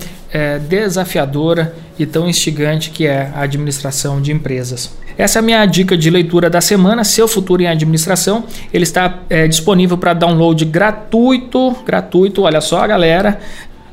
desafiadora 0.67 1.73
e 1.97 2.05
tão 2.05 2.29
instigante 2.29 2.91
que 2.91 3.07
é 3.07 3.31
a 3.33 3.41
administração 3.41 4.21
de 4.21 4.31
empresas. 4.31 4.91
Essa 5.17 5.39
é 5.39 5.41
a 5.41 5.43
minha 5.43 5.65
dica 5.65 5.97
de 5.97 6.11
leitura 6.11 6.47
da 6.47 6.61
semana, 6.61 7.03
Seu 7.03 7.27
Futuro 7.27 7.63
em 7.63 7.67
Administração. 7.67 8.43
Ele 8.71 8.83
está 8.83 9.21
é, 9.29 9.47
disponível 9.47 9.97
para 9.97 10.13
download 10.13 10.63
gratuito, 10.65 11.75
gratuito, 11.83 12.43
olha 12.43 12.61
só 12.61 12.85
galera, 12.85 13.39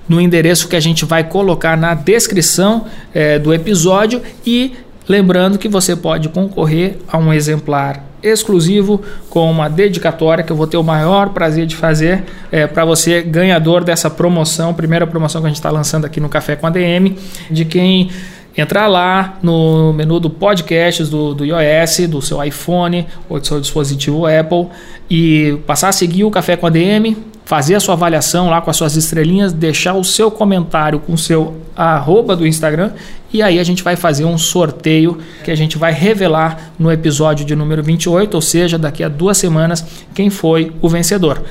no 0.06 0.20
endereço 0.20 0.68
que 0.68 0.76
a 0.76 0.80
gente 0.80 1.06
vai 1.06 1.24
colocar 1.24 1.78
na 1.78 1.94
descrição 1.94 2.84
é, 3.14 3.38
do 3.38 3.54
episódio 3.54 4.20
e 4.44 4.74
Lembrando 5.08 5.58
que 5.58 5.68
você 5.68 5.94
pode 5.94 6.28
concorrer 6.28 6.96
a 7.08 7.18
um 7.18 7.32
exemplar 7.32 8.04
exclusivo 8.22 9.02
com 9.28 9.50
uma 9.50 9.68
dedicatória 9.68 10.42
que 10.42 10.50
eu 10.50 10.56
vou 10.56 10.66
ter 10.66 10.78
o 10.78 10.82
maior 10.82 11.28
prazer 11.28 11.66
de 11.66 11.76
fazer 11.76 12.24
é, 12.50 12.66
para 12.66 12.84
você, 12.84 13.20
ganhador 13.20 13.84
dessa 13.84 14.08
promoção, 14.08 14.72
primeira 14.72 15.06
promoção 15.06 15.42
que 15.42 15.46
a 15.46 15.50
gente 15.50 15.58
está 15.58 15.70
lançando 15.70 16.06
aqui 16.06 16.20
no 16.20 16.28
Café 16.28 16.56
com 16.56 16.66
a 16.66 16.70
DM, 16.70 17.18
de 17.50 17.66
quem 17.66 18.10
entrar 18.56 18.86
lá 18.86 19.38
no 19.42 19.92
menu 19.92 20.18
do 20.18 20.30
podcasts 20.30 21.10
do, 21.10 21.34
do 21.34 21.44
iOS, 21.44 22.08
do 22.08 22.22
seu 22.22 22.42
iPhone 22.42 23.06
ou 23.28 23.38
do 23.38 23.46
seu 23.46 23.60
dispositivo 23.60 24.26
Apple 24.26 24.68
e 25.10 25.58
passar 25.66 25.88
a 25.88 25.92
seguir 25.92 26.24
o 26.24 26.30
Café 26.30 26.56
com 26.56 26.66
a 26.66 26.70
DM, 26.70 27.14
fazer 27.44 27.74
a 27.74 27.80
sua 27.80 27.94
avaliação 27.94 28.48
lá 28.48 28.60
com 28.60 28.70
as 28.70 28.76
suas 28.76 28.96
estrelinhas, 28.96 29.52
deixar 29.52 29.94
o 29.94 30.04
seu 30.04 30.30
comentário 30.30 30.98
com 30.98 31.12
o 31.12 31.18
seu 31.18 31.60
arroba 31.76 32.34
do 32.34 32.46
Instagram 32.46 32.92
e 33.34 33.42
aí 33.42 33.58
a 33.58 33.64
gente 33.64 33.82
vai 33.82 33.96
fazer 33.96 34.24
um 34.24 34.38
sorteio 34.38 35.18
que 35.42 35.50
a 35.50 35.56
gente 35.56 35.76
vai 35.76 35.92
revelar 35.92 36.70
no 36.78 36.90
episódio 36.92 37.44
de 37.44 37.56
número 37.56 37.82
28, 37.82 38.32
ou 38.32 38.40
seja, 38.40 38.78
daqui 38.78 39.02
a 39.02 39.08
duas 39.08 39.36
semanas, 39.36 39.84
quem 40.14 40.30
foi 40.30 40.72
o 40.80 40.88
vencedor. 40.88 41.42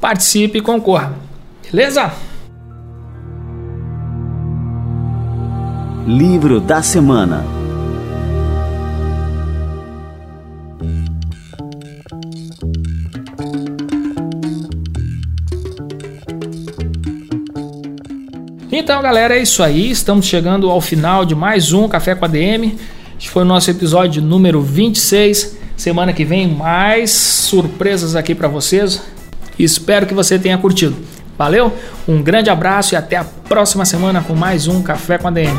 Participe 0.00 0.56
e 0.56 0.62
concorra. 0.62 1.12
Beleza? 1.70 2.10
Livro 6.06 6.60
da 6.60 6.80
semana. 6.80 7.57
Então, 18.80 19.02
galera, 19.02 19.36
é 19.36 19.42
isso 19.42 19.60
aí. 19.60 19.90
Estamos 19.90 20.24
chegando 20.24 20.70
ao 20.70 20.80
final 20.80 21.24
de 21.24 21.34
mais 21.34 21.72
um 21.72 21.88
Café 21.88 22.14
com 22.14 22.24
a 22.24 22.28
DM. 22.28 22.78
Este 23.18 23.28
foi 23.28 23.42
o 23.42 23.44
nosso 23.44 23.68
episódio 23.68 24.22
número 24.22 24.62
26. 24.62 25.56
Semana 25.76 26.12
que 26.12 26.24
vem 26.24 26.46
mais 26.46 27.10
surpresas 27.10 28.14
aqui 28.14 28.36
para 28.36 28.46
vocês. 28.46 29.02
Espero 29.58 30.06
que 30.06 30.14
você 30.14 30.38
tenha 30.38 30.56
curtido. 30.56 30.94
Valeu? 31.36 31.72
Um 32.06 32.22
grande 32.22 32.50
abraço 32.50 32.94
e 32.94 32.96
até 32.96 33.16
a 33.16 33.24
próxima 33.24 33.84
semana 33.84 34.22
com 34.22 34.36
mais 34.36 34.68
um 34.68 34.80
Café 34.80 35.18
com 35.18 35.26
a 35.26 35.30
DM. 35.32 35.58